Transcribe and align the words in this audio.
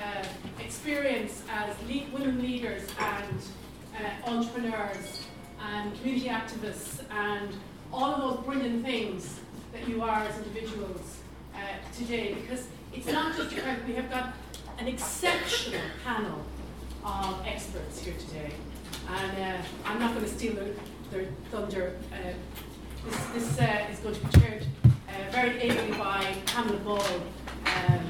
uh, 0.00 0.24
experience 0.58 1.42
as 1.50 1.76
women 2.12 2.40
leaders 2.40 2.82
and 2.98 3.38
uh, 3.96 4.30
entrepreneurs 4.30 5.22
and 5.62 5.94
community 5.98 6.28
activists 6.28 7.02
and 7.10 7.50
all 7.92 8.14
of 8.14 8.20
those 8.36 8.44
brilliant 8.46 8.84
things 8.84 9.40
that 9.72 9.86
you 9.88 10.02
are 10.02 10.22
as 10.24 10.36
individuals 10.38 11.18
uh, 11.54 11.58
today. 11.96 12.34
Because 12.34 12.66
it's 12.94 13.06
not 13.06 13.36
just 13.36 13.52
your, 13.52 13.64
we 13.86 13.94
have 13.94 14.10
got 14.10 14.34
an 14.78 14.88
exceptional 14.88 15.82
panel 16.04 16.44
of 17.04 17.46
experts 17.46 18.00
here 18.00 18.14
today. 18.14 18.52
And 19.08 19.38
uh, 19.38 19.62
I'm 19.84 19.98
not 19.98 20.14
going 20.14 20.24
to 20.24 20.30
steal 20.30 20.54
their, 20.54 20.72
their 21.10 21.26
thunder 21.50 21.96
uh, 22.12 22.32
this, 23.04 23.26
this 23.34 23.60
uh, 23.60 23.86
is 23.90 23.98
going 24.00 24.14
to 24.14 24.26
be 24.26 24.40
chaired 24.40 24.66
very 25.30 25.60
ably 25.60 25.96
by 25.96 26.34
Pamela 26.46 26.76
Ball 26.78 27.02
um, 27.66 28.09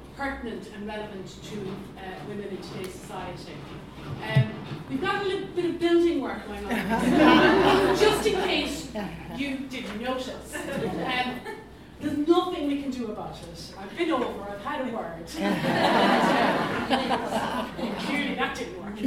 pertinent 0.21 0.69
and 0.75 0.85
relevant 0.85 1.25
to 1.41 1.57
uh, 1.97 2.01
women 2.27 2.49
in 2.49 2.57
today's 2.57 2.93
society. 2.93 3.53
Um, 4.23 4.51
we've 4.87 5.01
got 5.01 5.25
a 5.25 5.27
little 5.27 5.47
bit 5.47 5.65
of 5.65 5.79
building 5.79 6.21
work 6.21 6.45
going 6.45 6.63
on, 6.63 6.71
just 7.97 8.27
in 8.27 8.35
case 8.35 8.91
you 9.35 9.57
didn't 9.67 9.99
notice. 9.99 10.55
Um, 10.55 11.39
there's 11.99 12.17
nothing 12.27 12.67
we 12.67 12.83
can 12.83 12.91
do 12.91 13.07
about 13.07 13.35
it. 13.35 13.73
I've 13.79 13.97
been 13.97 14.11
over, 14.11 14.43
I've 14.43 14.63
had 14.63 14.81
a 14.81 14.83
word. 14.95 15.25
Clearly 18.05 18.35
that 18.35 18.55
didn't 18.55 18.77
work. 18.79 18.91
Um, 18.91 18.97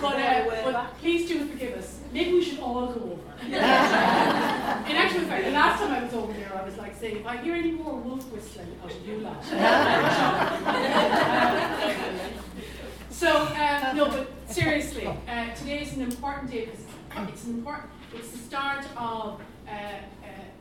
but, 0.00 0.16
uh, 0.16 0.72
but 0.72 0.98
please 0.98 1.26
do 1.28 1.46
forgive 1.46 1.74
us. 1.74 2.00
Maybe 2.12 2.32
we 2.32 2.42
should 2.44 2.60
all 2.60 2.86
go 2.86 3.00
over. 3.00 3.22
In 3.46 3.54
actual 3.54 5.22
fact, 5.22 5.44
the 5.44 5.50
last 5.66 5.80
time 5.80 5.92
I 5.92 6.04
was 6.04 6.14
over 6.14 6.32
there, 6.32 6.52
I 6.54 6.64
was 6.64 6.76
like 6.76 6.96
saying, 6.96 7.16
if 7.16 7.26
I 7.26 7.38
hear 7.38 7.54
any 7.54 7.72
more 7.72 7.96
wolf 7.96 8.24
whistling 8.32 8.68
out 8.84 8.92
of 8.92 9.06
you 9.06 9.18
lot. 9.18 9.44
so, 13.10 13.28
uh, 13.28 13.92
no, 13.96 14.06
but 14.06 14.30
seriously, 14.48 15.06
uh, 15.06 15.54
today 15.54 15.82
is 15.82 15.92
an 15.94 16.02
important 16.02 16.52
day 16.52 16.66
because 16.66 16.84
it's 17.28 17.46
important, 17.46 17.90
it's 18.14 18.30
the 18.30 18.38
start 18.38 18.86
of 18.96 19.40
uh, 19.68 19.72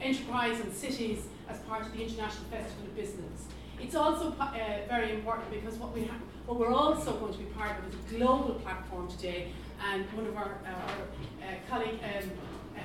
enterprise 0.01 0.59
and 0.59 0.73
cities 0.73 1.27
as 1.49 1.59
part 1.59 1.85
of 1.85 1.91
the 1.91 2.01
International 2.01 2.45
Festival 2.49 2.85
of 2.85 2.95
Business. 2.95 3.45
It's 3.79 3.93
also 3.93 4.31
uh, 4.39 4.55
very 4.88 5.13
important 5.13 5.51
because 5.51 5.75
what, 5.75 5.94
we 5.94 6.05
ha- 6.05 6.17
what 6.47 6.57
we're 6.59 6.73
also 6.73 7.15
going 7.17 7.33
to 7.33 7.39
be 7.39 7.45
part 7.45 7.77
of 7.77 7.88
is 7.88 7.94
a 7.94 7.97
global 8.17 8.55
platform 8.55 9.07
today, 9.07 9.51
and 9.91 10.03
one 10.13 10.25
of 10.25 10.35
our, 10.35 10.57
uh, 10.65 10.69
our 10.69 11.47
uh, 11.47 11.53
colleague, 11.69 11.99
um, 12.03 12.09
uh, 12.09 12.21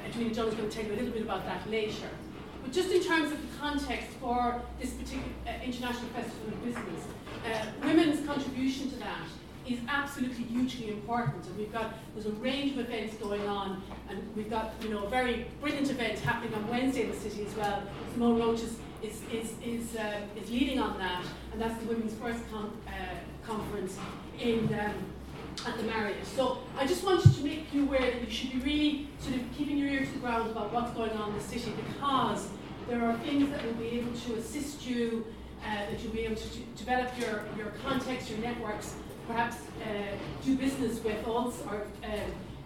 Edwina 0.06 0.34
Dunn, 0.34 0.48
is 0.48 0.54
going 0.54 0.68
to 0.68 0.76
tell 0.76 0.84
you 0.86 0.92
a 0.94 0.96
little 0.96 1.12
bit 1.12 1.22
about 1.22 1.44
that 1.46 1.68
later. 1.70 2.08
But 2.62 2.72
just 2.72 2.90
in 2.90 3.02
terms 3.02 3.32
of 3.32 3.40
the 3.40 3.58
context 3.58 4.08
for 4.20 4.60
this 4.80 4.90
particular 4.90 5.28
uh, 5.46 5.64
International 5.64 6.08
Festival 6.10 6.48
of 6.48 6.64
Business, 6.64 7.04
uh, 7.46 7.66
women's 7.82 8.26
contribution 8.26 8.90
to 8.90 8.96
that 8.96 9.26
is 9.66 9.78
absolutely 9.88 10.44
hugely 10.44 10.88
important. 10.90 11.44
And 11.46 11.56
we've 11.56 11.72
got 11.72 11.94
there's 12.14 12.26
a 12.26 12.32
range 12.32 12.72
of 12.72 12.78
events 12.80 13.14
going 13.16 13.46
on, 13.48 13.82
and 14.08 14.18
we've 14.36 14.50
got 14.50 14.72
you 14.82 14.90
know 14.90 15.04
a 15.04 15.08
very 15.08 15.46
brilliant 15.60 15.90
event 15.90 16.18
happening 16.18 16.54
on 16.54 16.68
Wednesday 16.68 17.04
in 17.04 17.10
the 17.10 17.16
city 17.16 17.46
as 17.46 17.54
well. 17.54 17.82
Simone 18.12 18.38
Roach 18.38 18.60
is 18.60 18.76
is 19.02 19.22
is 19.32 19.52
is, 19.64 19.96
uh, 19.96 20.20
is 20.36 20.50
leading 20.50 20.78
on 20.78 20.98
that, 20.98 21.24
and 21.52 21.60
that's 21.60 21.80
the 21.80 21.88
women's 21.88 22.14
first 22.14 22.40
com- 22.50 22.76
uh, 22.86 23.46
conference 23.46 23.98
in. 24.38 24.72
Um, 24.74 24.94
at 25.66 25.76
the 25.76 25.82
Marriott. 25.84 26.26
So 26.26 26.58
I 26.78 26.86
just 26.86 27.04
wanted 27.04 27.34
to 27.34 27.44
make 27.44 27.72
you 27.72 27.84
aware 27.84 28.00
that 28.00 28.20
you 28.20 28.30
should 28.30 28.52
be 28.52 28.58
really 28.58 29.08
sort 29.18 29.36
of 29.36 29.42
keeping 29.56 29.76
your 29.76 29.88
ear 29.88 30.04
to 30.04 30.12
the 30.12 30.18
ground 30.18 30.50
about 30.50 30.72
what's 30.72 30.92
going 30.92 31.12
on 31.12 31.30
in 31.30 31.38
the 31.38 31.44
city 31.44 31.72
because 31.86 32.48
there 32.88 33.04
are 33.04 33.16
things 33.18 33.50
that 33.50 33.64
will 33.64 33.74
be 33.74 33.88
able 33.98 34.12
to 34.12 34.34
assist 34.34 34.86
you, 34.86 35.26
uh, 35.64 35.90
that 35.90 36.00
you'll 36.02 36.12
be 36.12 36.24
able 36.24 36.36
to 36.36 36.58
develop 36.76 37.10
your, 37.18 37.44
your 37.56 37.72
context, 37.86 38.30
your 38.30 38.38
networks, 38.38 38.94
perhaps 39.28 39.56
uh, 39.82 40.16
do 40.44 40.56
business 40.56 41.02
with 41.04 41.26
us 41.28 41.62
or 41.68 41.86
uh, 42.04 42.08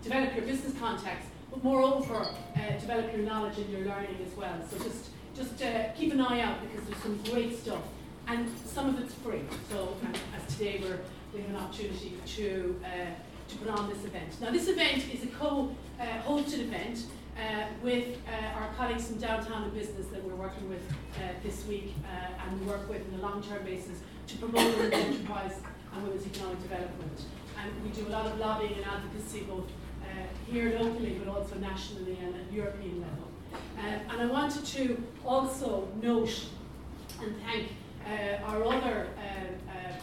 develop 0.02 0.34
your 0.34 0.44
business 0.44 0.72
contacts, 0.78 1.26
but 1.50 1.62
moreover, 1.62 2.26
uh, 2.56 2.78
develop 2.80 3.12
your 3.14 3.24
knowledge 3.24 3.58
and 3.58 3.68
your 3.70 3.86
learning 3.86 4.16
as 4.24 4.36
well. 4.36 4.54
So 4.70 4.78
just 4.78 5.10
just 5.34 5.60
uh, 5.62 5.90
keep 5.96 6.12
an 6.12 6.20
eye 6.20 6.40
out 6.42 6.58
because 6.62 6.86
there's 6.88 7.02
some 7.02 7.18
great 7.24 7.58
stuff, 7.58 7.82
and 8.28 8.48
some 8.64 8.88
of 8.88 9.00
it's 9.00 9.14
free. 9.14 9.40
So 9.68 9.96
as 10.36 10.56
today 10.56 10.80
we're 10.80 11.00
we 11.34 11.40
have 11.40 11.50
an 11.50 11.56
opportunity 11.56 12.16
to 12.26 12.80
uh, 12.84 12.88
to 13.48 13.56
put 13.56 13.68
on 13.68 13.88
this 13.88 14.04
event. 14.04 14.40
Now 14.40 14.50
this 14.50 14.68
event 14.68 15.04
is 15.12 15.24
a 15.24 15.26
co-hosted 15.26 16.60
event. 16.60 17.04
Uh, 17.34 17.64
with 17.82 18.16
uh, 18.28 18.60
our 18.60 18.72
colleagues 18.74 19.08
from 19.08 19.18
Downtown 19.18 19.64
in 19.64 19.70
Business 19.70 20.06
that 20.06 20.22
we're 20.22 20.36
working 20.36 20.68
with 20.68 20.80
uh, 21.16 21.32
this 21.42 21.66
week 21.66 21.92
and 22.46 22.60
we 22.60 22.64
work 22.64 22.88
with 22.88 23.02
on 23.12 23.18
a 23.18 23.22
long-term 23.22 23.64
basis 23.64 23.98
to 24.28 24.36
promote 24.36 24.76
women's 24.76 24.94
enterprise 24.94 25.56
and 25.92 26.04
women's 26.04 26.24
economic 26.24 26.62
development. 26.62 27.24
And 27.60 27.72
we 27.82 27.90
do 27.90 28.06
a 28.06 28.10
lot 28.10 28.26
of 28.26 28.38
lobbying 28.38 28.74
and 28.74 28.84
advocacy 28.84 29.40
both 29.40 29.64
uh, 29.64 30.06
here 30.48 30.78
locally 30.78 31.20
but 31.24 31.36
also 31.36 31.56
nationally 31.56 32.16
and 32.22 32.36
at 32.36 32.52
European 32.52 33.00
level. 33.00 33.28
Uh, 33.78 34.12
and 34.12 34.22
I 34.22 34.26
wanted 34.26 34.64
to 34.66 35.02
also 35.24 35.88
note 36.00 36.46
and 37.20 37.34
thank 37.44 37.72
uh, 38.06 38.44
our 38.44 38.62
other 38.64 39.08
uh, 39.16 39.20
uh, 39.20 39.33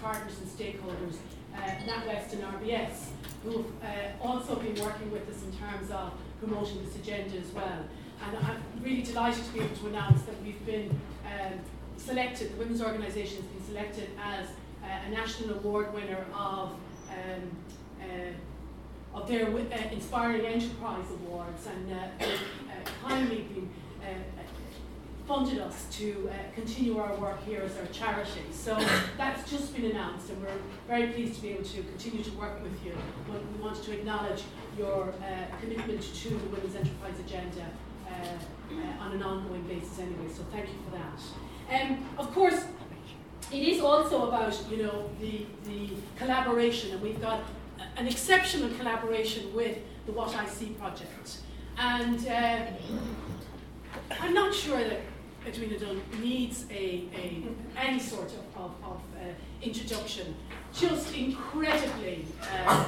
partners 0.01 0.33
and 0.39 0.49
stakeholders, 0.49 1.15
uh, 1.55 1.59
NatWest 1.85 2.33
and 2.33 2.43
RBS, 2.43 3.09
who've 3.43 3.65
also 4.21 4.55
been 4.55 4.75
working 4.83 5.11
with 5.11 5.29
us 5.29 5.43
in 5.43 5.51
terms 5.57 5.91
of 5.91 6.13
promoting 6.39 6.83
this 6.85 6.95
agenda 6.95 7.37
as 7.37 7.51
well. 7.53 7.85
And 8.25 8.37
I'm 8.37 8.61
really 8.81 9.01
delighted 9.01 9.43
to 9.43 9.51
be 9.51 9.59
able 9.59 9.75
to 9.75 9.87
announce 9.87 10.21
that 10.23 10.41
we've 10.43 10.63
been 10.65 10.89
um, 11.25 11.53
selected, 11.97 12.53
the 12.53 12.57
women's 12.57 12.81
organisation 12.81 13.37
has 13.37 13.45
been 13.45 13.65
selected 13.65 14.09
as 14.23 14.47
a 14.83 15.09
national 15.09 15.57
award 15.57 15.93
winner 15.93 16.25
of 16.35 16.71
um, 17.09 17.51
uh, 18.01 19.17
of 19.17 19.27
their 19.27 19.47
uh, 19.47 19.91
Inspiring 19.91 20.45
Enterprise 20.45 21.05
Awards, 21.11 21.67
and 21.67 21.91
uh, 21.91 21.95
they've 22.17 22.39
kindly 23.03 23.41
been 23.53 23.69
funded 25.31 25.59
us 25.59 25.85
to 25.89 26.29
uh, 26.29 26.33
continue 26.53 26.99
our 26.99 27.15
work 27.15 27.41
here 27.45 27.61
as 27.61 27.77
our 27.77 27.85
charity. 27.93 28.43
So 28.51 28.77
that's 29.17 29.49
just 29.49 29.73
been 29.73 29.85
announced, 29.85 30.29
and 30.29 30.41
we're 30.43 30.59
very 30.89 31.07
pleased 31.13 31.35
to 31.35 31.41
be 31.41 31.49
able 31.51 31.63
to 31.63 31.83
continue 31.83 32.21
to 32.21 32.31
work 32.31 32.61
with 32.61 32.73
you. 32.83 32.91
We 33.29 33.63
want 33.63 33.81
to 33.81 33.93
acknowledge 33.93 34.43
your 34.77 35.13
uh, 35.23 35.57
commitment 35.61 36.01
to 36.01 36.29
the 36.29 36.47
Women's 36.47 36.75
Enterprise 36.75 37.17
Agenda 37.25 37.65
uh, 38.09 39.03
on 39.03 39.13
an 39.13 39.23
ongoing 39.23 39.63
basis 39.63 39.99
anyway, 39.99 40.27
so 40.27 40.43
thank 40.51 40.67
you 40.67 40.75
for 40.83 40.97
that. 40.97 41.81
Um, 41.81 42.05
of 42.17 42.33
course, 42.33 42.65
it 43.53 43.63
is 43.63 43.79
also 43.81 44.27
about 44.27 44.53
you 44.69 44.83
know 44.83 45.09
the 45.21 45.45
the 45.63 45.91
collaboration, 46.17 46.91
and 46.91 47.01
we've 47.01 47.21
got 47.21 47.39
an 47.95 48.05
exceptional 48.05 48.69
collaboration 48.71 49.53
with 49.53 49.77
the 50.05 50.11
What 50.11 50.35
I 50.35 50.45
See 50.45 50.71
project. 50.71 51.37
And 51.77 52.27
uh, 52.27 52.65
I'm 54.19 54.33
not 54.33 54.53
sure 54.53 54.77
that 54.77 54.99
Edwina 55.47 55.79
Dunn 55.79 56.01
needs 56.21 56.65
a, 56.69 57.03
a 57.15 57.43
any 57.77 57.99
sort 57.99 58.27
of, 58.27 58.61
of, 58.61 58.71
of 58.83 59.01
uh, 59.17 59.29
introduction. 59.61 60.35
Just 60.73 61.15
incredibly, 61.15 62.25
uh, 62.41 62.85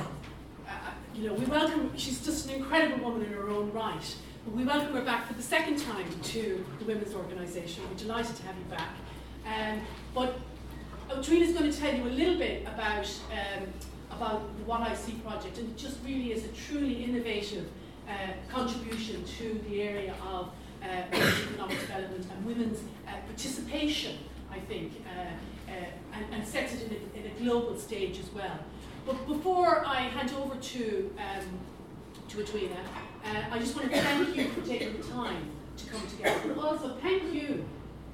uh, 0.68 0.72
you 1.16 1.28
know, 1.28 1.34
we 1.34 1.46
welcome. 1.46 1.92
She's 1.98 2.24
just 2.24 2.50
an 2.50 2.56
incredible 2.56 3.04
woman 3.04 3.26
in 3.26 3.34
her 3.34 3.50
own 3.50 3.72
right. 3.74 4.16
But 4.46 4.56
we 4.56 4.66
welcome 4.66 4.94
her 4.94 5.02
back 5.02 5.28
for 5.28 5.34
the 5.34 5.42
second 5.42 5.78
time 5.78 6.06
to 6.22 6.66
the 6.80 6.86
women's 6.86 7.16
organisation. 7.16 7.84
We're 7.90 7.98
delighted 7.98 8.36
to 8.36 8.44
have 8.44 8.56
you 8.58 8.66
back. 8.66 8.90
Um, 9.48 9.82
but 10.14 10.38
Trina's 11.22 11.54
going 11.54 11.72
to 11.72 11.78
tell 11.78 11.94
you 11.94 12.04
a 12.04 12.10
little 12.10 12.38
bit 12.38 12.62
about 12.64 13.08
um, 13.32 13.68
about 14.12 14.58
the 14.58 14.64
What 14.66 14.82
I 14.82 14.94
See 14.96 15.14
project, 15.14 15.58
and 15.58 15.70
it 15.70 15.78
just 15.78 15.98
really 16.06 16.32
is 16.32 16.46
a 16.46 16.50
truly 16.50 17.04
innovative 17.04 17.68
uh, 18.08 18.12
contribution 18.50 19.24
to 19.40 19.60
the 19.70 19.82
area 19.82 20.14
of 20.28 20.50
economic 20.88 21.80
development 21.80 22.26
and 22.36 22.46
women's 22.46 22.80
uh, 23.08 23.12
participation, 23.28 24.18
I 24.52 24.60
think, 24.60 24.94
uh, 25.06 25.72
uh, 25.72 25.76
and, 26.14 26.26
and, 26.34 26.48
sets 26.48 26.74
it 26.74 26.84
in 26.84 26.92
a, 26.92 27.26
in 27.26 27.32
a, 27.32 27.40
global 27.40 27.78
stage 27.78 28.20
as 28.20 28.32
well. 28.32 28.60
But 29.06 29.26
before 29.28 29.86
I 29.86 30.02
hand 30.02 30.34
over 30.38 30.56
to, 30.56 31.14
um, 31.18 31.46
to 32.30 32.42
Edwina, 32.42 32.78
uh, 33.26 33.44
I 33.52 33.60
just 33.60 33.76
want 33.76 33.92
to 33.92 34.02
thank 34.02 34.36
you 34.36 34.50
for 34.50 34.62
taking 34.62 34.98
the 34.98 35.04
time 35.04 35.50
to 35.78 35.86
come 35.86 36.08
together, 36.08 36.54
but 36.54 36.64
also 36.64 36.96
thank 37.02 37.34
you 37.34 37.66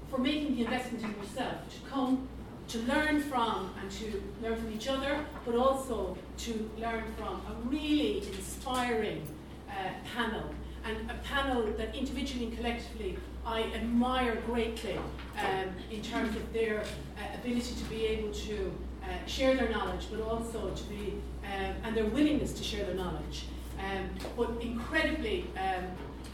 for 0.10 0.20
making 0.20 0.56
the 0.56 0.64
investment 0.64 1.04
in 1.04 1.14
yourself 1.22 1.56
to 1.70 1.90
come 1.90 2.28
to 2.70 2.78
learn 2.80 3.20
from 3.22 3.74
and 3.82 3.90
to 3.90 4.22
learn 4.44 4.56
from 4.56 4.72
each 4.72 4.88
other, 4.88 5.26
but 5.44 5.56
also 5.56 6.16
to 6.38 6.70
learn 6.78 7.04
from 7.18 7.42
a 7.48 7.68
really 7.68 8.20
inspiring 8.28 9.28
uh, 9.68 9.90
panel 10.16 10.44
and 10.90 11.12
a 11.12 11.14
panel 11.24 11.64
that 11.78 11.96
individually 11.96 12.46
and 12.46 12.58
collectively 12.58 13.18
I 13.46 13.64
admire 13.74 14.42
greatly 14.46 14.98
um, 15.38 15.70
in 15.92 16.02
terms 16.02 16.36
of 16.36 16.54
their 16.54 16.82
uh, 16.82 17.36
ability 17.36 17.76
to 17.76 17.84
be 17.86 18.06
able 18.06 18.32
to 18.32 18.72
uh, 19.04 19.08
share 19.26 19.56
their 19.56 19.70
knowledge, 19.70 20.08
but 20.12 20.22
also 20.22 20.70
to 20.70 20.84
be 20.84 21.16
um, 21.44 21.74
and 21.84 21.96
their 21.96 22.06
willingness 22.06 22.54
to 22.54 22.64
share 22.64 22.86
their 22.86 22.96
knowledge. 22.96 23.46
Um, 23.80 24.10
but 24.36 24.62
incredibly, 24.62 25.46
um, 25.58 25.86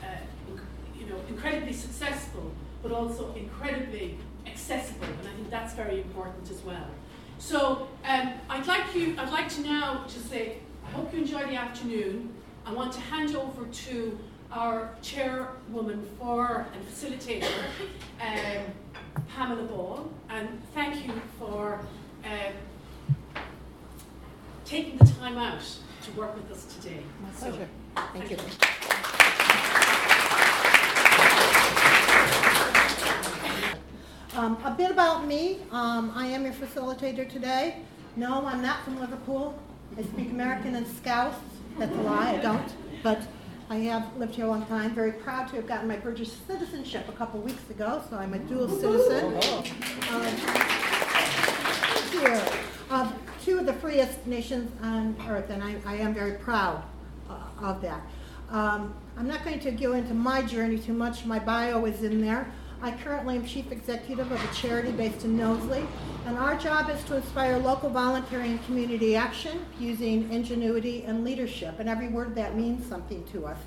uh, 0.01 0.07
you 0.97 1.05
know, 1.05 1.17
incredibly 1.29 1.73
successful, 1.73 2.51
but 2.81 2.91
also 2.91 3.33
incredibly 3.35 4.17
accessible, 4.47 5.05
and 5.05 5.27
I 5.27 5.33
think 5.33 5.49
that's 5.49 5.73
very 5.73 6.01
important 6.01 6.49
as 6.49 6.61
well. 6.63 6.87
So 7.37 7.87
um, 8.03 8.33
I'd 8.49 8.65
like 8.65 8.95
you, 8.95 9.15
I'd 9.17 9.31
like 9.31 9.49
to 9.49 9.61
now 9.61 10.05
just 10.07 10.29
say, 10.29 10.57
I 10.87 10.91
hope 10.91 11.13
you 11.13 11.19
enjoy 11.19 11.45
the 11.45 11.55
afternoon. 11.55 12.33
I 12.65 12.73
want 12.73 12.91
to 12.93 12.99
hand 12.99 13.35
over 13.35 13.65
to 13.65 14.19
our 14.55 14.89
chairwoman 15.01 16.07
for 16.17 16.65
and 16.73 16.87
facilitator, 16.87 17.51
um, 18.21 18.63
Pamela 19.35 19.63
Ball, 19.63 20.09
and 20.29 20.47
thank 20.73 21.05
you 21.05 21.13
for 21.37 21.81
um, 22.23 22.53
taking 24.63 24.97
the 24.97 25.05
time 25.05 25.37
out 25.37 25.59
to 26.03 26.11
work 26.13 26.33
with 26.35 26.49
us 26.51 26.73
today. 26.75 27.01
My 27.21 27.29
pleasure. 27.31 27.67
So, 27.97 28.01
thank, 28.13 28.27
thank, 28.27 28.31
you. 28.31 28.37
you. 28.37 28.43
Um, 34.39 34.57
a 34.63 34.71
bit 34.71 34.89
about 34.91 35.27
me. 35.27 35.59
Um, 35.71 36.13
I 36.15 36.27
am 36.27 36.43
your 36.43 36.53
facilitator 36.53 37.29
today. 37.29 37.77
No, 38.15 38.45
I'm 38.45 38.61
not 38.61 38.83
from 38.85 38.99
Liverpool. 39.01 39.57
I 39.97 40.03
speak 40.03 40.31
American 40.31 40.75
and 40.75 40.87
Scouse. 40.87 41.35
That's 41.77 41.93
a 41.93 42.01
lie, 42.01 42.35
I 42.35 42.37
don't. 42.37 42.73
But 43.03 43.21
I 43.67 43.77
have 43.77 44.15
lived 44.17 44.35
here 44.35 44.45
a 44.45 44.47
long 44.47 44.65
time. 44.67 44.93
Very 44.93 45.11
proud 45.11 45.47
to 45.49 45.55
have 45.55 45.67
gotten 45.67 45.87
my 45.87 45.95
British 45.95 46.29
citizenship 46.29 47.09
a 47.09 47.11
couple 47.13 47.39
weeks 47.39 47.67
ago, 47.69 48.03
so 48.09 48.17
I'm 48.17 48.33
a 48.35 48.39
dual 48.39 48.69
citizen. 48.69 49.33
Um, 50.11 50.35
here, 52.11 52.41
of 52.91 53.13
two 53.43 53.57
of 53.57 53.65
the 53.65 53.73
freest 53.73 54.27
nations 54.27 54.71
on 54.83 55.15
earth, 55.27 55.49
and 55.49 55.63
I, 55.63 55.77
I 55.83 55.95
am 55.95 56.13
very 56.13 56.33
proud 56.33 56.83
uh, 57.27 57.39
of 57.59 57.81
that. 57.81 58.01
Um, 58.51 58.93
I'm 59.17 59.27
not 59.27 59.43
going 59.43 59.59
to 59.61 59.71
go 59.71 59.93
into 59.93 60.13
my 60.13 60.43
journey 60.43 60.77
too 60.77 60.93
much. 60.93 61.25
My 61.25 61.39
bio 61.39 61.85
is 61.85 62.03
in 62.03 62.21
there. 62.21 62.51
I 62.85 62.91
currently 62.91 63.35
am 63.37 63.43
chief 63.43 63.71
executive 63.71 64.31
of 64.31 64.43
a 64.43 64.53
charity 64.53 64.91
based 64.91 65.25
in 65.25 65.35
Knowsley, 65.35 65.83
and 66.27 66.37
our 66.37 66.55
job 66.55 66.87
is 66.91 67.03
to 67.05 67.15
inspire 67.15 67.57
local 67.57 67.89
voluntary 67.89 68.49
and 68.49 68.63
community 68.67 69.15
action 69.15 69.65
using 69.79 70.31
ingenuity 70.31 71.03
and 71.05 71.23
leadership, 71.23 71.79
and 71.79 71.89
every 71.89 72.09
word 72.09 72.35
that 72.35 72.55
means 72.55 72.85
something 72.85 73.23
to 73.31 73.47
us. 73.47 73.57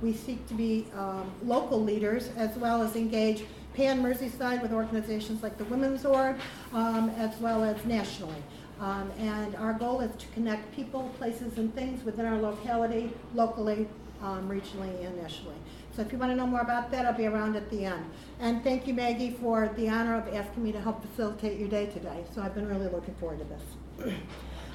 We 0.00 0.12
seek 0.12 0.46
to 0.46 0.54
be 0.54 0.86
um, 0.96 1.32
local 1.42 1.82
leaders 1.82 2.30
as 2.36 2.56
well 2.58 2.80
as 2.80 2.94
engage 2.94 3.42
pan 3.74 4.00
Merseyside 4.00 4.62
with 4.62 4.72
organizations 4.72 5.42
like 5.42 5.58
the 5.58 5.64
Women's 5.64 6.06
Org, 6.06 6.36
um, 6.72 7.10
as 7.18 7.36
well 7.40 7.64
as 7.64 7.84
nationally. 7.84 8.40
Um, 8.78 9.10
and 9.18 9.56
our 9.56 9.72
goal 9.72 10.00
is 10.00 10.14
to 10.14 10.28
connect 10.28 10.72
people, 10.76 11.12
places, 11.18 11.58
and 11.58 11.74
things 11.74 12.04
within 12.04 12.24
our 12.24 12.40
locality, 12.40 13.10
locally, 13.34 13.88
um, 14.22 14.48
regionally, 14.48 15.04
and 15.04 15.20
nationally. 15.20 15.56
So 16.00 16.06
if 16.06 16.12
you 16.12 16.18
want 16.18 16.32
to 16.32 16.36
know 16.36 16.46
more 16.46 16.62
about 16.62 16.90
that, 16.92 17.04
I'll 17.04 17.12
be 17.12 17.26
around 17.26 17.56
at 17.56 17.68
the 17.68 17.84
end. 17.84 18.02
And 18.38 18.64
thank 18.64 18.86
you, 18.86 18.94
Maggie, 18.94 19.32
for 19.32 19.70
the 19.76 19.90
honor 19.90 20.16
of 20.16 20.34
asking 20.34 20.64
me 20.64 20.72
to 20.72 20.80
help 20.80 21.02
facilitate 21.02 21.58
your 21.58 21.68
day 21.68 21.90
today. 21.90 22.24
So 22.34 22.40
I've 22.40 22.54
been 22.54 22.66
really 22.66 22.88
looking 22.88 23.12
forward 23.16 23.40
to 23.40 23.44
this. 23.44 24.14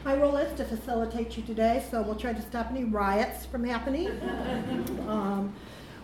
My 0.04 0.16
role 0.18 0.38
is 0.38 0.56
to 0.57 0.66
facilitate 0.66 1.36
you 1.36 1.42
today, 1.42 1.83
so 1.89 2.04
we'll 2.04 2.13
try 2.13 2.31
to 2.31 2.42
stop 2.44 2.69
any 2.69 2.83
riots 2.83 3.44
from 3.44 3.63
happening. 3.63 4.07
um, 5.07 5.51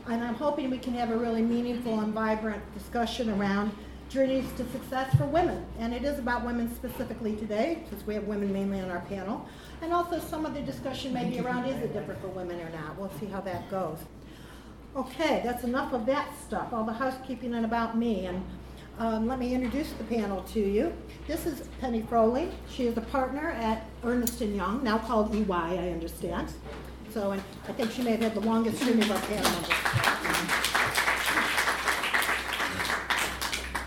and 0.08 0.24
I'm 0.24 0.34
hoping 0.34 0.72
we 0.72 0.80
can 0.80 0.96
have 0.96 1.12
a 1.12 1.18
really 1.18 1.44
meaningful 1.44 2.00
and 2.00 2.12
vibrant 2.16 2.64
discussion 2.74 3.30
around 3.30 3.72
journeys 4.10 4.52
to 4.54 4.68
success 4.72 5.16
for 5.18 5.26
women. 5.26 5.64
And 5.78 5.94
it 5.94 6.04
is 6.04 6.18
about 6.18 6.44
women 6.44 6.74
specifically 6.74 7.36
today, 7.36 7.84
since 7.92 8.08
we 8.08 8.16
have 8.16 8.24
women 8.24 8.52
mainly 8.52 8.80
on 8.80 8.90
our 8.90 9.02
panel. 9.02 9.48
And 9.84 9.94
also 9.94 10.18
some 10.18 10.48
of 10.48 10.56
the 10.56 10.62
discussion 10.62 11.14
may 11.14 11.30
be 11.30 11.40
around 11.40 11.66
is 11.66 11.80
it 11.84 11.94
different 11.94 12.20
for 12.22 12.30
women 12.30 12.60
or 12.60 12.70
not. 12.72 12.98
We'll 12.98 13.12
see 13.20 13.28
how 13.28 13.42
that 13.42 13.70
goes. 13.70 14.00
Okay, 14.94 15.42
that's 15.46 15.64
enough 15.64 15.94
of 15.94 16.06
that 16.08 16.28
stuff, 16.38 16.74
all 16.74 16.84
the 16.84 16.92
housekeeping 16.92 17.54
and 17.54 17.64
about 17.66 17.98
me. 17.98 18.26
And 18.26 18.44
um, 19.00 19.26
let 19.26 19.40
me 19.40 19.54
introduce 19.54 19.94
the 19.94 20.04
panel 20.04 20.44
to 20.52 20.60
you. 20.60 20.92
This 21.28 21.46
is 21.46 21.70
Penney 21.80 22.02
Frohling. 22.02 22.52
She 22.70 22.88
is 22.88 22.98
a 22.98 23.02
partner 23.02 23.52
at 23.52 23.86
Ernst 24.04 24.42
& 24.42 24.42
Young, 24.42 24.84
now 24.84 24.98
called 24.98 25.34
EY, 25.34 25.50
I 25.50 25.92
understand. 25.92 26.52
So 27.10 27.32
and 27.32 27.42
I 27.70 27.72
think 27.72 27.92
she 27.92 28.02
may 28.02 28.12
have 28.12 28.20
had 28.20 28.34
the 28.34 28.42
longest 28.42 28.82
string 28.82 29.02
of 29.02 29.10
our 29.10 29.20
panel 29.20 29.52
members. 29.52 29.70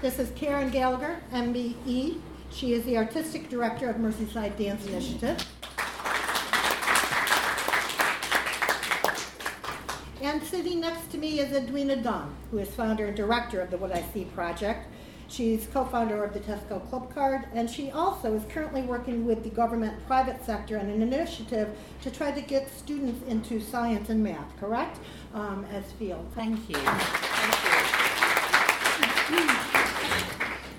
This 0.00 0.19
is 0.19 0.31
Karen 0.35 0.71
Gallagher, 0.71 1.21
MBE. 1.33 2.19
She 2.50 2.73
is 2.73 2.83
the 2.85 2.97
Artistic 2.97 3.50
Director 3.50 3.91
of 3.91 3.97
Merseyside 3.97 4.57
Dance 4.57 4.87
Initiative. 4.87 5.47
And 10.25 10.43
sitting 10.43 10.81
next 10.81 11.11
to 11.11 11.19
me 11.19 11.38
is 11.38 11.53
Edwina 11.53 11.97
Dunn, 11.97 12.35
who 12.50 12.56
is 12.56 12.71
founder 12.71 13.05
and 13.05 13.15
director 13.15 13.61
of 13.61 13.71
the 13.71 13.76
What 13.76 13.94
I 13.94 14.03
See 14.15 14.25
project. 14.25 14.88
She's 15.29 15.67
co 15.71 15.85
founder 15.85 16.25
of 16.25 16.32
the 16.32 16.41
Tesco 16.41 16.81
Clubcard, 16.88 17.44
and 17.53 17.69
she 17.69 17.91
also 17.91 18.32
is 18.32 18.43
currently 18.49 18.81
working 18.81 19.26
with 19.26 19.44
the 19.44 19.50
government 19.50 19.94
private 20.06 20.43
sector 20.43 20.79
on 20.79 20.87
an 20.87 21.03
initiative 21.03 21.76
to 22.00 22.11
try 22.11 22.31
to 22.31 22.41
get 22.41 22.71
students 22.71 23.23
into 23.29 23.61
science 23.61 24.09
and 24.09 24.25
math, 24.25 24.59
correct? 24.59 24.99
Um, 25.35 25.67
as 25.71 25.93
fields. 25.93 26.35
Thank 26.35 26.71
you. 26.71 26.76
Thank 29.28 29.73
you. 29.73 29.74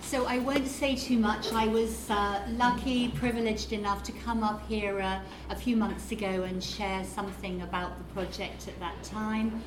So 0.06 0.28
I 0.28 0.38
won't 0.38 0.68
say 0.68 0.96
too 0.96 1.18
much. 1.18 1.52
I 1.52 1.66
was 1.66 2.12
uh, 2.12 2.46
lucky, 2.52 3.08
privileged 3.08 3.74
enough 3.74 4.04
to 4.04 4.12
come 4.12 4.44
up 4.44 4.66
here 4.70 5.02
uh, 5.02 5.20
a 5.50 5.56
few 5.56 5.76
months 5.76 6.12
ago 6.12 6.44
and 6.44 6.64
share 6.64 7.04
something 7.04 7.64
about 7.64 7.98
the 7.98 8.04
project 8.14 8.68
at 8.68 8.80
that 8.80 9.02
time. 9.02 9.64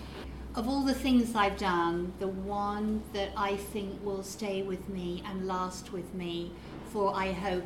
Of 0.55 0.69
all 0.69 0.83
the 0.83 0.95
things 0.95 1.35
I've 1.35 1.59
done, 1.59 2.13
the 2.21 2.29
one 2.29 3.03
that 3.15 3.31
I 3.37 3.57
think 3.57 4.03
will 4.05 4.23
stay 4.23 4.63
with 4.63 4.89
me 4.89 5.25
and 5.27 5.49
last 5.49 5.93
with 5.93 6.15
me 6.15 6.53
for, 6.93 7.13
I 7.17 7.33
hope, 7.33 7.65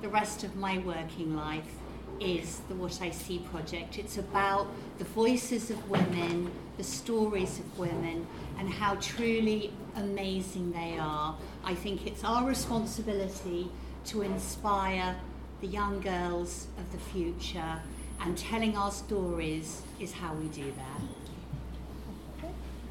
the 0.00 0.08
rest 0.08 0.44
of 0.44 0.56
my 0.56 0.78
working 0.78 1.36
life 1.36 1.76
is 2.20 2.60
the 2.70 2.74
What 2.74 3.02
I 3.02 3.10
See 3.10 3.40
project. 3.50 3.98
It's 3.98 4.16
about 4.16 4.66
the 4.96 5.04
voices 5.04 5.68
of 5.68 5.90
women, 5.90 6.50
the 6.78 6.84
stories 6.84 7.58
of 7.58 7.78
women, 7.78 8.26
and 8.58 8.70
how 8.70 8.94
truly 8.94 9.72
amazing 9.96 10.72
they 10.72 10.98
are. 10.98 11.36
I 11.64 11.74
think 11.74 12.06
it's 12.06 12.24
our 12.24 12.46
responsibility 12.46 13.70
to 14.06 14.22
inspire 14.22 15.16
the 15.60 15.66
young 15.66 16.00
girls 16.00 16.66
of 16.78 16.92
the 16.92 16.98
future, 16.98 17.80
and 18.20 18.36
telling 18.36 18.76
our 18.76 18.90
stories 18.90 19.82
is 19.98 20.12
how 20.12 20.34
we 20.34 20.46
do 20.48 20.72
that. 20.72 22.50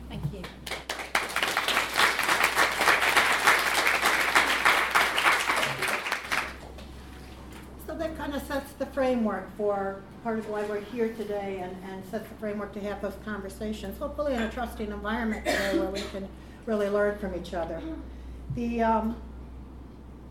Thank 0.09 0.23
you. 0.33 0.41
So 7.85 7.95
that 7.95 8.17
kind 8.17 8.33
of 8.33 8.41
sets 8.43 8.73
the 8.73 8.85
framework 8.87 9.55
for 9.55 10.01
part 10.23 10.39
of 10.39 10.49
why 10.49 10.63
we're 10.63 10.81
here 10.81 11.09
today 11.13 11.59
and, 11.61 11.75
and 11.91 12.05
sets 12.07 12.27
the 12.27 12.35
framework 12.35 12.73
to 12.73 12.79
have 12.79 13.01
those 13.01 13.17
conversations, 13.25 13.97
hopefully 13.99 14.33
in 14.33 14.41
a 14.41 14.49
trusting 14.49 14.89
environment 14.89 15.45
today 15.45 15.77
where 15.77 15.89
we 15.89 16.01
can 16.11 16.27
really 16.65 16.89
learn 16.89 17.17
from 17.19 17.35
each 17.35 17.53
other. 17.53 17.81
The 18.55 18.81
um, 18.81 19.15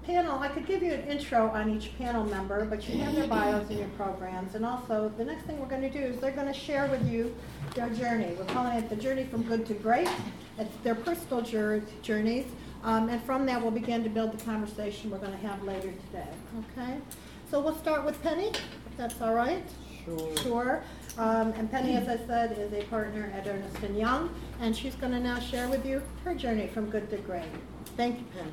panel, 0.04 0.38
I 0.38 0.48
could 0.48 0.66
give 0.66 0.82
you 0.82 0.92
an 0.92 1.06
intro 1.06 1.48
on 1.48 1.70
each 1.70 1.96
panel 1.98 2.24
member, 2.24 2.64
but 2.64 2.88
you 2.88 2.98
have 2.98 3.14
their 3.14 3.26
bios 3.26 3.68
in 3.70 3.78
your 3.78 3.88
programs. 3.88 4.54
And 4.54 4.64
also, 4.64 5.12
the 5.16 5.24
next 5.24 5.44
thing 5.44 5.58
we're 5.60 5.66
going 5.66 5.82
to 5.82 5.90
do 5.90 5.98
is 5.98 6.20
they're 6.20 6.32
going 6.32 6.52
to 6.52 6.58
share 6.58 6.86
with 6.88 7.08
you 7.08 7.34
their 7.74 7.90
journey. 7.90 8.34
We're 8.38 8.44
calling 8.46 8.76
it 8.78 8.88
the 8.88 8.96
journey 8.96 9.24
from 9.24 9.42
good 9.42 9.66
to 9.66 9.74
great. 9.74 10.08
It's 10.58 10.76
their 10.82 10.94
personal 10.94 11.42
journeys. 11.42 12.46
Um, 12.84 13.08
and 13.08 13.22
from 13.22 13.46
that, 13.46 13.62
we'll 13.62 13.70
begin 13.70 14.02
to 14.02 14.10
build 14.10 14.32
the 14.32 14.44
conversation 14.44 15.10
we're 15.10 15.18
going 15.18 15.32
to 15.32 15.46
have 15.46 15.62
later 15.62 15.92
today. 16.10 16.28
Okay? 16.72 16.98
So 17.50 17.60
we'll 17.60 17.76
start 17.76 18.04
with 18.04 18.20
Penney. 18.22 18.48
If 18.48 18.96
that's 18.96 19.20
all 19.20 19.34
right? 19.34 19.62
Sure. 20.04 20.36
Sure. 20.38 20.84
Um, 21.18 21.52
and 21.52 21.70
Penney, 21.70 21.96
as 21.96 22.08
I 22.08 22.16
said, 22.26 22.56
is 22.58 22.72
a 22.72 22.84
partner 22.86 23.30
at 23.34 23.46
Ernst 23.46 23.82
and 23.82 23.98
Young, 23.98 24.34
and 24.60 24.74
she's 24.74 24.94
going 24.94 25.12
to 25.12 25.20
now 25.20 25.38
share 25.38 25.68
with 25.68 25.84
you 25.84 26.00
her 26.24 26.34
journey 26.34 26.68
from 26.68 26.88
good 26.88 27.10
to 27.10 27.18
great. 27.18 27.44
Thank 27.96 28.18
you, 28.18 28.24
Penney. 28.34 28.52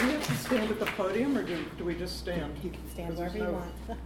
Do 0.00 0.06
we 0.06 0.12
have 0.14 0.26
to 0.26 0.34
stand 0.34 0.70
at 0.70 0.80
the 0.80 0.86
podium, 0.86 1.36
or 1.38 1.42
do, 1.44 1.64
do 1.78 1.84
we 1.84 1.94
just 1.94 2.18
stand? 2.18 2.58
You 2.64 2.70
can 2.70 2.90
stand 2.90 3.16
wherever 3.16 3.38
you 3.38 3.44
want. 3.44 3.74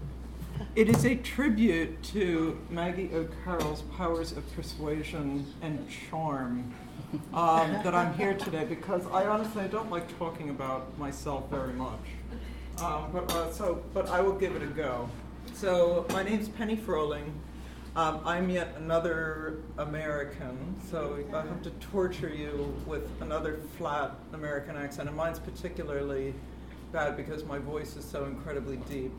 It 0.77 0.89
is 0.89 1.05
a 1.05 1.17
tribute 1.17 2.03
to 2.05 2.59
Maggie 2.71 3.11
O'Carroll's 3.13 3.83
powers 3.97 4.33
of 4.33 4.45
persuasion 4.55 5.53
and 5.63 5.85
charm 6.09 6.73
um, 7.33 7.73
that 7.83 7.95
I'm 7.95 8.15
here 8.15 8.35
today 8.35 8.65
because 8.65 9.07
I 9.07 9.27
honestly 9.27 9.67
don't 9.69 9.91
like 9.91 10.17
talking 10.19 10.51
about 10.51 10.97
myself 10.99 11.49
very 11.51 11.73
much. 11.73 11.99
Um, 12.83 13.11
but 13.12 13.33
uh, 13.33 13.52
so, 13.52 13.83
but 13.93 14.09
I 14.09 14.21
will 14.21 14.35
give 14.35 14.57
it 14.57 14.62
a 14.62 14.66
go. 14.66 15.09
So 15.54 16.07
my 16.11 16.23
name's 16.23 16.49
Penney 16.49 16.76
Frohling. 16.76 17.33
Um, 17.95 18.21
I'm 18.25 18.50
yet 18.50 18.75
another 18.76 19.59
American, 19.78 20.75
so 20.90 21.16
I 21.33 21.43
have 21.43 21.62
to 21.62 21.71
torture 21.93 22.28
you 22.28 22.75
with 22.87 23.09
another 23.21 23.61
flat 23.78 24.16
American 24.33 24.76
accent, 24.76 25.07
and 25.07 25.16
mine's 25.16 25.38
particularly 25.38 26.35
bad 26.90 27.16
because 27.16 27.45
my 27.45 27.59
voice 27.59 27.97
is 27.97 28.04
so 28.04 28.25
incredibly 28.25 28.78
deep. 28.88 29.12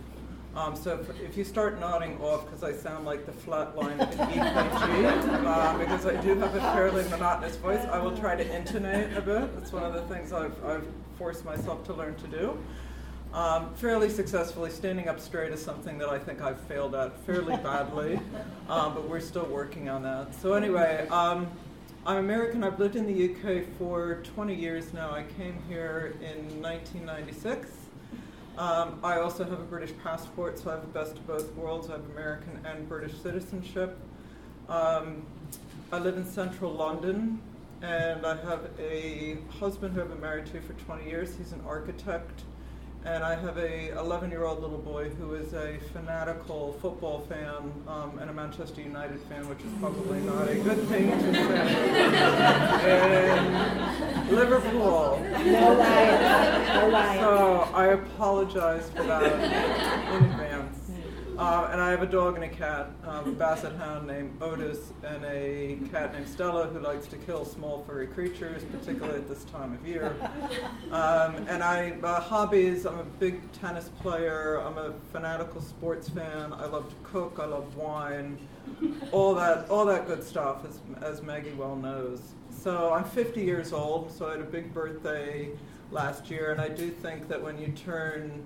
Um, 0.57 0.75
so 0.75 1.00
if, 1.00 1.21
if, 1.21 1.38
you 1.38 1.43
start 1.43 1.79
nodding 1.79 2.17
off 2.21 2.45
because 2.45 2.63
I 2.63 2.74
sound 2.74 3.05
like 3.05 3.25
the 3.25 3.33
flat 3.33 3.77
line 3.77 4.00
in 4.00 4.07
EKG, 4.07 5.45
uh, 5.45 5.77
because 5.77 6.05
I 6.05 6.15
do 6.21 6.35
have 6.39 6.55
a 6.55 6.62
fairly 6.74 7.03
monotonous 7.09 7.57
voice, 7.57 7.85
I 7.91 8.00
will 8.00 8.15
try 8.17 8.35
to 8.35 8.55
intonate 8.55 9.15
a 9.17 9.21
bit. 9.21 9.53
That's 9.55 9.74
one 9.74 9.83
of 9.83 9.93
the 9.93 10.01
things 10.13 10.31
I've, 10.31 10.63
I've 10.65 10.88
forced 11.17 11.43
myself 11.43 11.83
to 11.85 11.93
learn 11.93 12.15
to 12.15 12.27
do. 12.27 12.57
Um, 13.35 13.73
fairly 13.73 14.09
successfully, 14.09 14.69
standing 14.69 15.09
up 15.09 15.19
straight 15.19 15.51
is 15.51 15.61
something 15.61 15.97
that 15.97 16.07
I 16.07 16.17
think 16.17 16.41
I've 16.41 16.59
failed 16.61 16.95
at 16.95 17.19
fairly 17.25 17.57
badly, 17.63 18.17
um, 18.69 18.93
but 18.93 19.09
we're 19.09 19.19
still 19.19 19.45
working 19.47 19.89
on 19.89 20.03
that. 20.03 20.33
So, 20.33 20.53
anyway, 20.53 21.05
um, 21.09 21.45
I'm 22.05 22.15
American. 22.15 22.63
I've 22.63 22.79
lived 22.79 22.95
in 22.95 23.05
the 23.05 23.33
UK 23.33 23.65
for 23.77 24.21
20 24.23 24.55
years 24.55 24.93
now. 24.93 25.11
I 25.11 25.23
came 25.37 25.61
here 25.67 26.15
in 26.21 26.61
1996. 26.61 27.67
Um, 28.57 29.01
I 29.03 29.17
also 29.19 29.43
have 29.43 29.59
a 29.59 29.65
British 29.65 29.91
passport, 30.01 30.57
so 30.57 30.69
I 30.69 30.75
have 30.75 30.83
the 30.83 30.97
best 30.97 31.17
of 31.17 31.27
both 31.27 31.53
worlds. 31.55 31.89
I 31.89 31.93
have 31.93 32.09
American 32.11 32.65
and 32.65 32.87
British 32.87 33.17
citizenship. 33.21 33.97
Um, 34.69 35.25
I 35.91 35.99
live 35.99 36.15
in 36.15 36.25
central 36.25 36.71
London, 36.71 37.41
and 37.81 38.25
I 38.25 38.37
have 38.45 38.69
a 38.79 39.39
husband 39.59 39.93
who 39.93 39.99
I've 39.99 40.09
been 40.09 40.21
married 40.21 40.45
to 40.53 40.61
for 40.61 40.71
20 40.85 41.09
years. 41.09 41.35
He's 41.37 41.51
an 41.51 41.59
architect 41.67 42.43
and 43.05 43.24
I 43.24 43.35
have 43.35 43.57
a 43.57 43.89
11 44.00 44.31
year 44.31 44.45
old 44.45 44.62
little 44.62 44.79
boy 44.79 45.09
who 45.09 45.35
is 45.35 45.53
a 45.53 45.77
fanatical 45.93 46.74
football 46.81 47.19
fan 47.29 47.71
um, 47.88 48.17
and 48.19 48.29
a 48.29 48.33
Manchester 48.33 48.81
United 48.81 49.21
fan, 49.29 49.47
which 49.47 49.59
is 49.59 49.71
probably 49.79 50.21
not 50.21 50.50
a 50.50 50.55
good 50.55 50.88
thing 50.88 51.12
to 51.12 51.33
say. 51.33 51.75
and 52.89 54.31
Liverpool. 54.31 55.19
No 55.21 55.79
way. 55.79 56.67
No 56.74 56.89
way. 56.89 57.17
So 57.19 57.69
I 57.74 57.85
apologize 57.88 58.89
for 58.89 59.03
that 59.03 59.24
in 59.24 60.25
advance. 60.31 60.84
Uh, 61.37 61.67
and 61.69 61.81
I 61.81 61.91
have 61.91 62.01
a 62.01 62.05
dog 62.05 62.35
and 62.35 62.45
a 62.45 62.49
cat, 62.49 62.91
um, 63.03 63.27
a 63.27 63.31
basset 63.31 63.75
hound 63.75 64.07
named 64.07 64.41
Otis, 64.41 64.93
and 65.03 65.25
a 65.25 65.77
cat 65.91 66.13
named 66.13 66.29
Stella 66.29 66.67
who 66.67 66.79
likes 66.79 67.07
to 67.07 67.17
kill 67.17 67.43
small 67.43 67.83
furry 67.83 68.07
creatures, 68.07 68.63
particularly 68.63 69.19
at 69.19 69.27
this 69.27 69.43
time 69.45 69.73
of 69.73 69.85
year. 69.85 70.15
Um, 70.91 71.35
and 71.49 71.61
I 71.61 71.91
uh, 72.03 72.21
hobbies. 72.21 72.85
I'm 72.85 72.99
a 72.99 73.03
big 73.03 73.51
tennis 73.53 73.89
player. 73.99 74.61
I'm 74.61 74.77
a 74.77 74.93
fanatical 75.11 75.61
sports 75.61 76.07
fan. 76.07 76.53
I 76.53 76.67
love 76.67 76.87
to 76.87 76.95
cook. 77.03 77.37
I 77.41 77.45
love 77.45 77.75
wine. 77.75 78.37
All 79.11 79.35
that, 79.35 79.69
all 79.69 79.85
that 79.85 80.07
good 80.07 80.23
stuff, 80.23 80.63
as, 80.65 80.79
as 81.01 81.21
Maggie 81.21 81.51
well 81.51 81.75
knows. 81.75 82.21
So 82.49 82.93
I'm 82.93 83.03
50 83.03 83.43
years 83.43 83.73
old. 83.73 84.11
So 84.11 84.27
I 84.27 84.31
had 84.31 84.41
a 84.41 84.45
big 84.45 84.73
birthday 84.73 85.49
last 85.91 86.29
year, 86.29 86.51
and 86.51 86.61
I 86.61 86.69
do 86.69 86.89
think 86.89 87.27
that 87.27 87.41
when 87.41 87.59
you 87.59 87.69
turn 87.69 88.45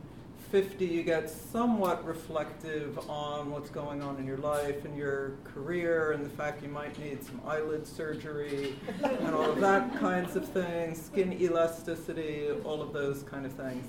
50, 0.51 0.84
you 0.84 1.03
get 1.03 1.29
somewhat 1.29 2.03
reflective 2.06 2.98
on 3.08 3.51
what's 3.51 3.70
going 3.70 4.01
on 4.01 4.18
in 4.18 4.25
your 4.25 4.38
life 4.38 4.84
and 4.84 4.98
your 4.98 5.34
career 5.44 6.13
and 6.13 6.25
the 6.25 6.29
fact 6.29 6.63
you 6.63 6.70
might 6.70 6.98
need 6.98 7.24
some 7.24 7.39
eyelid 7.46 7.86
surgery 7.86 8.75
and 9.03 9.36
all 9.36 9.51
of 9.51 9.60
that 9.60 9.96
kinds 10.00 10.36
of 10.36 10.48
things, 10.48 11.00
skin 11.00 11.39
elasticity, 11.39 12.50
all 12.63 12.82
of 12.82 12.94
those 12.94 13.22
kind 13.24 13.46
of 13.46 13.51
things. 13.51 13.86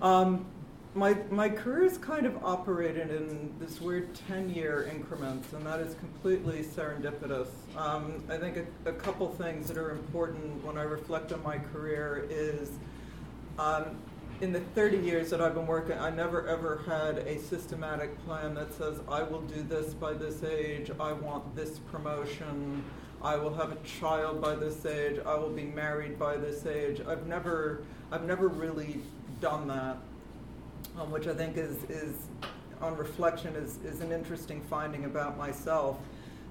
Um, 0.00 0.46
my, 0.94 1.18
my 1.30 1.50
career's 1.50 1.98
kind 1.98 2.24
of 2.24 2.42
operated 2.42 3.10
in 3.10 3.52
this 3.58 3.80
weird 3.80 4.08
10 4.26 4.54
year 4.54 4.88
increments, 4.90 5.52
and 5.52 5.66
that 5.66 5.80
is 5.80 5.96
completely 5.96 6.62
serendipitous. 6.62 7.48
Um, 7.76 8.22
I 8.30 8.38
think 8.38 8.56
a, 8.56 8.88
a 8.88 8.92
couple 8.92 9.28
things 9.28 9.68
that 9.68 9.76
are 9.76 9.90
important 9.90 10.64
when 10.64 10.78
I 10.78 10.82
reflect 10.84 11.32
on 11.32 11.42
my 11.42 11.58
career 11.58 12.26
is 12.30 12.70
um, 13.58 13.96
in 14.40 14.52
the 14.52 14.60
30 14.60 14.98
years 14.98 15.30
that 15.30 15.40
I've 15.40 15.54
been 15.54 15.66
working, 15.66 15.98
I 15.98 16.10
never 16.10 16.46
ever 16.48 16.82
had 16.86 17.18
a 17.18 17.38
systematic 17.38 18.22
plan 18.24 18.54
that 18.54 18.72
says, 18.74 19.00
I 19.08 19.22
will 19.22 19.42
do 19.42 19.62
this 19.62 19.94
by 19.94 20.12
this 20.14 20.42
age, 20.42 20.90
I 20.98 21.12
want 21.12 21.54
this 21.54 21.78
promotion, 21.90 22.82
I 23.22 23.36
will 23.36 23.54
have 23.54 23.72
a 23.72 23.76
child 23.76 24.40
by 24.40 24.54
this 24.56 24.84
age, 24.84 25.20
I 25.24 25.34
will 25.36 25.50
be 25.50 25.64
married 25.64 26.18
by 26.18 26.36
this 26.36 26.66
age. 26.66 27.00
I've 27.06 27.26
never, 27.26 27.82
I've 28.10 28.24
never 28.24 28.48
really 28.48 29.00
done 29.40 29.68
that, 29.68 29.96
um, 30.98 31.10
which 31.10 31.26
I 31.26 31.34
think 31.34 31.56
is, 31.56 31.84
is 31.84 32.14
on 32.80 32.96
reflection, 32.96 33.54
is, 33.56 33.78
is 33.84 34.00
an 34.00 34.12
interesting 34.12 34.60
finding 34.68 35.04
about 35.04 35.38
myself. 35.38 35.98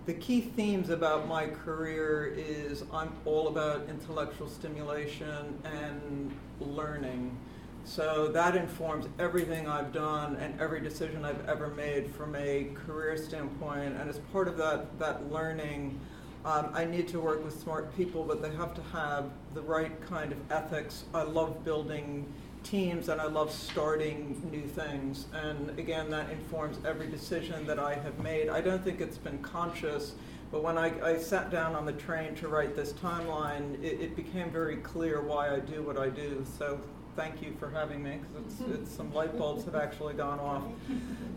The 0.05 0.13
key 0.13 0.41
themes 0.41 0.89
about 0.89 1.27
my 1.27 1.47
career 1.47 2.33
is 2.35 2.83
I'm 2.91 3.13
all 3.23 3.49
about 3.49 3.87
intellectual 3.87 4.49
stimulation 4.49 5.59
and 5.63 6.33
learning. 6.59 7.37
So 7.85 8.29
that 8.29 8.55
informs 8.55 9.07
everything 9.19 9.67
I've 9.67 9.91
done 9.91 10.37
and 10.37 10.59
every 10.59 10.79
decision 10.79 11.25
I've 11.25 11.47
ever 11.47 11.67
made 11.67 12.09
from 12.09 12.35
a 12.35 12.69
career 12.73 13.17
standpoint. 13.17 13.95
And 13.97 14.09
as 14.09 14.19
part 14.31 14.47
of 14.47 14.57
that, 14.57 14.97
that 14.99 15.31
learning, 15.31 15.99
um, 16.45 16.69
I 16.73 16.85
need 16.85 17.07
to 17.09 17.19
work 17.19 17.43
with 17.43 17.59
smart 17.59 17.95
people, 17.95 18.23
but 18.23 18.41
they 18.41 18.51
have 18.55 18.73
to 18.75 18.81
have 18.93 19.29
the 19.53 19.61
right 19.61 19.91
kind 20.07 20.31
of 20.31 20.39
ethics. 20.49 21.03
I 21.13 21.23
love 21.23 21.63
building 21.65 22.25
teams 22.63 23.09
and 23.09 23.19
I 23.19 23.25
love 23.25 23.51
starting 23.51 24.41
new 24.49 24.61
things. 24.61 25.25
And 25.33 25.77
again, 25.77 26.09
that 26.11 26.29
informs 26.29 26.77
every 26.85 27.07
decision 27.07 27.67
that 27.67 27.79
I 27.79 27.95
have 27.95 28.17
made. 28.19 28.47
I 28.47 28.61
don't 28.61 28.83
think 28.83 29.01
it's 29.01 29.17
been 29.17 29.39
conscious, 29.39 30.13
but 30.51 30.63
when 30.63 30.77
I, 30.77 30.93
I 31.05 31.17
sat 31.17 31.51
down 31.51 31.75
on 31.75 31.85
the 31.85 31.93
train 31.93 32.33
to 32.35 32.47
write 32.47 32.75
this 32.75 32.93
timeline, 32.93 33.83
it, 33.83 33.99
it 33.99 34.15
became 34.15 34.49
very 34.51 34.77
clear 34.77 35.21
why 35.21 35.53
I 35.53 35.59
do 35.59 35.81
what 35.81 35.97
I 35.97 36.07
do. 36.07 36.45
So 36.57 36.79
thank 37.15 37.41
you 37.41 37.53
for 37.60 37.70
having 37.70 38.03
me 38.03 38.20
because 38.20 38.60
it's, 38.62 38.72
it's, 38.72 38.91
some 38.91 39.13
light 39.13 39.38
bulbs 39.38 39.65
have 39.65 39.75
actually 39.75 40.13
gone 40.13 40.39
off. 40.39 40.63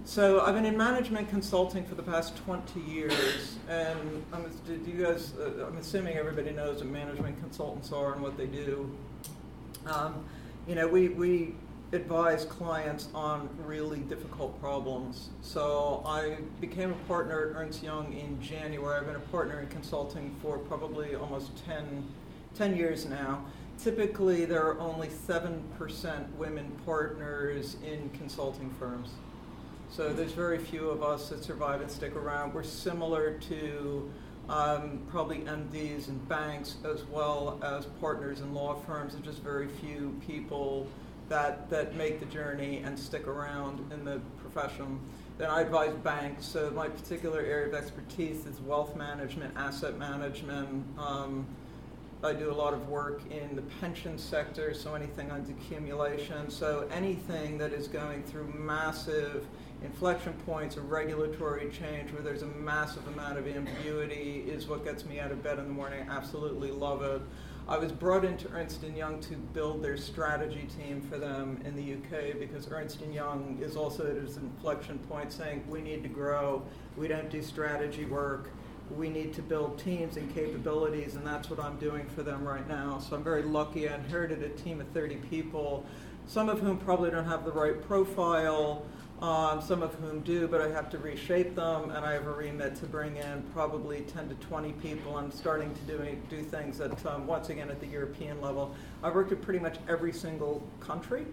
So 0.04 0.40
I've 0.40 0.54
been 0.54 0.64
in 0.64 0.76
management 0.76 1.28
consulting 1.28 1.84
for 1.84 1.94
the 1.94 2.02
past 2.02 2.36
20 2.44 2.80
years, 2.80 3.56
and 3.68 4.24
I'm, 4.32 4.44
do 4.66 4.90
you 4.90 5.04
guys? 5.04 5.34
Uh, 5.38 5.66
I'm 5.66 5.76
assuming 5.76 6.16
everybody 6.16 6.52
knows 6.52 6.78
what 6.78 6.86
management 6.86 7.38
consultants 7.40 7.92
are 7.92 8.12
and 8.14 8.22
what 8.22 8.36
they 8.36 8.46
do. 8.46 8.90
Um, 9.86 10.24
you 10.66 10.74
know, 10.74 10.88
we 10.88 11.08
we 11.08 11.54
advise 11.92 12.44
clients 12.44 13.08
on 13.14 13.48
really 13.64 14.00
difficult 14.00 14.60
problems. 14.60 15.30
So 15.42 16.02
I 16.04 16.38
became 16.60 16.90
a 16.90 17.08
partner 17.08 17.50
at 17.50 17.56
Ernst 17.56 17.82
Young 17.82 18.12
in 18.12 18.40
January. 18.42 18.98
I've 18.98 19.06
been 19.06 19.16
a 19.16 19.20
partner 19.20 19.60
in 19.60 19.68
consulting 19.68 20.34
for 20.42 20.58
probably 20.58 21.14
almost 21.14 21.52
10, 21.64 22.04
10 22.56 22.76
years 22.76 23.06
now 23.06 23.44
typically 23.82 24.44
there 24.44 24.64
are 24.66 24.78
only 24.80 25.08
7% 25.08 26.32
women 26.36 26.72
partners 26.84 27.76
in 27.84 28.10
consulting 28.10 28.70
firms. 28.78 29.10
So 29.90 30.12
there's 30.12 30.32
very 30.32 30.58
few 30.58 30.90
of 30.90 31.02
us 31.02 31.28
that 31.28 31.44
survive 31.44 31.80
and 31.80 31.90
stick 31.90 32.16
around. 32.16 32.54
We're 32.54 32.64
similar 32.64 33.38
to 33.48 34.10
um, 34.48 35.00
probably 35.10 35.38
MDs 35.38 36.08
and 36.08 36.28
banks 36.28 36.76
as 36.84 37.04
well 37.04 37.60
as 37.62 37.86
partners 38.00 38.40
in 38.40 38.54
law 38.54 38.74
firms. 38.74 39.14
There's 39.14 39.24
just 39.24 39.42
very 39.42 39.68
few 39.68 40.20
people 40.26 40.86
that, 41.28 41.68
that 41.70 41.94
make 41.96 42.20
the 42.20 42.26
journey 42.26 42.82
and 42.84 42.98
stick 42.98 43.26
around 43.26 43.92
in 43.92 44.04
the 44.04 44.20
profession. 44.40 45.00
Then 45.38 45.50
I 45.50 45.62
advise 45.62 45.92
banks. 45.94 46.46
So 46.46 46.70
my 46.70 46.88
particular 46.88 47.40
area 47.40 47.68
of 47.68 47.74
expertise 47.74 48.46
is 48.46 48.60
wealth 48.60 48.96
management, 48.96 49.54
asset 49.56 49.98
management, 49.98 50.84
um, 50.98 51.46
I 52.22 52.32
do 52.32 52.50
a 52.50 52.54
lot 52.54 52.72
of 52.72 52.88
work 52.88 53.20
in 53.30 53.54
the 53.54 53.62
pension 53.62 54.18
sector, 54.18 54.72
so 54.74 54.94
anything 54.94 55.30
on 55.30 55.40
accumulation. 55.48 56.50
So 56.50 56.88
anything 56.90 57.58
that 57.58 57.72
is 57.72 57.88
going 57.88 58.22
through 58.24 58.52
massive 58.56 59.46
inflection 59.82 60.32
points 60.46 60.76
or 60.76 60.80
regulatory 60.80 61.70
change 61.70 62.10
where 62.12 62.22
there's 62.22 62.42
a 62.42 62.46
massive 62.46 63.06
amount 63.08 63.38
of 63.38 63.46
ambiguity 63.46 64.44
is 64.48 64.66
what 64.66 64.82
gets 64.82 65.04
me 65.04 65.20
out 65.20 65.30
of 65.30 65.42
bed 65.42 65.58
in 65.58 65.66
the 65.66 65.72
morning. 65.72 66.08
I 66.08 66.16
absolutely 66.16 66.70
love 66.70 67.02
it. 67.02 67.20
I 67.68 67.76
was 67.76 67.92
brought 67.92 68.24
into 68.24 68.48
Ernst 68.52 68.82
& 68.88 68.96
Young 68.96 69.20
to 69.22 69.34
build 69.34 69.82
their 69.82 69.96
strategy 69.96 70.68
team 70.78 71.00
for 71.02 71.18
them 71.18 71.60
in 71.64 71.74
the 71.74 71.94
UK 71.94 72.38
because 72.38 72.70
Ernst 72.70 73.00
& 73.06 73.12
Young 73.12 73.58
is 73.60 73.76
also 73.76 74.08
at 74.08 74.16
its 74.16 74.36
inflection 74.36 74.98
point 75.00 75.32
saying 75.32 75.64
we 75.68 75.82
need 75.82 76.02
to 76.04 76.08
grow, 76.08 76.62
we 76.96 77.08
don't 77.08 77.28
do 77.28 77.42
strategy 77.42 78.04
work, 78.04 78.50
we 78.90 79.08
need 79.08 79.32
to 79.34 79.42
build 79.42 79.78
teams 79.78 80.16
and 80.16 80.32
capabilities, 80.34 81.16
and 81.16 81.26
that's 81.26 81.50
what 81.50 81.60
I'm 81.60 81.76
doing 81.78 82.06
for 82.14 82.22
them 82.22 82.46
right 82.46 82.66
now. 82.68 82.98
So 82.98 83.16
I'm 83.16 83.24
very 83.24 83.42
lucky. 83.42 83.88
I 83.88 83.94
inherited 83.94 84.42
a 84.42 84.50
team 84.50 84.80
of 84.80 84.88
30 84.88 85.16
people, 85.16 85.84
some 86.26 86.48
of 86.48 86.60
whom 86.60 86.78
probably 86.78 87.10
don't 87.10 87.24
have 87.24 87.44
the 87.44 87.52
right 87.52 87.80
profile 87.86 88.84
um, 89.22 89.62
some 89.62 89.82
of 89.82 89.94
whom 89.94 90.20
do, 90.20 90.46
but 90.46 90.60
I 90.60 90.68
have 90.68 90.90
to 90.90 90.98
reshape 90.98 91.54
them, 91.54 91.90
and 91.90 92.04
I 92.04 92.12
have 92.12 92.26
a 92.26 92.32
remit 92.32 92.76
to 92.76 92.86
bring 92.86 93.16
in 93.16 93.42
probably 93.54 94.02
10 94.02 94.28
to 94.28 94.34
20 94.34 94.72
people. 94.74 95.16
I'm 95.16 95.30
starting 95.30 95.74
to 95.74 95.80
do, 95.82 96.18
do 96.28 96.42
things 96.42 96.80
at, 96.80 97.04
um, 97.06 97.26
once 97.26 97.48
again, 97.48 97.70
at 97.70 97.80
the 97.80 97.86
European 97.86 98.40
level. 98.42 98.74
I've 99.02 99.14
worked 99.14 99.32
at 99.32 99.40
pretty 99.40 99.58
much 99.58 99.78
every 99.88 100.12
single 100.12 100.62
country 100.80 101.26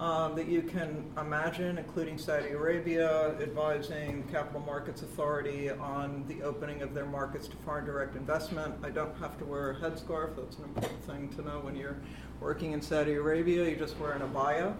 um, 0.00 0.34
that 0.34 0.46
you 0.46 0.62
can 0.62 1.10
imagine, 1.18 1.78
including 1.78 2.18
Saudi 2.18 2.50
Arabia, 2.50 3.34
advising 3.40 4.24
Capital 4.30 4.60
Markets 4.60 5.02
Authority 5.02 5.70
on 5.70 6.24
the 6.28 6.42
opening 6.42 6.82
of 6.82 6.92
their 6.92 7.06
markets 7.06 7.48
to 7.48 7.56
foreign 7.64 7.86
direct 7.86 8.14
investment. 8.14 8.74
I 8.82 8.90
don't 8.90 9.16
have 9.18 9.38
to 9.38 9.44
wear 9.44 9.70
a 9.70 9.74
headscarf. 9.76 10.36
That's 10.36 10.58
an 10.58 10.64
important 10.64 11.02
thing 11.04 11.28
to 11.36 11.42
know 11.42 11.60
when 11.60 11.76
you're 11.76 11.96
working 12.40 12.72
in 12.72 12.82
Saudi 12.82 13.14
Arabia. 13.14 13.68
You 13.68 13.76
just 13.76 13.98
wear 13.98 14.12
an 14.12 14.22
abaya. 14.22 14.74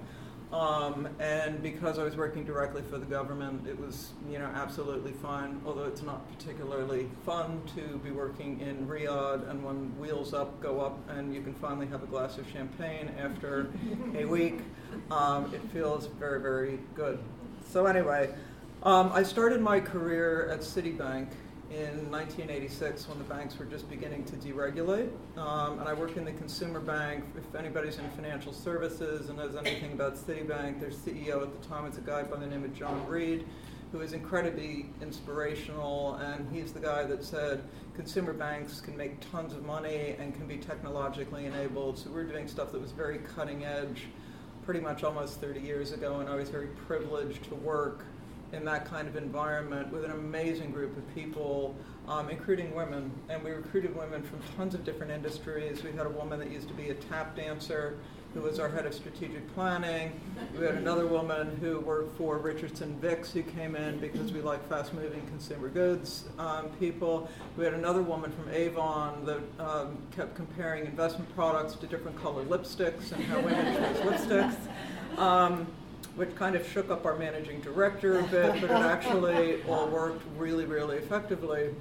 Um, 0.53 1.09
and 1.19 1.61
because 1.61 1.99
I 1.99 2.05
was 2.05 2.17
working 2.17 2.45
directly 2.45 2.83
for 2.83 2.99
the 2.99 3.05
government, 3.05 3.67
it 3.67 3.79
was 3.79 4.11
you 4.31 4.38
know 4.38 4.49
absolutely 4.55 5.12
fine. 5.12 5.61
Although 5.67 5.85
it's 5.85 6.03
not 6.03 6.31
particularly 6.33 7.09
fun 7.25 7.62
to 7.75 7.99
be 7.99 8.12
working 8.12 8.61
in 8.61 8.87
Riyadh, 8.87 9.50
and 9.50 9.65
when 9.65 9.99
wheels 9.99 10.35
up 10.35 10.61
go 10.61 10.81
up, 10.81 10.99
and 11.09 11.35
you 11.35 11.43
can 11.43 11.55
finally 11.55 11.88
have 11.88 12.05
a 12.05 12.07
glass 12.07 12.38
of 12.38 12.49
champagne 12.49 13.11
after 13.19 13.71
a 14.17 14.25
week, 14.37 14.61
um, 15.11 15.53
it 15.53 15.61
feels 15.73 16.07
very 16.07 16.41
very 16.41 16.79
good. 16.95 17.19
So 17.69 17.87
anyway, 17.87 18.33
um, 18.85 19.11
I 19.12 19.25
started 19.25 19.61
my 19.61 19.81
career 19.81 20.49
at 20.53 20.61
Citibank 20.61 21.29
in 21.70 22.11
1986 22.11 23.08
when 23.08 23.18
the 23.18 23.25
banks 23.25 23.58
were 23.58 23.64
just 23.64 23.88
beginning 23.90 24.25
to 24.25 24.37
deregulate. 24.37 25.11
Um, 25.37 25.78
and 25.78 25.88
I 25.88 25.94
work 25.94 26.16
in 26.16 26.25
the 26.25 26.32
consumer 26.32 26.80
bank. 26.80 27.25
If 27.37 27.54
anybody's 27.54 27.99
in 27.99 28.08
financial 28.11 28.52
services 28.52 29.28
and 29.28 29.38
knows 29.38 29.56
anything 29.56 29.92
about 29.92 30.16
Citibank, 30.16 30.80
their 30.80 30.90
CEO 30.90 31.42
at 31.42 31.61
the 31.61 31.68
time 31.68 31.85
was 31.85 31.99
a 31.99 32.02
guy 32.02 32.23
by 32.23 32.37
the 32.37 32.46
name 32.46 32.64
of 32.64 32.73
John 32.75 33.04
Reed, 33.08 33.44
who 33.90 34.00
is 34.00 34.12
incredibly 34.12 34.87
inspirational. 35.02 36.14
And 36.16 36.49
he's 36.54 36.73
the 36.73 36.80
guy 36.80 37.04
that 37.04 37.25
said 37.25 37.64
consumer 37.94 38.32
banks 38.32 38.80
can 38.80 38.96
make 38.96 39.18
tons 39.30 39.52
of 39.52 39.64
money 39.64 40.14
and 40.20 40.35
can 40.35 40.46
be 40.46 40.58
technologically 40.58 41.46
enabled. 41.46 41.99
So 41.99 42.11
we're 42.11 42.25
doing 42.25 42.46
stuff 42.46 42.70
that 42.73 42.80
was 42.80 42.92
very 42.92 43.18
cutting 43.18 43.64
edge 43.64 44.04
pretty 44.64 44.80
much 44.80 45.04
almost 45.04 45.40
30 45.40 45.61
years 45.61 45.92
ago, 45.92 46.18
and 46.18 46.28
I 46.28 46.35
was 46.35 46.50
very 46.50 46.66
privileged 46.66 47.44
to 47.44 47.54
work 47.54 48.04
in 48.53 48.65
that 48.65 48.85
kind 48.85 49.09
of 49.09 49.17
environment 49.17 49.93
with 49.93 50.05
an 50.05 50.12
amazing 50.12 50.71
group 50.71 50.97
of 50.97 51.15
people, 51.15 51.75
um, 52.09 52.31
including 52.31 52.75
women. 52.75 53.11
And 53.29 53.43
we 53.43 53.50
recruited 53.50 53.95
women 53.97 54.23
from 54.23 54.41
tons 54.57 54.75
of 54.75 54.85
different 54.85 55.12
industries. 55.12 55.83
We 55.83 55.93
had 55.93 56.07
a 56.07 56.11
woman 56.11 56.38
that 56.38 56.50
used 56.50 56.69
to 56.69 56.75
be 56.75 56.91
a 56.91 56.95
tap 56.95 57.37
dancer 57.37 57.99
who 58.37 58.43
was 58.43 58.59
our 58.59 58.69
head 58.69 58.85
of 58.85 58.93
strategic 58.93 59.53
planning. 59.55 60.12
We 60.59 60.67
had 60.67 60.75
another 60.75 61.07
woman 61.07 61.57
who 61.59 61.81
worked 61.81 62.19
for 62.19 62.37
Richardson 62.37 62.99
Vicks 63.00 63.33
who 63.33 63.43
came 63.43 63.75
in 63.75 63.99
because 63.99 64.31
we 64.31 64.43
like 64.43 64.69
fast 64.69 64.93
moving 64.93 65.26
consumer 65.26 65.69
goods 65.69 66.25
um, 66.38 66.69
people. 66.79 67.31
We 67.57 67.65
had 67.65 67.73
another 67.73 68.03
woman 68.03 68.31
from 68.33 68.53
Avon 68.53 69.25
that 69.25 69.41
um, 69.59 69.97
kept 70.15 70.35
comparing 70.35 70.85
investment 70.85 71.35
products 71.35 71.76
to 71.76 71.87
different 71.87 72.21
colored 72.21 72.49
lipsticks 72.50 73.12
and 73.12 73.25
how 73.25 73.41
women 73.41 73.75
chose 73.75 73.97
lipsticks. 74.00 74.57
Which 76.16 76.35
kind 76.35 76.56
of 76.56 76.66
shook 76.66 76.90
up 76.90 77.04
our 77.04 77.14
managing 77.16 77.61
director 77.61 78.18
a 78.18 78.23
bit, 78.25 78.61
but 78.61 78.64
it 78.64 78.70
actually 78.70 79.62
all 79.68 79.87
worked 79.88 80.23
really, 80.38 80.64
really 80.64 80.96
effectively. 80.96 81.75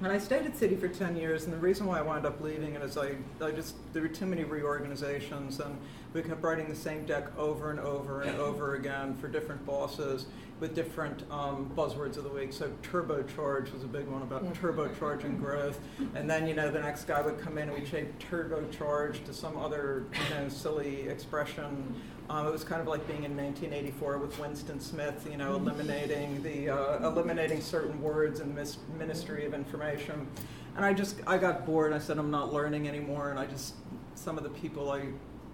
And 0.00 0.12
I 0.12 0.18
stayed 0.18 0.46
at 0.46 0.54
Citi 0.54 0.78
for 0.78 0.86
10 0.86 1.16
years, 1.16 1.44
and 1.44 1.52
the 1.52 1.58
reason 1.58 1.86
why 1.86 1.98
I 1.98 2.02
wound 2.02 2.24
up 2.24 2.40
leaving 2.40 2.74
it 2.74 2.82
is 2.82 2.96
I, 2.96 3.16
I 3.42 3.50
just, 3.50 3.74
there 3.92 4.02
were 4.02 4.08
too 4.08 4.26
many 4.26 4.44
reorganizations, 4.44 5.58
and 5.58 5.76
we 6.18 6.28
kept 6.28 6.42
writing 6.42 6.68
the 6.68 6.74
same 6.74 7.06
deck 7.06 7.26
over 7.38 7.70
and 7.70 7.78
over 7.78 8.22
and 8.22 8.40
over 8.40 8.74
again 8.74 9.14
for 9.14 9.28
different 9.28 9.64
bosses 9.64 10.26
with 10.58 10.74
different 10.74 11.22
um, 11.30 11.70
buzzwords 11.76 12.16
of 12.16 12.24
the 12.24 12.28
week. 12.28 12.52
So 12.52 12.72
turbocharge 12.82 13.72
was 13.72 13.84
a 13.84 13.86
big 13.86 14.08
one 14.08 14.22
about 14.22 14.52
turbocharging 14.54 15.38
growth, 15.40 15.78
and 16.16 16.28
then 16.28 16.48
you 16.48 16.54
know 16.54 16.72
the 16.72 16.80
next 16.80 17.04
guy 17.04 17.22
would 17.22 17.38
come 17.38 17.56
in 17.56 17.68
and 17.68 17.78
we'd 17.78 17.88
change 17.88 18.08
turbocharge 18.18 19.24
to 19.26 19.32
some 19.32 19.56
other 19.56 20.06
you 20.12 20.34
know 20.34 20.48
silly 20.48 21.02
expression. 21.02 21.94
Um, 22.28 22.48
it 22.48 22.50
was 22.50 22.64
kind 22.64 22.80
of 22.80 22.88
like 22.88 23.06
being 23.06 23.22
in 23.22 23.36
1984 23.36 24.18
with 24.18 24.38
Winston 24.40 24.80
Smith, 24.80 25.26
you 25.30 25.36
know, 25.36 25.54
eliminating 25.54 26.42
the 26.42 26.70
uh, 26.70 27.06
eliminating 27.06 27.60
certain 27.60 28.02
words 28.02 28.40
in 28.40 28.56
the 28.56 28.76
Ministry 28.98 29.46
of 29.46 29.54
Information. 29.54 30.26
And 30.74 30.84
I 30.84 30.92
just 30.92 31.20
I 31.28 31.38
got 31.38 31.64
bored. 31.64 31.92
I 31.92 32.00
said 32.00 32.18
I'm 32.18 32.32
not 32.32 32.52
learning 32.52 32.88
anymore, 32.88 33.30
and 33.30 33.38
I 33.38 33.46
just 33.46 33.74
some 34.16 34.36
of 34.36 34.42
the 34.42 34.50
people 34.50 34.90
I 34.90 35.02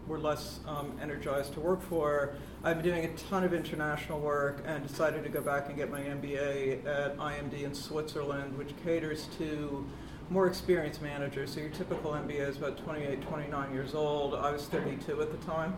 were 0.06 0.18
less 0.18 0.60
um, 0.66 0.92
energized 1.00 1.54
to 1.54 1.60
work 1.60 1.82
for. 1.82 2.34
I've 2.62 2.82
been 2.82 2.94
doing 2.94 3.04
a 3.04 3.16
ton 3.16 3.44
of 3.44 3.54
international 3.54 4.20
work 4.20 4.62
and 4.66 4.86
decided 4.86 5.22
to 5.24 5.30
go 5.30 5.40
back 5.40 5.68
and 5.68 5.76
get 5.76 5.90
my 5.90 6.00
MBA 6.00 6.86
at 6.86 7.16
IMD 7.16 7.62
in 7.62 7.74
Switzerland, 7.74 8.56
which 8.58 8.70
caters 8.84 9.28
to 9.38 9.86
more 10.30 10.46
experienced 10.46 11.02
managers. 11.02 11.54
So 11.54 11.60
your 11.60 11.70
typical 11.70 12.12
MBA 12.12 12.48
is 12.48 12.56
about 12.56 12.78
28, 12.78 13.22
29 13.22 13.72
years 13.72 13.94
old. 13.94 14.34
I 14.34 14.50
was 14.50 14.66
32 14.66 15.20
at 15.20 15.30
the 15.30 15.46
time. 15.46 15.74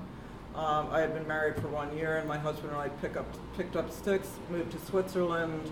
Um, 0.55 0.89
I 0.91 1.01
had 1.01 1.12
been 1.12 1.27
married 1.29 1.61
for 1.61 1.69
one 1.69 1.95
year, 1.97 2.17
and 2.17 2.27
my 2.27 2.39
husband 2.39 2.71
and 2.71 2.81
I 2.81 2.89
pick 2.89 3.17
up, 3.17 3.27
picked 3.57 3.77
up 3.77 3.93
sticks, 3.93 4.31
moved 4.51 4.73
to 4.73 4.79
Switzerland. 4.87 5.71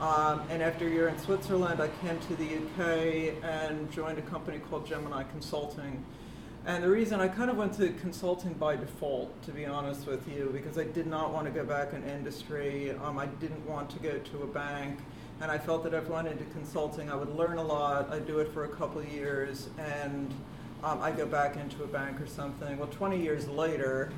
Um, 0.00 0.42
and 0.48 0.62
after 0.62 0.86
a 0.86 0.90
year 0.90 1.08
in 1.08 1.18
Switzerland, 1.18 1.80
I 1.80 1.88
came 2.04 2.18
to 2.18 2.36
the 2.36 2.56
UK 2.56 3.44
and 3.44 3.90
joined 3.92 4.18
a 4.18 4.22
company 4.22 4.58
called 4.58 4.86
Gemini 4.86 5.22
Consulting. 5.24 6.02
And 6.64 6.84
the 6.84 6.88
reason 6.88 7.20
I 7.20 7.26
kind 7.26 7.50
of 7.50 7.56
went 7.56 7.72
to 7.74 7.88
consulting 7.94 8.52
by 8.52 8.76
default, 8.76 9.42
to 9.42 9.50
be 9.50 9.66
honest 9.66 10.06
with 10.06 10.28
you, 10.28 10.48
because 10.52 10.78
I 10.78 10.84
did 10.84 11.08
not 11.08 11.32
want 11.32 11.46
to 11.46 11.50
go 11.50 11.64
back 11.64 11.92
in 11.92 12.04
industry. 12.04 12.92
Um, 13.02 13.18
I 13.18 13.26
didn't 13.26 13.68
want 13.68 13.90
to 13.90 13.98
go 13.98 14.16
to 14.16 14.42
a 14.44 14.46
bank. 14.46 15.00
And 15.40 15.50
I 15.50 15.58
felt 15.58 15.82
that 15.82 15.92
if 15.92 16.08
I 16.08 16.12
went 16.12 16.28
into 16.28 16.44
consulting, 16.44 17.10
I 17.10 17.16
would 17.16 17.34
learn 17.34 17.58
a 17.58 17.64
lot. 17.64 18.12
I'd 18.12 18.28
do 18.28 18.38
it 18.38 18.52
for 18.54 18.64
a 18.64 18.68
couple 18.68 19.00
of 19.00 19.12
years, 19.12 19.70
and 19.76 20.32
um, 20.84 21.02
I 21.02 21.10
go 21.10 21.26
back 21.26 21.56
into 21.56 21.82
a 21.82 21.86
bank 21.88 22.20
or 22.20 22.28
something. 22.28 22.78
Well, 22.78 22.86
20 22.86 23.20
years 23.20 23.48
later, 23.48 24.12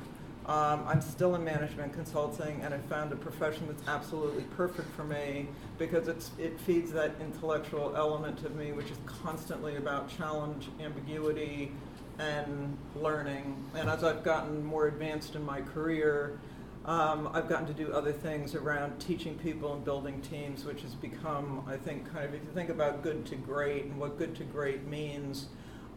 um, 0.45 0.85
I'm 0.87 1.01
still 1.01 1.33
in 1.33 1.43
management 1.43 1.93
consulting, 1.93 2.61
and 2.61 2.75
I 2.75 2.77
found 2.77 3.11
a 3.11 3.15
profession 3.15 3.65
that's 3.65 3.87
absolutely 3.87 4.43
perfect 4.55 4.95
for 4.95 5.03
me 5.03 5.47
because 5.79 6.07
it 6.07 6.59
feeds 6.59 6.91
that 6.91 7.15
intellectual 7.19 7.95
element 7.95 8.43
of 8.43 8.55
me, 8.55 8.71
which 8.71 8.91
is 8.91 8.97
constantly 9.07 9.77
about 9.77 10.15
challenge, 10.15 10.69
ambiguity, 10.79 11.71
and 12.19 12.77
learning. 12.95 13.63
And 13.75 13.89
as 13.89 14.03
I've 14.03 14.23
gotten 14.23 14.63
more 14.63 14.87
advanced 14.87 15.35
in 15.35 15.43
my 15.43 15.61
career, 15.61 16.39
um, 16.85 17.29
I've 17.33 17.49
gotten 17.49 17.65
to 17.67 17.73
do 17.73 17.91
other 17.91 18.13
things 18.13 18.53
around 18.53 18.99
teaching 18.99 19.35
people 19.39 19.73
and 19.73 19.83
building 19.83 20.21
teams, 20.21 20.65
which 20.65 20.83
has 20.83 20.93
become, 20.93 21.63
I 21.67 21.77
think, 21.77 22.11
kind 22.11 22.25
of, 22.25 22.33
if 22.35 22.43
you 22.43 22.51
think 22.53 22.69
about 22.69 23.01
good 23.01 23.25
to 23.27 23.35
great 23.35 23.85
and 23.85 23.99
what 23.99 24.17
good 24.19 24.35
to 24.35 24.43
great 24.43 24.85
means, 24.85 25.47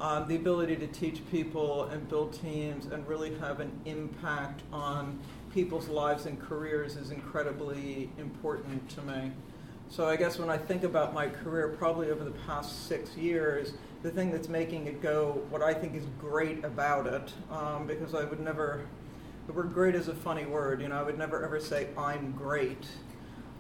um, 0.00 0.28
the 0.28 0.37
ability 0.37 0.76
to 0.76 0.87
teach 0.87 1.20
people 1.31 1.85
and 1.85 2.09
build 2.09 2.33
teams 2.33 2.87
and 2.87 3.07
really 3.07 3.35
have 3.38 3.61
an 3.61 3.72
impact 3.85 4.62
on 4.72 5.18
people's 5.52 5.88
lives 5.88 6.26
and 6.26 6.40
careers 6.40 6.96
is 6.96 7.11
incredibly 7.11 8.09
important 8.18 8.88
to 8.90 9.02
me. 9.02 9.33
So 9.90 10.07
I 10.07 10.16
guess 10.16 10.38
when 10.38 10.50
I 10.50 10.57
think 10.57 10.85
about 10.85 11.14
my 11.14 11.28
career, 11.28 11.68
probably 11.68 12.11
over 12.11 12.24
the 12.24 12.38
past 12.46 12.87
six 12.87 13.16
years, 13.16 13.72
the 14.02 14.11
thing 14.11 14.30
that's 14.30 14.48
making 14.48 14.87
it 14.87 15.02
go, 15.02 15.42
what 15.50 15.62
I 15.62 15.74
think 15.74 15.94
is 15.94 16.04
great 16.20 16.64
about 16.64 17.06
it, 17.06 17.32
um, 17.50 17.87
because 17.87 18.14
I 18.14 18.24
would 18.24 18.40
never, 18.40 18.87
the 19.46 19.52
word 19.52 19.72
great 19.74 19.94
is 19.94 20.08
a 20.08 20.14
funny 20.14 20.46
word, 20.46 20.80
you 20.80 20.88
know, 20.88 20.96
I 20.96 21.02
would 21.02 21.18
never 21.18 21.44
ever 21.44 21.58
say 21.58 21.88
I'm 21.96 22.32
great 22.32 22.87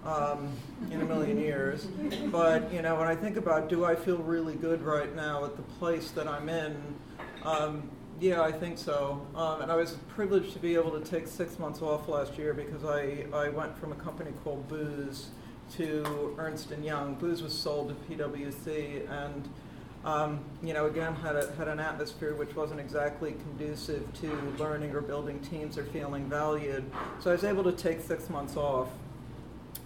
um, 0.04 0.52
in 0.90 1.00
a 1.00 1.04
million 1.04 1.38
years. 1.50 1.86
But 2.30 2.72
you 2.72 2.82
know, 2.82 2.96
when 2.96 3.08
I 3.08 3.16
think 3.16 3.36
about, 3.36 3.68
do 3.68 3.84
I 3.84 3.96
feel 3.96 4.18
really 4.18 4.54
good 4.54 4.82
right 4.82 5.14
now 5.14 5.44
at 5.44 5.56
the 5.56 5.62
place 5.62 6.10
that 6.12 6.28
I'm 6.28 6.48
in? 6.48 6.76
Um, 7.42 7.90
yeah, 8.20 8.42
I 8.42 8.50
think 8.50 8.78
so. 8.78 9.24
Um, 9.34 9.62
and 9.62 9.70
I 9.70 9.76
was 9.76 9.92
privileged 10.08 10.52
to 10.52 10.58
be 10.58 10.74
able 10.74 10.90
to 10.98 11.00
take 11.00 11.28
six 11.28 11.58
months 11.58 11.82
off 11.82 12.08
last 12.08 12.36
year 12.36 12.52
because 12.52 12.84
I, 12.84 13.26
I 13.32 13.48
went 13.48 13.78
from 13.78 13.92
a 13.92 13.94
company 13.94 14.32
called 14.42 14.66
Booz 14.68 15.28
to 15.76 16.34
Ernst 16.38 16.72
and 16.72 16.84
Young. 16.84 17.14
Booz 17.14 17.42
was 17.42 17.52
sold 17.52 17.88
to 17.88 18.16
PwC, 18.16 19.08
and 19.08 19.48
um, 20.04 20.40
you 20.62 20.72
know, 20.72 20.86
again, 20.86 21.14
had 21.16 21.36
a, 21.36 21.52
had 21.56 21.68
an 21.68 21.80
atmosphere 21.80 22.34
which 22.34 22.54
wasn't 22.54 22.80
exactly 22.80 23.32
conducive 23.32 24.02
to 24.20 24.54
learning 24.58 24.94
or 24.94 25.00
building 25.00 25.40
teams 25.40 25.76
or 25.76 25.84
feeling 25.84 26.28
valued. 26.28 26.84
So 27.20 27.30
I 27.30 27.34
was 27.34 27.44
able 27.44 27.64
to 27.64 27.72
take 27.72 28.00
six 28.00 28.30
months 28.30 28.56
off 28.56 28.88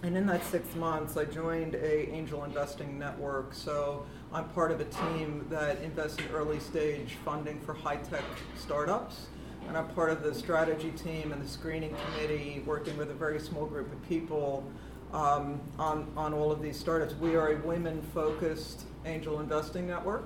and 0.03 0.17
in 0.17 0.25
that 0.27 0.43
six 0.43 0.75
months, 0.75 1.15
I 1.15 1.23
joined 1.23 1.75
a 1.75 2.09
angel 2.09 2.43
investing 2.43 2.99
network. 2.99 3.53
So 3.53 4.05
I'm 4.33 4.49
part 4.49 4.71
of 4.71 4.81
a 4.81 4.85
team 4.85 5.45
that 5.49 5.81
invests 5.81 6.19
in 6.19 6.25
early 6.33 6.59
stage 6.59 7.15
funding 7.23 7.61
for 7.61 7.73
high 7.73 7.95
tech 7.95 8.25
startups. 8.57 9.27
And 9.65 9.77
I'm 9.77 9.87
part 9.89 10.11
of 10.11 10.21
the 10.21 10.35
strategy 10.35 10.91
team 10.91 11.31
and 11.31 11.41
the 11.41 11.47
screening 11.47 11.95
committee, 11.95 12.61
working 12.65 12.97
with 12.97 13.11
a 13.11 13.13
very 13.13 13.39
small 13.39 13.65
group 13.65 13.93
of 13.93 14.09
people 14.09 14.69
um, 15.13 15.61
on, 15.79 16.11
on 16.17 16.33
all 16.33 16.51
of 16.51 16.61
these 16.61 16.77
startups. 16.77 17.13
We 17.15 17.37
are 17.37 17.53
a 17.53 17.57
women 17.65 18.01
focused 18.13 18.83
angel 19.05 19.39
investing 19.39 19.87
network. 19.87 20.25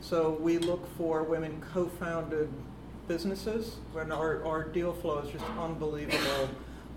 So 0.00 0.38
we 0.40 0.58
look 0.58 0.86
for 0.96 1.22
women 1.22 1.62
co 1.72 1.86
founded 1.86 2.52
businesses 3.08 3.76
when 3.92 4.12
our, 4.12 4.44
our 4.44 4.64
deal 4.64 4.92
flow 4.92 5.18
is 5.18 5.30
just 5.30 5.44
unbelievable. 5.58 6.48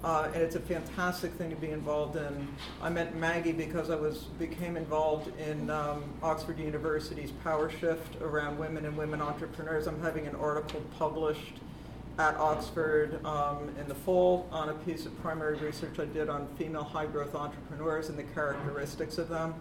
Uh, 0.02 0.30
and 0.34 0.42
it's 0.42 0.56
a 0.56 0.62
fantastic 0.62 1.34
thing 1.34 1.50
to 1.50 1.58
be 1.58 1.72
involved 1.72 2.16
in. 2.16 2.48
I 2.82 2.90
met 2.90 3.16
Maggie 3.16 3.52
because 3.52 3.90
I 3.90 3.96
was 3.96 4.24
became 4.40 4.78
involved 4.78 5.38
in 5.40 5.70
um, 5.70 6.06
Oxford 6.24 6.58
University's 6.58 7.32
Power 7.44 7.70
Shift 7.70 8.22
around 8.22 8.58
women 8.58 8.86
and 8.86 8.96
women 8.96 9.22
entrepreneurs. 9.22 9.88
I'm 9.88 10.02
having 10.02 10.26
an 10.26 10.36
article 10.36 10.82
published 10.98 11.56
at 12.18 12.36
Oxford 12.36 13.24
um, 13.26 13.70
in 13.80 13.88
the 13.88 13.96
fall 13.96 14.48
on 14.52 14.70
a 14.70 14.74
piece 14.74 15.06
of 15.06 15.22
primary 15.22 15.58
research 15.58 16.00
I 16.00 16.06
did 16.06 16.30
on 16.30 16.48
female 16.58 16.84
high 16.84 17.06
growth 17.06 17.36
entrepreneurs 17.36 18.10
and 18.10 18.18
the 18.18 18.24
characteristics 18.24 19.18
of 19.18 19.28
them, 19.30 19.56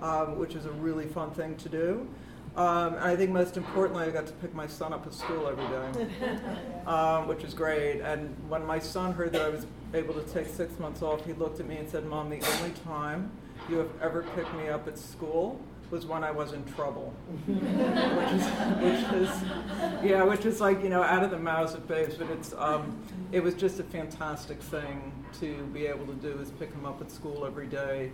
um, 0.00 0.38
which 0.38 0.54
is 0.54 0.66
a 0.66 0.72
really 0.72 1.06
fun 1.06 1.30
thing 1.30 1.56
to 1.56 1.68
do. 1.68 2.08
Um, 2.56 2.94
and 2.94 3.04
I 3.04 3.16
think 3.16 3.32
most 3.32 3.58
importantly, 3.58 4.06
I 4.06 4.10
got 4.10 4.26
to 4.28 4.32
pick 4.34 4.54
my 4.54 4.66
son 4.66 4.94
up 4.94 5.06
at 5.06 5.12
school 5.12 5.46
every 5.46 5.66
day, 5.66 6.08
um, 6.86 7.28
which 7.28 7.44
is 7.44 7.52
great. 7.52 8.00
And 8.00 8.34
when 8.48 8.64
my 8.64 8.78
son 8.78 9.12
heard 9.12 9.32
that 9.32 9.42
I 9.42 9.48
was 9.50 9.66
able 9.92 10.14
to 10.14 10.22
take 10.22 10.46
six 10.46 10.78
months 10.78 11.02
off, 11.02 11.24
he 11.26 11.34
looked 11.34 11.60
at 11.60 11.66
me 11.66 11.76
and 11.76 11.88
said, 11.88 12.06
Mom, 12.06 12.30
the 12.30 12.40
only 12.56 12.72
time 12.82 13.30
you 13.68 13.76
have 13.76 13.90
ever 14.00 14.22
picked 14.34 14.54
me 14.54 14.68
up 14.68 14.88
at 14.88 14.96
school 14.96 15.60
was 15.90 16.06
when 16.06 16.24
I 16.24 16.30
was 16.30 16.52
in 16.52 16.64
trouble. 16.64 17.12
which, 17.46 18.32
is, 18.32 18.46
which 18.80 19.22
is, 19.22 20.10
yeah, 20.10 20.22
which 20.22 20.44
is 20.46 20.60
like, 20.60 20.82
you 20.82 20.88
know, 20.88 21.02
out 21.02 21.22
of 21.22 21.30
the 21.30 21.38
mouths 21.38 21.74
of 21.74 21.86
babes, 21.86 22.14
but 22.14 22.28
it's, 22.30 22.54
um, 22.54 22.98
it 23.32 23.42
was 23.42 23.54
just 23.54 23.78
a 23.80 23.84
fantastic 23.84 24.60
thing 24.60 25.12
to 25.40 25.62
be 25.74 25.86
able 25.86 26.06
to 26.06 26.14
do 26.14 26.38
is 26.40 26.50
pick 26.52 26.72
him 26.72 26.86
up 26.86 27.00
at 27.00 27.10
school 27.10 27.44
every 27.44 27.66
day. 27.66 28.10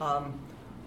Um, 0.00 0.38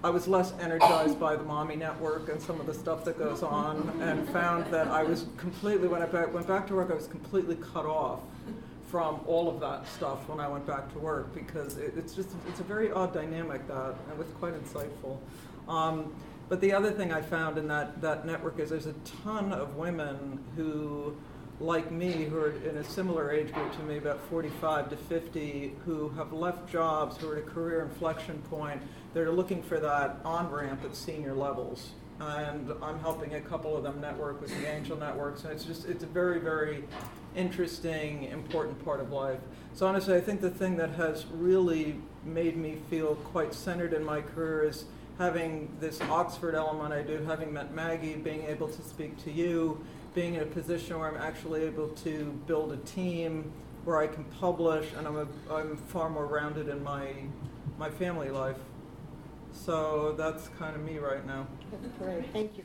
I 0.04 0.10
was 0.12 0.28
less 0.28 0.54
energized 0.62 1.20
by 1.20 1.36
the 1.36 1.44
mommy 1.44 1.76
network 1.76 2.30
and 2.30 2.40
some 2.40 2.60
of 2.60 2.68
the 2.68 2.74
stuff 2.74 3.04
that 3.06 3.18
goes 3.18 3.42
on, 3.42 4.00
and 4.02 4.30
found 4.30 4.72
that 4.72 4.88
I 4.88 5.04
was 5.04 5.26
completely 5.38 5.88
when 5.88 6.02
I 6.04 6.06
back, 6.06 6.34
went 6.34 6.48
back 6.48 6.68
to 6.68 6.76
work, 6.76 6.92
I 6.92 6.96
was 6.96 7.08
completely 7.08 7.56
cut 7.56 7.86
off 7.86 8.20
from 8.90 9.20
all 9.28 9.50
of 9.50 9.60
that 9.60 9.88
stuff 9.88 10.28
when 10.30 10.40
I 10.40 10.48
went 10.48 10.66
back 10.66 10.92
to 10.94 11.00
work 11.00 11.34
because 11.34 11.78
it, 11.78 11.94
it's 11.98 12.14
just 12.14 12.30
it's 12.48 12.60
a 12.60 12.64
very 12.64 12.92
odd 12.92 13.14
dynamic 13.14 13.68
that 13.68 13.96
and 14.06 14.12
it 14.12 14.18
was 14.18 14.28
quite 14.40 14.54
insightful. 14.54 15.18
Um, 15.68 16.14
but 16.48 16.62
the 16.62 16.72
other 16.72 16.92
thing 16.92 17.12
I 17.12 17.22
found 17.22 17.58
in 17.58 17.68
that 17.68 18.00
that 18.02 18.26
network 18.26 18.60
is 18.60 18.70
there's 18.70 18.86
a 18.86 18.96
ton 19.24 19.52
of 19.52 19.76
women 19.76 20.44
who 20.56 21.16
like 21.60 21.92
me, 21.92 22.26
who 22.26 22.38
are 22.38 22.52
in 22.52 22.78
a 22.78 22.84
similar 22.84 23.32
age 23.32 23.52
group 23.52 23.72
to 23.74 23.84
me, 23.84 23.98
about 23.98 24.20
45 24.30 24.90
to 24.92 24.96
50, 24.96 25.74
who 25.86 26.10
have 26.10 26.32
left 26.32 26.70
jobs, 26.72 27.18
who 27.18 27.30
are 27.30 27.38
at 27.38 27.44
a 27.44 27.46
career 27.46 27.82
inflection 27.82 28.38
point, 28.50 28.82
they're 29.14 29.32
looking 29.32 29.64
for 29.64 29.80
that 29.80 30.18
on 30.24 30.52
ramp 30.52 30.84
at 30.84 30.96
senior 30.96 31.34
levels. 31.34 31.92
And 32.20 32.72
I'm 32.82 33.00
helping 33.00 33.36
a 33.36 33.42
couple 33.42 33.76
of 33.76 33.84
them 33.84 34.02
network 34.02 34.42
with 34.42 34.50
the 34.50 34.68
Angel 34.68 34.98
Networks, 34.98 35.44
and 35.44 35.54
it's 35.54 35.64
just 35.64 35.86
it's 35.86 36.04
a 36.04 36.08
very 36.08 36.40
very 36.40 36.84
interesting, 37.36 38.24
important 38.24 38.84
part 38.84 39.00
of 39.00 39.12
life. 39.12 39.40
So 39.76 39.86
honestly, 39.86 40.16
I 40.16 40.22
think 40.22 40.42
the 40.42 40.50
thing 40.50 40.78
that 40.78 40.90
has 40.92 41.28
really 41.28 42.00
made 42.26 42.58
me 42.58 42.80
feel 42.90 43.16
quite 43.16 43.54
centered 43.54 43.94
in 43.94 44.04
my 44.04 44.22
career 44.22 44.64
is 44.64 44.86
having 45.20 45.70
this 45.80 46.02
Oxford 46.02 46.56
element 46.56 46.92
I 46.92 47.04
do, 47.04 47.24
having 47.24 47.54
met 47.54 47.74
Maggie, 47.74 48.16
being 48.16 48.44
able 48.44 48.68
to 48.68 48.82
speak 48.82 49.24
to 49.24 49.32
you, 49.32 49.84
being 50.18 50.34
in 50.34 50.42
a 50.42 50.46
position 50.48 50.98
where 50.98 51.08
I'm 51.08 51.22
actually 51.22 51.62
able 51.62 51.90
to 51.90 52.42
build 52.48 52.72
a 52.72 52.78
team 52.78 53.52
where 53.86 54.00
I 54.00 54.08
can 54.08 54.24
publish, 54.24 54.88
and 54.98 55.06
I'm, 55.06 55.16
a, 55.16 55.28
I'm 55.54 55.78
far 55.78 56.10
more 56.10 56.26
rounded 56.26 56.70
in 56.70 56.84
my, 56.84 57.14
my 57.78 57.92
family 57.92 58.32
life. 58.32 58.58
So 59.54 60.16
that's 60.18 60.48
kind 60.58 60.76
of 60.76 60.82
me 60.82 60.98
right 60.98 61.24
now. 61.28 61.46
That's 61.72 61.96
great. 62.00 62.26
Thank 62.34 62.58
you 62.58 62.64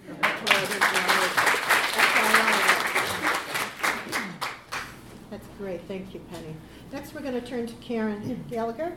That's 5.31 5.47
great. 5.59 5.83
Thank 5.87 6.15
you, 6.15 6.21
Penney. 6.31 6.57
Next, 6.91 7.13
we're 7.13 7.21
going 7.21 7.39
to 7.39 7.47
turn 7.47 7.67
to 7.67 7.75
Karen 7.75 8.47
Gallagher. 8.49 8.97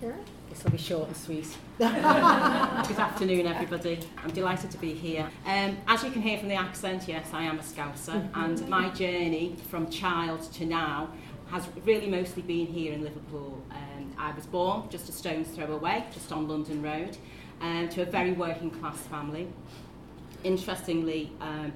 Karen? 0.00 0.24
This 0.48 0.62
will 0.62 0.70
be 0.70 0.78
short 0.78 1.08
and 1.08 1.16
sweet. 1.16 1.56
Good 1.78 1.88
afternoon, 1.88 3.46
everybody. 3.46 3.98
I'm 4.18 4.30
delighted 4.30 4.70
to 4.70 4.78
be 4.78 4.94
here. 4.94 5.28
Um, 5.44 5.76
as 5.88 6.04
you 6.04 6.10
can 6.10 6.22
hear 6.22 6.38
from 6.38 6.48
the 6.48 6.54
accent, 6.54 7.08
yes, 7.08 7.28
I 7.32 7.42
am 7.42 7.58
a 7.58 7.62
Scouser, 7.62 8.28
and 8.34 8.68
my 8.68 8.90
journey 8.90 9.56
from 9.68 9.90
child 9.90 10.42
to 10.52 10.64
now 10.64 11.08
has 11.50 11.66
really 11.84 12.08
mostly 12.08 12.42
been 12.42 12.66
here 12.66 12.92
in 12.92 13.02
Liverpool. 13.02 13.60
Um, 13.72 14.14
I 14.16 14.32
was 14.32 14.46
born 14.46 14.88
just 14.88 15.08
a 15.08 15.12
stone's 15.12 15.48
throw 15.48 15.66
away, 15.66 16.04
just 16.12 16.30
on 16.30 16.46
London 16.46 16.80
Road, 16.80 17.16
um, 17.60 17.88
to 17.88 18.02
a 18.02 18.06
very 18.06 18.32
working 18.32 18.70
class 18.70 18.98
family. 18.98 19.48
Interestingly, 20.44 21.32
um, 21.40 21.72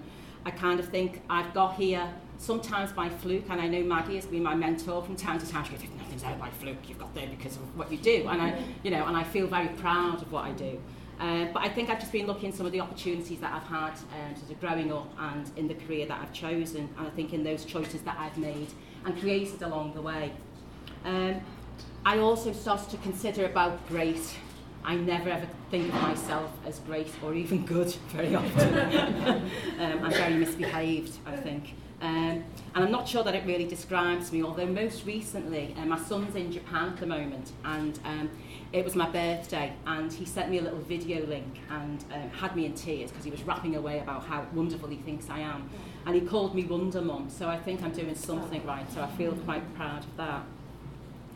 I 0.47 0.53
kind 0.53 0.79
of 0.79 0.89
think 0.89 1.23
I've 1.29 1.53
got 1.55 1.75
here 1.75 2.09
sometimes 2.39 2.93
by 2.93 3.09
fluke, 3.09 3.45
and 3.49 3.61
I 3.61 3.69
know 3.69 3.83
Maggie 3.83 4.17
has 4.17 4.27
been 4.27 4.43
my 4.43 4.55
mentor 4.55 5.03
from 5.03 5.17
time 5.17 5.39
to 5.39 5.49
time. 5.49 5.65
She 5.65 5.73
goes, 5.73 5.83
nothing's 5.97 6.25
out 6.25 6.39
by 6.39 6.51
fluke, 6.51 6.89
you've 6.89 6.99
got 6.99 7.15
there 7.15 7.29
because 7.29 7.57
of 7.57 7.77
what 7.77 7.91
you 7.91 7.99
do. 7.99 8.27
And 8.29 8.43
I, 8.43 8.63
you 8.83 8.91
know, 8.91 9.07
and 9.07 9.17
I 9.17 9.25
feel 9.25 9.47
very 9.47 9.69
proud 9.69 10.23
of 10.23 10.33
what 10.33 10.45
I 10.45 10.53
do. 10.53 10.81
Uh, 11.21 11.47
but 11.53 11.63
I 11.63 11.69
think 11.69 11.89
I've 11.89 12.01
just 12.01 12.11
been 12.11 12.27
looking 12.27 12.49
at 12.49 12.55
some 12.55 12.67
of 12.67 12.73
the 12.73 12.81
opportunities 12.81 13.39
that 13.41 13.53
I've 13.53 13.69
had 13.69 13.93
um, 13.93 14.35
sort 14.35 14.51
of 14.51 14.61
growing 14.61 14.93
up 14.93 15.09
and 15.19 15.49
in 15.57 15.69
the 15.69 15.75
career 15.75 16.07
that 16.07 16.21
I've 16.21 16.33
chosen, 16.33 16.89
and 16.99 17.07
I 17.07 17.11
think 17.11 17.33
in 17.33 17.45
those 17.45 17.65
choices 17.65 18.01
that 18.03 18.17
I've 18.19 18.37
made 18.39 18.69
and 19.05 19.19
created 19.21 19.63
along 19.63 19.95
the 19.95 20.03
way. 20.03 20.33
Um, 21.05 21.41
I 22.05 22.19
also 22.19 22.53
started 22.53 22.91
to 22.91 22.97
consider 22.99 23.47
about 23.47 23.87
great. 23.89 24.37
I 24.85 24.97
never 24.97 25.31
ever 25.31 25.47
think 25.71 25.95
of 25.95 26.03
myself 26.03 26.51
as 26.67 26.81
great 26.81 27.09
or 27.23 27.35
even 27.35 27.65
good 27.65 27.89
very 28.09 28.35
often. 28.35 28.75
um, 29.79 30.05
I'm 30.05 30.11
very 30.11 30.35
misbehaved, 30.35 31.17
I 31.25 31.37
think. 31.37 31.75
Um, 32.03 32.45
and 32.75 32.85
I'm 32.85 32.91
not 32.91 33.07
sure 33.07 33.23
that 33.23 33.35
it 33.35 33.47
really 33.47 33.65
describes 33.65 34.33
me, 34.33 34.43
although 34.43 34.67
most 34.67 35.07
recently, 35.07 35.73
uh, 35.79 35.85
my 35.85 35.99
son's 35.99 36.35
in 36.35 36.51
Japan 36.51 36.89
at 36.89 36.97
the 36.97 37.07
moment, 37.07 37.53
and 37.65 37.97
um, 38.05 38.29
it 38.73 38.85
was 38.85 38.97
my 38.97 39.09
birthday, 39.09 39.73
and 39.87 40.13
he 40.13 40.25
sent 40.25 40.51
me 40.51 40.59
a 40.59 40.63
little 40.63 40.81
video 40.81 41.25
link 41.27 41.61
and 41.71 42.05
um, 42.13 42.29
had 42.31 42.57
me 42.57 42.67
in 42.67 42.75
tears 42.75 43.13
because 43.13 43.25
he 43.25 43.31
was 43.31 43.45
rapping 43.45 43.77
away 43.77 44.01
about 44.01 44.25
how 44.25 44.45
wonderful 44.53 44.89
he 44.89 44.97
thinks 44.97 45.31
I 45.31 45.41
am. 45.41 45.71
And 46.05 46.17
he 46.17 46.23
called 46.23 46.57
me 46.57 46.65
Wonder 46.65 47.01
Mum, 47.01 47.31
so 47.31 47.49
I 47.49 47.57
think 47.57 47.85
I'm 47.85 47.93
doing 47.93 48.17
something 48.17 48.67
right, 48.67 48.91
so 48.93 49.01
I 49.01 49.07
feel 49.13 49.33
quite 49.33 49.73
proud 49.77 50.03
of 50.05 50.17
that. 50.17 50.43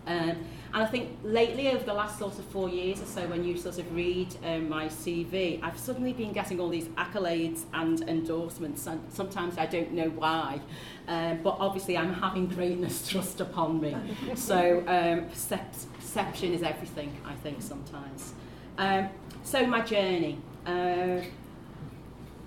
Um, 0.07 0.45
and 0.75 0.85
I 0.85 0.87
think 0.87 1.17
lately, 1.23 1.69
over 1.69 1.85
the 1.85 1.95
last 1.95 2.19
sort 2.19 2.39
of 2.39 2.45
four 2.47 2.69
years 2.69 3.01
or 3.01 3.07
so, 3.07 3.27
when 3.29 3.45
you 3.45 3.57
sort 3.57 3.79
of 3.79 3.95
read 3.95 4.29
um, 4.45 4.69
my 4.69 4.87
CV, 4.87 5.59
I've 5.63 5.79
suddenly 5.79 6.13
been 6.13 6.33
getting 6.33 6.61
all 6.61 6.69
these 6.69 6.89
accolades 6.89 7.65
and 7.73 8.03
endorsements, 8.09 8.87
and 8.87 9.01
sometimes 9.11 9.57
I 9.57 9.67
don't 9.67 9.93
know 9.93 10.11
why. 10.11 10.61
Um, 11.09 11.41
but 11.43 11.57
obviously, 11.61 11.97
I'm 11.97 12.13
having 12.13 12.47
greatness 12.47 13.01
thrust 13.11 13.41
upon 13.41 13.81
me. 13.81 13.97
So 14.35 14.81
um, 14.81 15.31
percep- 15.31 15.87
perception 15.99 16.53
is 16.53 16.63
everything, 16.63 17.17
I 17.25 17.35
think, 17.35 17.63
sometimes. 17.63 18.35
Um, 18.77 19.09
so 19.45 19.67
my 19.67 19.81
journey. 19.81 20.39
Uh, 20.67 21.21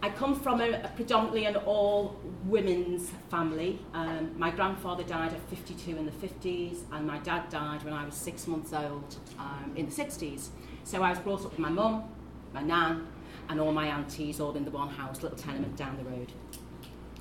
I 0.01 0.09
come 0.09 0.39
from 0.39 0.61
a, 0.61 0.71
a 0.71 0.91
predominantly 0.95 1.45
an 1.45 1.57
all 1.57 2.17
women's 2.45 3.11
family. 3.29 3.79
Um, 3.93 4.31
my 4.37 4.49
grandfather 4.49 5.03
died 5.03 5.33
at 5.33 5.41
52 5.49 5.97
in 5.97 6.05
the 6.05 6.11
50s, 6.11 6.83
and 6.93 7.05
my 7.05 7.17
dad 7.19 7.49
died 7.49 7.83
when 7.83 7.93
I 7.93 8.05
was 8.05 8.15
six 8.15 8.47
months 8.47 8.71
old 8.71 9.17
um, 9.37 9.73
in 9.75 9.87
the 9.87 9.91
60s. 9.91 10.49
So 10.85 11.03
I 11.03 11.09
was 11.09 11.19
brought 11.19 11.43
up 11.45 11.51
with 11.51 11.59
my 11.59 11.69
mum, 11.69 12.05
my 12.53 12.61
nan, 12.61 13.07
and 13.49 13.59
all 13.59 13.73
my 13.73 13.87
aunties 13.87 14.39
all 14.39 14.55
in 14.55 14.63
the 14.63 14.71
one 14.71 14.89
house, 14.89 15.21
little 15.21 15.37
tenement 15.37 15.75
down 15.75 15.97
the 15.97 16.09
road. 16.09 16.31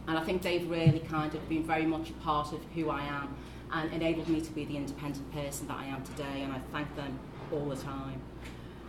And 0.06 0.16
I 0.16 0.22
think 0.22 0.42
they've 0.42 0.68
really 0.70 1.00
kind 1.00 1.34
of 1.34 1.48
been 1.48 1.64
very 1.64 1.84
much 1.84 2.10
a 2.10 2.14
part 2.14 2.52
of 2.52 2.60
who 2.74 2.90
I 2.90 3.02
am 3.02 3.34
and 3.72 3.92
enabled 3.92 4.28
me 4.28 4.40
to 4.40 4.50
be 4.52 4.64
the 4.64 4.76
independent 4.76 5.30
person 5.32 5.66
that 5.66 5.78
I 5.78 5.86
am 5.86 6.02
today, 6.04 6.42
and 6.42 6.52
I 6.52 6.60
thank 6.72 6.94
them 6.94 7.18
all 7.52 7.68
the 7.68 7.76
time. 7.76 8.20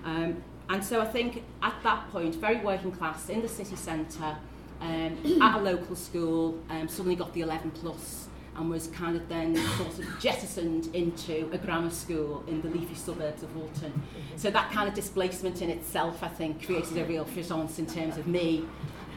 Um, 0.05 0.43
and 0.69 0.83
so 0.83 1.01
I 1.01 1.05
think 1.05 1.43
at 1.61 1.75
that 1.83 2.11
point, 2.11 2.35
very 2.35 2.57
working 2.57 2.91
class 2.91 3.29
in 3.29 3.41
the 3.41 3.49
city 3.49 3.75
centre, 3.75 4.37
um, 4.81 5.17
at 5.41 5.57
a 5.57 5.61
local 5.61 5.95
school, 5.95 6.59
um, 6.69 6.87
suddenly 6.87 7.15
got 7.15 7.33
the 7.33 7.41
11 7.41 7.71
plus 7.71 8.27
and 8.55 8.69
was 8.69 8.87
kind 8.87 9.15
of 9.15 9.27
then 9.29 9.55
sort 9.77 9.99
of 9.99 10.19
jettisoned 10.19 10.93
into 10.93 11.49
a 11.53 11.57
grammar 11.57 11.89
school 11.89 12.43
in 12.47 12.61
the 12.61 12.67
leafy 12.67 12.95
suburbs 12.95 13.41
of 13.41 13.55
Walton. 13.55 13.93
So 14.35 14.51
that 14.51 14.71
kind 14.71 14.87
of 14.87 14.93
displacement 14.93 15.61
in 15.61 15.69
itself, 15.69 16.23
I 16.23 16.27
think, 16.27 16.65
created 16.65 16.97
a 16.97 17.05
real 17.05 17.25
frisson 17.25 17.69
in 17.77 17.85
terms 17.85 18.17
of 18.17 18.27
me 18.27 18.65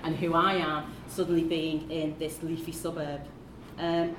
and 0.05 0.15
who 0.17 0.35
I 0.35 0.55
am 0.55 0.93
suddenly 1.09 1.45
being 1.45 1.91
in 1.91 2.17
this 2.19 2.43
leafy 2.43 2.73
suburb. 2.73 3.23
Um, 3.79 4.15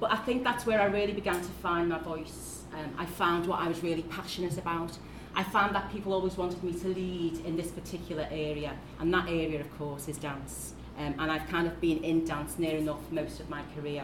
but 0.00 0.12
I 0.12 0.16
think 0.16 0.44
that's 0.44 0.66
where 0.66 0.80
I 0.80 0.86
really 0.86 1.12
began 1.12 1.40
to 1.40 1.50
find 1.62 1.88
my 1.88 1.98
voice 1.98 2.58
um, 2.74 2.94
I 2.98 3.06
found 3.06 3.46
what 3.46 3.60
I 3.60 3.68
was 3.68 3.82
really 3.82 4.02
passionate 4.02 4.58
about. 4.58 4.96
I 5.38 5.44
found 5.44 5.72
that 5.76 5.88
people 5.92 6.12
always 6.12 6.36
wanted 6.36 6.64
me 6.64 6.72
to 6.72 6.88
lead 6.88 7.46
in 7.46 7.56
this 7.56 7.70
particular 7.70 8.26
area, 8.28 8.72
and 8.98 9.14
that 9.14 9.28
area, 9.28 9.60
of 9.60 9.78
course, 9.78 10.08
is 10.08 10.18
dance. 10.18 10.74
Um, 10.98 11.14
and 11.16 11.30
I've 11.30 11.46
kind 11.46 11.68
of 11.68 11.80
been 11.80 12.02
in 12.02 12.24
dance 12.24 12.58
near 12.58 12.76
enough 12.76 12.98
most 13.12 13.38
of 13.38 13.48
my 13.48 13.62
career. 13.76 14.02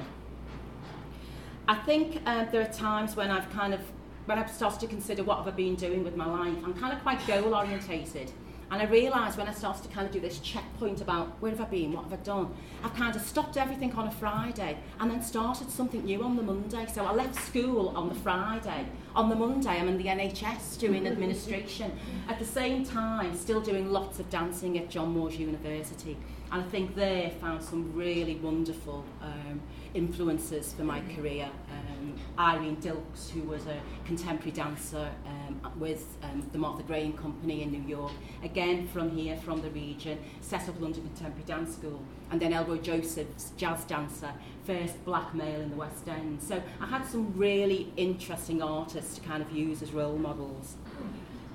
I 1.66 1.74
think 1.74 2.22
uh, 2.24 2.44
there 2.52 2.62
are 2.62 2.72
times 2.72 3.16
when 3.16 3.32
I've 3.32 3.50
kind 3.50 3.74
of, 3.74 3.80
when 4.26 4.38
I've 4.38 4.48
started 4.48 4.78
to 4.78 4.86
consider 4.86 5.24
what 5.24 5.38
have 5.38 5.48
I 5.48 5.50
been 5.50 5.74
doing 5.74 6.04
with 6.04 6.14
my 6.14 6.24
life, 6.24 6.56
I'm 6.64 6.74
kind 6.74 6.92
of 6.92 7.02
quite 7.02 7.26
goal 7.26 7.52
orientated. 7.52 8.30
And 8.70 8.80
I 8.80 8.84
realised 8.84 9.36
when 9.36 9.48
I 9.48 9.52
started 9.52 9.82
to 9.82 9.88
kind 9.88 10.06
of 10.06 10.12
do 10.12 10.20
this 10.20 10.38
checkpoint 10.38 11.00
about 11.00 11.30
where 11.40 11.50
have 11.50 11.60
I 11.60 11.64
been, 11.64 11.92
what 11.94 12.04
have 12.04 12.12
I 12.12 12.22
done, 12.22 12.54
I've 12.84 12.94
kind 12.94 13.14
of 13.16 13.22
stopped 13.22 13.56
everything 13.56 13.92
on 13.94 14.06
a 14.06 14.10
Friday 14.12 14.78
and 15.00 15.10
then 15.10 15.20
started 15.20 15.68
something 15.68 16.04
new 16.04 16.22
on 16.22 16.36
the 16.36 16.42
Monday. 16.42 16.86
So 16.92 17.04
I 17.04 17.12
left 17.12 17.34
school 17.34 17.88
on 17.96 18.08
the 18.08 18.14
Friday. 18.14 18.86
On 19.16 19.28
the 19.28 19.36
Monday, 19.36 19.68
I'm 19.68 19.86
in 19.86 19.96
the 19.96 20.06
NHS 20.06 20.76
doing 20.80 21.06
administration. 21.06 21.96
At 22.28 22.40
the 22.40 22.44
same 22.44 22.84
time, 22.84 23.36
still 23.36 23.60
doing 23.60 23.92
lots 23.92 24.18
of 24.18 24.28
dancing 24.28 24.76
at 24.76 24.90
John 24.90 25.12
Moores 25.12 25.36
University. 25.36 26.16
And 26.50 26.62
I 26.62 26.66
think 26.66 26.96
there 26.96 27.30
found 27.30 27.62
some 27.62 27.92
really 27.94 28.34
wonderful 28.36 29.04
um, 29.22 29.60
influences 29.94 30.72
for 30.72 30.82
my 30.82 31.00
career. 31.16 31.48
Um, 31.70 32.14
Irene 32.38 32.76
Dilks, 32.76 33.30
who 33.30 33.42
was 33.42 33.64
a 33.66 33.80
contemporary 34.04 34.50
dancer 34.50 35.08
um, 35.26 35.72
with 35.78 36.16
um, 36.22 36.46
the 36.52 36.58
Martha 36.58 36.82
Graham 36.82 37.12
Company 37.14 37.62
in 37.62 37.70
New 37.70 37.88
York, 37.88 38.12
again 38.42 38.88
from 38.88 39.16
here, 39.16 39.36
from 39.36 39.62
the 39.62 39.70
region, 39.70 40.18
set 40.40 40.68
up 40.68 40.80
London 40.80 41.02
Contemporary 41.02 41.44
Dance 41.46 41.74
School, 41.74 42.02
and 42.30 42.40
then 42.40 42.52
Elroy 42.52 42.78
Josephs, 42.78 43.52
jazz 43.56 43.84
dancer, 43.84 44.32
first 44.64 45.02
black 45.04 45.34
male 45.34 45.60
in 45.60 45.70
the 45.70 45.76
West 45.76 46.08
End. 46.08 46.42
So 46.42 46.60
I 46.80 46.86
had 46.86 47.06
some 47.06 47.32
really 47.36 47.92
interesting 47.96 48.62
artists 48.62 49.14
to 49.16 49.20
kind 49.20 49.42
of 49.42 49.50
use 49.52 49.80
as 49.82 49.92
role 49.92 50.18
models. 50.18 50.74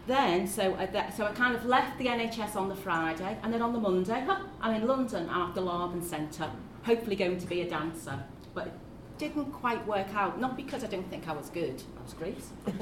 Then, 0.08 0.48
so 0.48 0.76
I, 0.76 1.12
so 1.12 1.26
I 1.26 1.34
kind 1.34 1.56
of 1.56 1.66
left 1.66 2.00
the 2.00 2.08
NHS 2.08 2.56
on 2.56 2.70
the 2.70 2.76
Friday, 2.76 3.38
and 3.44 3.54
then 3.54 3.62
on 3.62 3.74
the 3.74 3.80
Monday, 3.80 4.24
huh, 4.26 4.40
I'm 4.60 4.82
in 4.82 4.88
London, 4.88 5.30
I'm 5.30 5.50
at 5.50 5.54
the 5.56 5.62
Laban 5.62 6.02
Centre, 6.02 6.50
hopefully 6.84 7.16
going 7.16 7.40
to 7.40 7.48
be 7.48 7.62
a 7.62 7.70
dancer. 7.70 8.24
But 8.54 8.68
it 8.68 8.74
didn't 9.18 9.52
quite 9.52 9.86
work 9.88 10.14
out, 10.16 10.40
not 10.40 10.56
because 10.58 10.84
I 10.84 10.88
didn't 10.88 11.10
think 11.10 11.28
I 11.28 11.34
was 11.34 11.50
good, 11.50 11.82
I 12.00 12.04
was 12.04 12.14
great. 12.14 12.42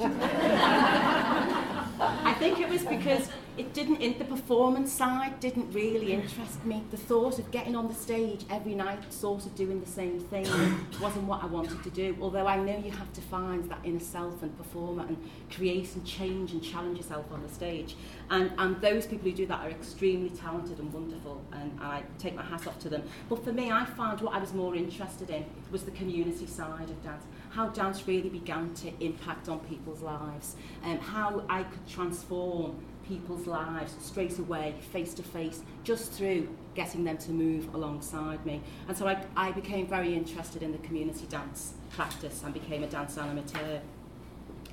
I 2.00 2.34
think 2.38 2.60
it 2.60 2.68
was 2.68 2.84
because 2.84 3.28
it 3.58 3.74
didn't, 3.74 4.00
in 4.00 4.16
the 4.18 4.24
performance 4.24 4.92
side, 4.92 5.40
didn't 5.40 5.72
really 5.72 6.12
interest 6.12 6.64
me. 6.64 6.84
The 6.90 6.96
thought 6.96 7.38
of 7.38 7.50
getting 7.50 7.74
on 7.74 7.88
the 7.88 7.94
stage 7.94 8.44
every 8.50 8.74
night, 8.74 9.12
sort 9.12 9.46
of 9.46 9.54
doing 9.56 9.80
the 9.80 9.90
same 9.90 10.20
thing, 10.20 10.46
wasn't 11.00 11.24
what 11.24 11.42
I 11.42 11.46
wanted 11.46 11.82
to 11.82 11.90
do. 11.90 12.16
Although 12.20 12.46
I 12.46 12.56
know 12.56 12.78
you 12.78 12.92
have 12.92 13.12
to 13.14 13.20
find 13.20 13.68
that 13.70 13.80
inner 13.82 13.98
self 13.98 14.42
and 14.42 14.56
perform 14.56 15.00
and 15.00 15.16
create 15.50 15.94
and 15.94 16.06
change 16.06 16.52
and 16.52 16.62
challenge 16.62 16.98
yourself 16.98 17.26
on 17.32 17.42
the 17.42 17.48
stage. 17.48 17.96
And, 18.30 18.52
and 18.58 18.80
those 18.80 19.06
people 19.06 19.28
who 19.28 19.36
do 19.36 19.46
that 19.46 19.66
are 19.66 19.70
extremely 19.70 20.30
talented 20.30 20.78
and 20.78 20.92
wonderful, 20.92 21.42
and, 21.52 21.72
and 21.72 21.82
I 21.82 22.02
take 22.18 22.36
my 22.36 22.44
hat 22.44 22.66
off 22.66 22.78
to 22.80 22.88
them. 22.88 23.02
But 23.28 23.44
for 23.44 23.52
me, 23.52 23.72
I 23.72 23.84
found 23.84 24.20
what 24.20 24.34
I 24.34 24.38
was 24.38 24.54
more 24.54 24.76
interested 24.76 25.30
in 25.30 25.44
was 25.72 25.82
the 25.82 25.90
community 25.90 26.46
side 26.46 26.90
of 26.90 27.02
dance 27.02 27.24
how 27.50 27.68
dance 27.68 28.06
really 28.06 28.28
began 28.28 28.72
to 28.74 28.92
impact 29.00 29.48
on 29.48 29.58
people's 29.60 30.02
lives, 30.02 30.56
and 30.84 30.98
um, 30.98 31.04
how 31.04 31.44
I 31.48 31.62
could 31.62 31.86
transform 31.88 32.76
people's 33.08 33.46
lives 33.46 33.94
straight 34.00 34.38
away, 34.38 34.74
face 34.92 35.14
to 35.14 35.22
face, 35.22 35.62
just 35.82 36.12
through 36.12 36.48
getting 36.74 37.04
them 37.04 37.18
to 37.18 37.30
move 37.30 37.74
alongside 37.74 38.44
me. 38.46 38.60
And 38.86 38.96
so 38.96 39.08
I, 39.08 39.24
I 39.36 39.50
became 39.52 39.86
very 39.86 40.14
interested 40.14 40.62
in 40.62 40.72
the 40.72 40.78
community 40.78 41.26
dance 41.28 41.74
practice 41.90 42.42
and 42.44 42.52
became 42.52 42.84
a 42.84 42.86
dance 42.86 43.16
animateur. 43.16 43.80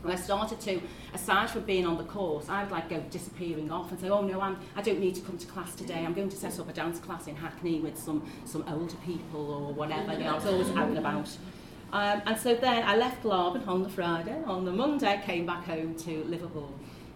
And 0.03 0.11
I 0.11 0.15
started 0.15 0.59
to, 0.61 0.79
aside 1.15 1.49
from 1.49 1.63
being 1.63 1.87
on 1.87 1.97
the 1.97 2.03
course, 2.03 2.47
I 2.47 2.61
would 2.61 2.71
like 2.71 2.89
go 2.89 2.99
disappearing 3.09 3.71
off 3.71 3.89
and 3.89 3.99
say, 3.99 4.09
oh 4.09 4.21
no, 4.21 4.39
I'm, 4.39 4.57
I 4.75 4.83
don't 4.83 4.99
need 4.99 5.15
to 5.15 5.21
come 5.21 5.37
to 5.37 5.47
class 5.47 5.73
today. 5.73 6.05
I'm 6.05 6.13
going 6.13 6.29
to 6.29 6.37
set 6.37 6.59
up 6.59 6.69
a 6.69 6.73
dance 6.73 6.99
class 6.99 7.25
in 7.27 7.35
Hackney 7.35 7.79
with 7.79 7.97
some, 7.97 8.29
some 8.45 8.63
older 8.67 8.97
people 9.03 9.51
or 9.51 9.73
whatever. 9.73 10.13
You 10.13 10.25
know, 10.25 10.31
I 10.31 10.35
was 10.35 10.45
always 10.45 10.69
out 10.69 10.89
and 10.89 10.97
about. 10.99 11.29
Um, 11.91 12.21
and 12.25 12.37
so 12.37 12.53
then 12.55 12.83
I 12.83 12.97
left 12.97 13.23
Laban 13.25 13.63
on 13.67 13.81
the 13.81 13.89
Friday. 13.89 14.37
On 14.45 14.65
the 14.65 14.71
Monday, 14.71 15.07
I 15.07 15.17
came 15.17 15.45
back 15.45 15.63
home 15.63 15.95
to 15.95 16.23
Liverpool. 16.25 16.71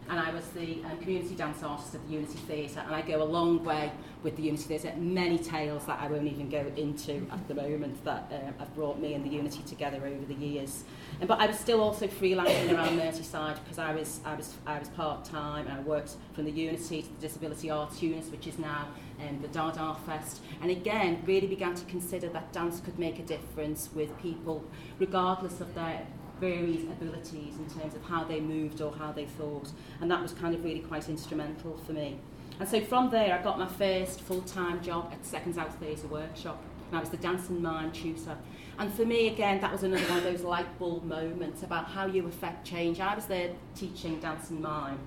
And 0.09 0.19
I 0.19 0.31
was 0.31 0.47
the 0.49 0.83
um, 0.85 0.97
community 0.97 1.35
dance 1.35 1.61
artist 1.61 1.93
at 1.93 2.05
the 2.07 2.13
Unity 2.13 2.39
Theatre. 2.39 2.81
And 2.85 2.95
I 2.95 3.01
go 3.01 3.21
a 3.21 3.23
long 3.23 3.63
way 3.63 3.91
with 4.23 4.35
the 4.37 4.43
Unity 4.43 4.63
Theatre. 4.63 4.93
Many 4.97 5.37
tales 5.37 5.85
that 5.85 5.99
I 6.01 6.07
won't 6.07 6.25
even 6.25 6.49
go 6.49 6.65
into 6.75 7.27
at 7.31 7.47
the 7.47 7.53
moment 7.53 8.03
that 8.05 8.31
uh, 8.31 8.59
have 8.59 8.73
brought 8.75 8.99
me 8.99 9.13
and 9.13 9.23
the 9.23 9.29
Unity 9.29 9.61
together 9.63 9.97
over 9.97 10.25
the 10.25 10.33
years. 10.33 10.83
And, 11.19 11.27
but 11.27 11.39
I 11.39 11.45
was 11.45 11.59
still 11.59 11.81
also 11.81 12.07
freelancing 12.07 12.75
around 12.75 12.97
Merseyside 12.99 13.63
because 13.63 13.77
I 13.77 13.93
was, 13.93 14.19
I 14.25 14.33
was, 14.33 14.55
I 14.65 14.79
was 14.79 14.89
part-time 14.89 15.67
and 15.67 15.77
I 15.77 15.81
worked 15.81 16.15
from 16.33 16.45
the 16.45 16.51
Unity 16.51 17.03
to 17.03 17.07
the 17.07 17.21
Disability 17.21 17.69
Arts 17.69 18.01
Unit, 18.01 18.25
which 18.31 18.47
is 18.47 18.57
now 18.57 18.87
um, 19.21 19.41
the 19.41 19.47
Dada 19.49 19.95
Fest, 20.05 20.41
and 20.61 20.71
again 20.71 21.21
really 21.25 21.47
began 21.47 21.75
to 21.75 21.85
consider 21.85 22.29
that 22.29 22.51
dance 22.53 22.79
could 22.79 22.97
make 22.97 23.19
a 23.19 23.23
difference 23.23 23.89
with 23.93 24.17
people, 24.21 24.63
regardless 24.97 25.59
of 25.59 25.73
their 25.75 26.07
various 26.39 26.83
abilities 26.83 27.57
in 27.57 27.69
terms 27.79 27.95
of 27.95 28.03
how 28.03 28.23
they 28.23 28.39
moved 28.39 28.81
or 28.81 28.91
how 28.93 29.11
they 29.11 29.25
thought, 29.25 29.69
and 30.01 30.09
that 30.09 30.21
was 30.21 30.33
kind 30.33 30.55
of 30.55 30.63
really 30.63 30.79
quite 30.79 31.09
instrumental 31.09 31.77
for 31.85 31.93
me. 31.93 32.19
And 32.59 32.67
so 32.67 32.81
from 32.81 33.09
there, 33.09 33.33
I 33.33 33.41
got 33.41 33.57
my 33.57 33.67
first 33.67 34.21
full-time 34.21 34.81
job 34.83 35.09
at 35.13 35.25
Seconds 35.25 35.57
Out 35.57 35.73
Theatre 35.75 36.07
Workshop, 36.07 36.61
and 36.89 36.97
I 36.97 36.99
was 36.99 37.09
the 37.09 37.17
dance 37.17 37.49
and 37.49 37.61
mime 37.61 37.91
tutor. 37.91 38.37
And 38.77 38.93
for 38.93 39.05
me, 39.05 39.27
again, 39.27 39.59
that 39.61 39.71
was 39.71 39.83
another 39.83 40.03
one 40.07 40.17
of 40.17 40.23
those 40.23 40.41
light 40.41 40.79
bulb 40.79 41.03
moments 41.03 41.63
about 41.63 41.85
how 41.85 42.05
you 42.05 42.25
affect 42.27 42.65
change. 42.65 42.99
I 42.99 43.15
was 43.15 43.25
there 43.25 43.51
teaching 43.75 44.19
dance 44.19 44.49
and 44.49 44.61
mime, 44.61 44.99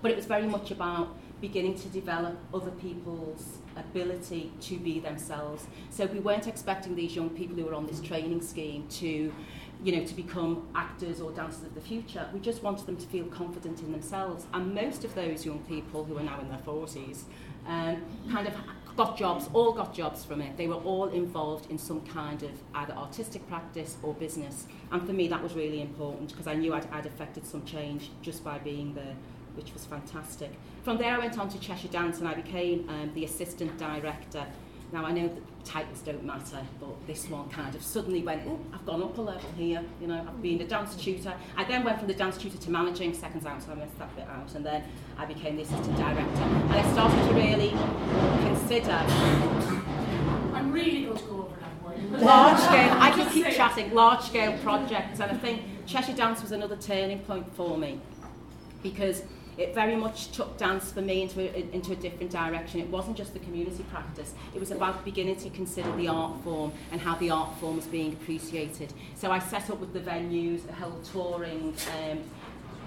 but 0.00 0.10
it 0.10 0.16
was 0.16 0.26
very 0.26 0.46
much 0.46 0.70
about 0.70 1.16
beginning 1.40 1.76
to 1.76 1.88
develop 1.88 2.36
other 2.52 2.72
people's 2.72 3.58
ability 3.76 4.52
to 4.60 4.76
be 4.76 4.98
themselves. 4.98 5.66
So 5.90 6.06
we 6.06 6.18
weren't 6.18 6.48
expecting 6.48 6.96
these 6.96 7.14
young 7.14 7.30
people 7.30 7.54
who 7.54 7.64
were 7.64 7.74
on 7.74 7.86
this 7.86 8.00
training 8.00 8.42
scheme 8.42 8.88
to 8.88 9.32
you 9.84 9.96
know, 9.96 10.04
to 10.04 10.14
become 10.14 10.66
actors 10.74 11.20
or 11.20 11.30
dancers 11.32 11.62
of 11.62 11.74
the 11.74 11.80
future. 11.80 12.28
We 12.32 12.40
just 12.40 12.62
wanted 12.62 12.86
them 12.86 12.96
to 12.96 13.06
feel 13.06 13.26
confident 13.26 13.80
in 13.80 13.92
themselves. 13.92 14.46
And 14.52 14.74
most 14.74 15.04
of 15.04 15.14
those 15.14 15.46
young 15.46 15.60
people 15.60 16.04
who 16.04 16.18
are 16.18 16.22
now 16.22 16.40
in 16.40 16.48
their 16.48 16.58
40s 16.58 17.22
um, 17.66 18.02
kind 18.30 18.48
of 18.48 18.54
got 18.96 19.16
jobs, 19.16 19.48
all 19.52 19.72
got 19.72 19.94
jobs 19.94 20.24
from 20.24 20.40
it. 20.40 20.56
They 20.56 20.66
were 20.66 20.74
all 20.74 21.08
involved 21.08 21.70
in 21.70 21.78
some 21.78 22.00
kind 22.06 22.42
of 22.42 22.50
either 22.74 22.92
artistic 22.94 23.46
practice 23.48 23.96
or 24.02 24.14
business. 24.14 24.66
And 24.90 25.06
for 25.06 25.12
me, 25.12 25.28
that 25.28 25.42
was 25.42 25.54
really 25.54 25.80
important 25.80 26.30
because 26.30 26.48
I 26.48 26.54
knew 26.54 26.74
I'd, 26.74 26.90
I'd 26.90 27.06
affected 27.06 27.46
some 27.46 27.64
change 27.64 28.10
just 28.22 28.42
by 28.42 28.58
being 28.58 28.94
there 28.94 29.14
which 29.58 29.74
was 29.74 29.84
fantastic. 29.84 30.52
From 30.84 30.98
there, 30.98 31.12
I 31.14 31.18
went 31.18 31.36
on 31.36 31.48
to 31.48 31.58
Cheshire 31.58 31.88
Dance 31.88 32.20
and 32.20 32.28
I 32.28 32.34
became 32.34 32.88
um, 32.88 33.10
the 33.12 33.24
assistant 33.24 33.76
director. 33.76 34.46
Now, 34.90 35.04
I 35.04 35.12
know 35.12 35.28
that 35.28 35.64
titles 35.64 36.00
don't 36.00 36.24
matter, 36.24 36.60
but 36.80 37.06
this 37.06 37.28
one 37.28 37.48
kind 37.50 37.74
of 37.74 37.82
suddenly 37.82 38.22
went, 38.22 38.42
oh, 38.46 38.58
I've 38.72 38.86
gone 38.86 39.02
up 39.02 39.18
a 39.18 39.20
level 39.20 39.50
here. 39.56 39.84
You 40.00 40.06
know, 40.06 40.24
I've 40.26 40.40
been 40.40 40.60
a 40.62 40.66
dance 40.66 40.96
tutor. 40.96 41.34
I 41.56 41.64
then 41.64 41.84
went 41.84 41.98
from 41.98 42.08
the 42.08 42.14
dance 42.14 42.38
tutor 42.38 42.56
to 42.56 42.70
managing 42.70 43.12
seconds 43.12 43.44
out, 43.44 43.62
so 43.62 43.72
I 43.72 43.74
missed 43.74 43.98
that 43.98 44.14
bit 44.16 44.26
out. 44.26 44.54
And 44.54 44.64
then 44.64 44.84
I 45.18 45.26
became 45.26 45.56
the 45.56 45.62
assistant 45.62 45.96
director. 45.96 46.42
And 46.42 46.72
I 46.72 46.92
started 46.92 47.28
to 47.28 47.34
really 47.34 47.70
consider. 48.46 48.92
I'm 50.54 50.72
really 50.72 51.04
going 51.04 51.18
to 51.18 51.24
go 51.24 51.34
over 51.34 51.56
that 51.60 51.82
word. 51.84 52.22
Large 52.22 52.58
scale, 52.58 52.92
I 52.98 53.10
can 53.10 53.30
keep 53.30 53.46
chatting, 53.50 53.92
large 53.92 54.22
scale 54.22 54.56
projects. 54.58 55.20
And 55.20 55.30
I 55.30 55.36
think 55.36 55.62
Cheshire 55.86 56.14
Dance 56.14 56.40
was 56.40 56.52
another 56.52 56.76
turning 56.76 57.18
point 57.20 57.54
for 57.54 57.76
me 57.76 58.00
because 58.82 59.22
it 59.58 59.74
very 59.74 59.96
much 59.96 60.30
took 60.30 60.56
dance 60.56 60.92
for 60.92 61.02
me 61.02 61.22
into 61.22 61.40
a, 61.40 61.74
into 61.74 61.92
a 61.92 61.96
different 61.96 62.30
direction. 62.30 62.80
It 62.80 62.88
wasn't 62.88 63.16
just 63.16 63.32
the 63.32 63.40
community 63.40 63.84
practice, 63.90 64.32
it 64.54 64.60
was 64.60 64.70
about 64.70 65.04
beginning 65.04 65.36
to 65.36 65.50
consider 65.50 65.90
the 65.96 66.08
art 66.08 66.40
form 66.44 66.72
and 66.92 67.00
how 67.00 67.16
the 67.16 67.30
art 67.30 67.54
form 67.58 67.76
was 67.76 67.86
being 67.86 68.12
appreciated. 68.12 68.92
So 69.16 69.30
I 69.30 69.40
set 69.40 69.68
up 69.68 69.80
with 69.80 69.92
the 69.92 70.00
venues 70.00 70.68
a 70.68 70.72
whole 70.72 71.00
touring 71.12 71.74
um, 72.00 72.20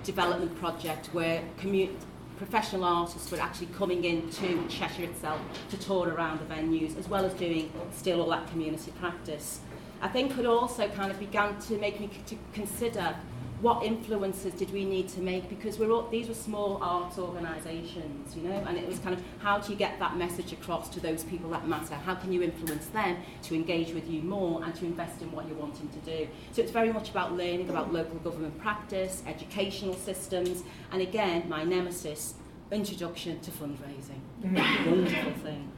development 0.04 0.58
project 0.60 1.08
where 1.14 1.44
community 1.58 1.96
professional 2.38 2.84
artists 2.84 3.30
were 3.32 3.40
actually 3.40 3.68
coming 3.68 4.04
into 4.04 4.68
Cheshire 4.68 5.04
itself 5.04 5.40
to 5.70 5.78
tour 5.78 6.10
around 6.10 6.40
the 6.40 6.56
venues 6.56 6.98
as 6.98 7.08
well 7.08 7.24
as 7.24 7.32
doing 7.36 7.72
still 7.94 8.20
all 8.20 8.30
that 8.32 8.48
community 8.50 8.92
practice. 9.00 9.60
I 10.02 10.08
think 10.08 10.36
it 10.40 10.48
also 10.48 10.88
kind 10.88 11.12
of 11.12 11.20
began 11.20 11.60
to 11.60 11.78
make 11.78 12.00
me 12.00 12.10
to 12.26 12.36
consider 12.52 13.16
what 13.62 13.84
influences 13.84 14.54
did 14.56 14.74
we 14.74 14.84
need 14.84 15.08
to 15.08 15.22
make 15.22 15.48
because 15.48 15.78
we're 15.78 15.92
all, 15.92 16.08
these 16.10 16.28
were 16.28 16.34
small 16.34 16.80
arts 16.82 17.20
organisations, 17.20 18.36
you 18.36 18.42
know, 18.42 18.64
and 18.68 18.76
it 18.76 18.88
was 18.88 18.98
kind 19.00 19.14
of 19.14 19.24
how 19.40 19.60
do 19.60 19.72
you 19.72 19.78
get 19.78 20.00
that 20.00 20.18
message 20.18 20.52
across 20.52 20.90
to 20.90 21.00
those 21.00 21.24
people 21.24 21.50
that 21.52 21.68
matter? 21.68 21.94
How 21.94 22.16
can 22.16 22.34
you 22.34 22.42
influence 22.42 22.88
them 22.88 23.18
to 23.44 23.56
engage 23.56 23.94
with 23.94 24.10
you 24.10 24.22
more 24.24 24.64
and 24.64 24.74
to 24.76 24.86
invest 24.86 25.22
in 25.22 25.32
what 25.32 25.48
you're 25.48 25.58
wanting 25.58 25.90
to 25.90 26.00
do? 26.00 26.28
So 26.54 26.64
it's 26.64 26.72
very 26.72 26.92
much 26.92 27.12
about 27.12 27.34
learning 27.34 27.70
about 27.70 27.94
local 27.94 28.18
government 28.20 28.60
practice, 28.60 29.22
educational 29.28 29.94
systems, 29.94 30.64
and 30.92 31.02
again, 31.02 31.48
my 31.48 31.64
nemesis, 31.64 32.34
introduction 32.72 33.40
to 33.42 33.52
fundraising. 33.52 34.22
Mm-hmm. 34.44 34.90
Wonderful 34.90 35.34
thing. 35.44 35.72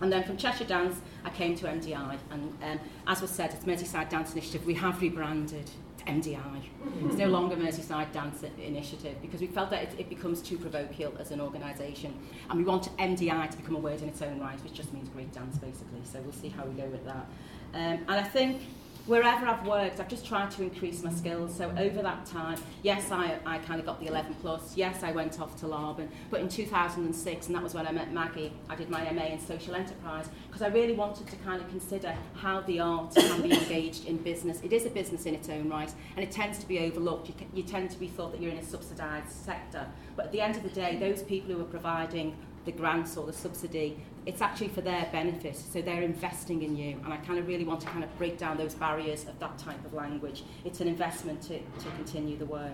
And 0.00 0.12
then 0.12 0.24
from 0.24 0.36
Cheshire 0.36 0.64
Dance, 0.64 1.00
I 1.24 1.30
came 1.30 1.56
to 1.56 1.66
MDI. 1.66 2.18
And 2.30 2.52
um, 2.62 2.80
as 3.06 3.22
was 3.22 3.30
said, 3.30 3.54
it's 3.54 3.64
Merseyside 3.64 4.08
Dance 4.08 4.32
Initiative. 4.32 4.66
We 4.66 4.74
have 4.74 5.00
rebranded 5.00 5.70
to 6.04 6.12
MDI. 6.12 6.62
It's 7.04 7.16
no 7.16 7.26
longer 7.26 7.56
Merseyside 7.56 8.12
Dance 8.12 8.42
Initiative 8.58 9.16
because 9.20 9.40
we 9.40 9.46
felt 9.46 9.70
that 9.70 9.82
it, 9.82 10.00
it 10.00 10.08
becomes 10.08 10.40
too 10.40 10.58
parochial 10.58 11.12
as 11.18 11.30
an 11.30 11.40
organisation. 11.40 12.14
And 12.50 12.58
we 12.58 12.64
want 12.64 12.94
MDI 12.98 13.50
to 13.50 13.56
become 13.56 13.76
a 13.76 13.78
word 13.78 14.02
in 14.02 14.08
its 14.08 14.22
own 14.22 14.40
right, 14.40 14.58
which 14.62 14.74
just 14.74 14.92
means 14.92 15.08
great 15.08 15.32
dance, 15.32 15.58
basically. 15.58 16.00
So 16.04 16.20
we'll 16.20 16.32
see 16.32 16.48
how 16.48 16.64
we 16.64 16.74
go 16.74 16.88
with 16.88 17.04
that. 17.04 17.26
Um, 17.74 18.04
and 18.08 18.10
I 18.10 18.22
think 18.22 18.62
wherever 19.06 19.46
I've 19.46 19.66
worked, 19.66 20.00
I've 20.00 20.08
just 20.08 20.24
tried 20.24 20.50
to 20.52 20.62
increase 20.62 21.02
my 21.02 21.12
skills. 21.12 21.56
So 21.56 21.72
over 21.76 22.02
that 22.02 22.26
time, 22.26 22.58
yes, 22.82 23.10
I, 23.10 23.38
I 23.44 23.58
kind 23.58 23.80
of 23.80 23.86
got 23.86 24.00
the 24.00 24.06
11 24.06 24.34
plus. 24.40 24.76
Yes, 24.76 25.02
I 25.02 25.10
went 25.12 25.40
off 25.40 25.56
to 25.60 25.66
Laban. 25.66 26.08
But 26.30 26.40
in 26.40 26.48
2006, 26.48 27.46
and 27.46 27.56
that 27.56 27.62
was 27.62 27.74
when 27.74 27.86
I 27.86 27.92
met 27.92 28.12
Maggie, 28.12 28.52
I 28.68 28.76
did 28.76 28.90
my 28.90 29.10
MA 29.10 29.26
in 29.26 29.40
social 29.40 29.74
enterprise 29.74 30.28
because 30.46 30.62
I 30.62 30.68
really 30.68 30.94
wanted 30.94 31.26
to 31.28 31.36
kind 31.36 31.60
of 31.60 31.68
consider 31.68 32.14
how 32.34 32.60
the 32.60 32.80
arts 32.80 33.16
can 33.16 33.42
be 33.42 33.52
engaged 33.52 34.06
in 34.06 34.18
business. 34.18 34.60
It 34.62 34.72
is 34.72 34.86
a 34.86 34.90
business 34.90 35.26
in 35.26 35.34
its 35.34 35.48
own 35.48 35.68
right, 35.68 35.92
and 36.16 36.24
it 36.24 36.30
tends 36.30 36.58
to 36.58 36.68
be 36.68 36.78
overlooked. 36.80 37.28
You, 37.28 37.34
you 37.54 37.62
tend 37.62 37.90
to 37.90 37.98
be 37.98 38.08
thought 38.08 38.32
that 38.32 38.40
you're 38.40 38.52
in 38.52 38.58
a 38.58 38.64
subsidised 38.64 39.30
sector. 39.30 39.86
But 40.16 40.26
at 40.26 40.32
the 40.32 40.40
end 40.40 40.56
of 40.56 40.62
the 40.62 40.70
day, 40.70 40.96
those 40.96 41.22
people 41.22 41.54
who 41.54 41.60
are 41.60 41.64
providing 41.64 42.36
the 42.64 42.72
grants 42.72 43.16
or 43.16 43.26
the 43.26 43.32
subsidy, 43.32 43.98
it's 44.24 44.40
actually 44.40 44.68
for 44.68 44.80
their 44.80 45.08
benefit. 45.12 45.56
So 45.56 45.82
they're 45.82 46.02
investing 46.02 46.62
in 46.62 46.76
you. 46.76 47.00
And 47.04 47.12
I 47.12 47.16
kind 47.18 47.38
of 47.38 47.46
really 47.48 47.64
want 47.64 47.80
to 47.80 47.86
kind 47.88 48.04
of 48.04 48.18
break 48.18 48.38
down 48.38 48.56
those 48.56 48.74
barriers 48.74 49.26
of 49.26 49.38
that 49.40 49.58
type 49.58 49.84
of 49.84 49.94
language. 49.94 50.44
It's 50.64 50.80
an 50.80 50.88
investment 50.88 51.42
to, 51.42 51.58
to 51.58 51.90
continue 51.96 52.36
the 52.36 52.46
work. 52.46 52.72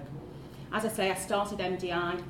As 0.73 0.85
I 0.85 0.89
say, 0.89 1.11
I 1.11 1.15
started 1.15 1.59
MDI 1.59 2.23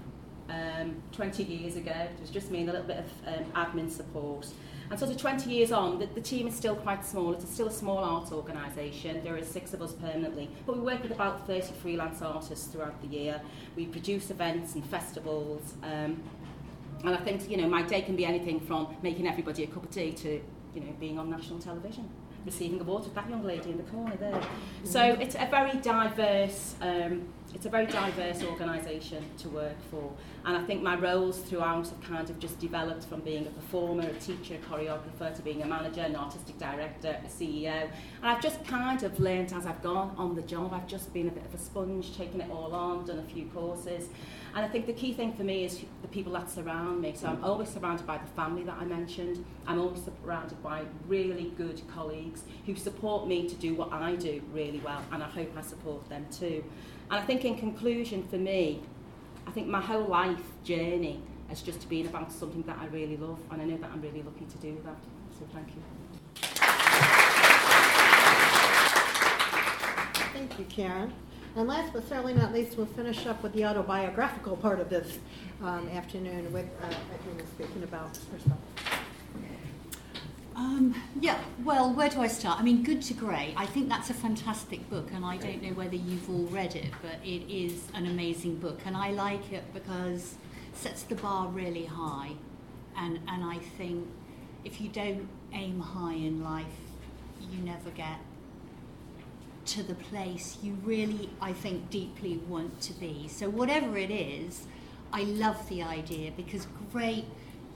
um, 0.48 1.02
20 1.12 1.42
years 1.42 1.76
ago. 1.76 1.90
It 1.90 2.20
was 2.20 2.30
just 2.30 2.50
me 2.50 2.60
and 2.60 2.70
a 2.70 2.72
little 2.72 2.86
bit 2.86 2.98
of 2.98 3.34
um, 3.34 3.52
admin 3.52 3.90
support. 3.90 4.46
And 4.90 4.98
sort 4.98 5.10
of 5.10 5.18
20 5.18 5.50
years 5.50 5.70
on, 5.70 5.98
the, 5.98 6.06
the 6.06 6.20
team 6.20 6.46
is 6.46 6.54
still 6.54 6.76
quite 6.76 7.04
small. 7.04 7.34
It's 7.34 7.52
still 7.52 7.66
a 7.66 7.72
small 7.72 7.98
art 7.98 8.32
organisation. 8.32 9.22
There 9.22 9.36
are 9.36 9.44
six 9.44 9.74
of 9.74 9.82
us 9.82 9.92
permanently. 9.92 10.48
But 10.64 10.76
we 10.76 10.82
work 10.82 11.02
with 11.02 11.12
about 11.12 11.46
30 11.46 11.72
freelance 11.82 12.22
artists 12.22 12.68
throughout 12.68 12.98
the 13.02 13.08
year. 13.08 13.40
We 13.76 13.86
produce 13.86 14.30
events 14.30 14.76
and 14.76 14.84
festivals. 14.86 15.74
Um, 15.82 16.22
and 17.04 17.14
I 17.14 17.18
think, 17.18 17.48
you 17.48 17.56
know, 17.56 17.68
my 17.68 17.82
day 17.82 18.02
can 18.02 18.16
be 18.16 18.24
anything 18.24 18.60
from 18.60 18.96
making 19.02 19.26
everybody 19.28 19.64
a 19.64 19.66
cup 19.66 19.84
of 19.84 19.90
tea 19.90 20.12
to, 20.12 20.40
you 20.74 20.80
know, 20.80 20.92
being 20.98 21.18
on 21.18 21.30
national 21.30 21.60
television, 21.60 22.08
receiving 22.44 22.80
awards 22.80 23.06
with 23.06 23.14
that 23.14 23.28
young 23.30 23.44
lady 23.44 23.70
in 23.70 23.76
the 23.76 23.84
corner 23.84 24.16
there. 24.16 24.40
So 24.82 25.02
it's 25.02 25.36
a 25.36 25.46
very 25.50 25.78
diverse, 25.78 26.74
um, 26.80 27.28
it's 27.54 27.66
a 27.66 27.68
very 27.68 27.86
diverse 27.86 28.42
organisation 28.42 29.24
to 29.38 29.48
work 29.48 29.76
for. 29.90 30.12
And 30.44 30.56
I 30.56 30.64
think 30.64 30.82
my 30.82 30.96
roles 30.96 31.38
throughout 31.38 31.88
have 31.88 32.00
kind 32.00 32.28
of 32.28 32.38
just 32.40 32.58
developed 32.58 33.04
from 33.04 33.20
being 33.20 33.46
a 33.46 33.50
performer, 33.50 34.08
a 34.08 34.14
teacher, 34.14 34.56
a 34.56 34.58
choreographer, 34.58 35.34
to 35.34 35.42
being 35.42 35.62
a 35.62 35.66
manager, 35.66 36.00
an 36.00 36.16
artistic 36.16 36.58
director, 36.58 37.16
a 37.24 37.28
CEO. 37.28 37.82
And 38.22 38.24
I've 38.24 38.42
just 38.42 38.64
kind 38.66 39.02
of 39.04 39.20
learned 39.20 39.52
as 39.52 39.66
I've 39.66 39.82
gone 39.82 40.14
on 40.16 40.34
the 40.34 40.42
job. 40.42 40.72
I've 40.74 40.88
just 40.88 41.12
been 41.14 41.28
a 41.28 41.32
bit 41.32 41.44
of 41.44 41.54
a 41.54 41.58
sponge, 41.58 42.16
taken 42.16 42.40
it 42.40 42.50
all 42.50 42.74
on, 42.74 43.04
done 43.06 43.20
a 43.20 43.32
few 43.34 43.46
courses. 43.46 44.08
And 44.54 44.64
I 44.64 44.68
think 44.68 44.86
the 44.86 44.92
key 44.92 45.12
thing 45.12 45.32
for 45.34 45.44
me 45.44 45.64
is 45.64 45.84
the 46.02 46.08
people 46.08 46.32
that 46.32 46.50
surround 46.50 47.00
me. 47.00 47.14
So 47.14 47.28
I'm 47.28 47.44
always 47.44 47.68
surrounded 47.68 48.06
by 48.06 48.18
the 48.18 48.26
family 48.34 48.64
that 48.64 48.76
I 48.80 48.84
mentioned. 48.84 49.44
I'm 49.66 49.78
always 49.78 50.02
surrounded 50.02 50.60
by 50.62 50.82
really 51.06 51.52
good 51.56 51.80
colleagues 51.94 52.42
who 52.66 52.74
support 52.74 53.28
me 53.28 53.48
to 53.48 53.54
do 53.54 53.74
what 53.74 53.92
I 53.92 54.16
do 54.16 54.42
really 54.52 54.80
well, 54.84 55.02
and 55.12 55.22
I 55.22 55.28
hope 55.28 55.56
I 55.56 55.62
support 55.62 56.08
them 56.08 56.26
too. 56.30 56.64
And 57.10 57.20
I 57.20 57.24
think 57.24 57.44
in 57.44 57.56
conclusion 57.56 58.26
for 58.28 58.36
me, 58.36 58.80
I 59.46 59.50
think 59.50 59.68
my 59.68 59.80
whole 59.80 60.04
life 60.04 60.42
journey 60.64 61.20
has 61.48 61.62
just 61.62 61.88
been 61.88 62.06
about 62.06 62.32
something 62.32 62.62
that 62.62 62.78
I 62.78 62.86
really 62.86 63.16
love, 63.16 63.38
and 63.50 63.62
I 63.62 63.64
know 63.64 63.76
that 63.78 63.90
I'm 63.92 64.02
really 64.02 64.22
lucky 64.22 64.44
to 64.44 64.58
do 64.58 64.76
that. 64.84 64.96
So 65.38 65.46
thank 65.52 65.68
you. 65.68 65.82
Thank 70.32 70.58
you, 70.58 70.64
Karen. 70.66 71.12
And 71.58 71.66
last 71.66 71.92
but 71.92 72.08
certainly 72.08 72.34
not 72.34 72.52
least, 72.52 72.76
we'll 72.76 72.86
finish 72.86 73.26
up 73.26 73.42
with 73.42 73.52
the 73.52 73.64
autobiographical 73.64 74.56
part 74.56 74.78
of 74.78 74.88
this 74.88 75.18
um, 75.60 75.88
afternoon 75.88 76.52
with 76.52 76.66
uh, 76.80 76.94
speaking 77.56 77.82
about 77.82 78.16
herself. 78.30 78.60
Um, 80.54 80.94
yeah, 81.20 81.36
well, 81.64 81.92
where 81.92 82.08
do 82.10 82.20
I 82.20 82.28
start? 82.28 82.60
I 82.60 82.62
mean, 82.62 82.84
Good 82.84 83.02
to 83.02 83.14
Great, 83.14 83.54
I 83.56 83.66
think 83.66 83.88
that's 83.88 84.08
a 84.08 84.14
fantastic 84.14 84.88
book, 84.88 85.08
and 85.12 85.24
I 85.24 85.36
don't 85.36 85.60
know 85.60 85.70
whether 85.70 85.96
you've 85.96 86.30
all 86.30 86.46
read 86.46 86.76
it, 86.76 86.92
but 87.02 87.16
it 87.24 87.52
is 87.52 87.88
an 87.92 88.06
amazing 88.06 88.58
book, 88.60 88.78
and 88.86 88.96
I 88.96 89.10
like 89.10 89.52
it 89.52 89.64
because 89.74 90.36
it 90.72 90.76
sets 90.76 91.02
the 91.02 91.16
bar 91.16 91.48
really 91.48 91.86
high. 91.86 92.34
And, 92.96 93.18
and 93.26 93.42
I 93.42 93.58
think 93.76 94.06
if 94.64 94.80
you 94.80 94.90
don't 94.90 95.28
aim 95.52 95.80
high 95.80 96.14
in 96.14 96.44
life, 96.44 96.66
you 97.50 97.58
never 97.64 97.90
get 97.90 98.20
to 99.68 99.82
the 99.82 99.94
place 99.94 100.58
you 100.62 100.76
really, 100.82 101.28
I 101.40 101.52
think, 101.52 101.90
deeply 101.90 102.38
want 102.48 102.80
to 102.82 102.92
be. 102.94 103.28
So, 103.28 103.48
whatever 103.50 103.98
it 103.98 104.10
is, 104.10 104.66
I 105.12 105.22
love 105.22 105.68
the 105.68 105.82
idea 105.82 106.32
because 106.36 106.66
great 106.92 107.24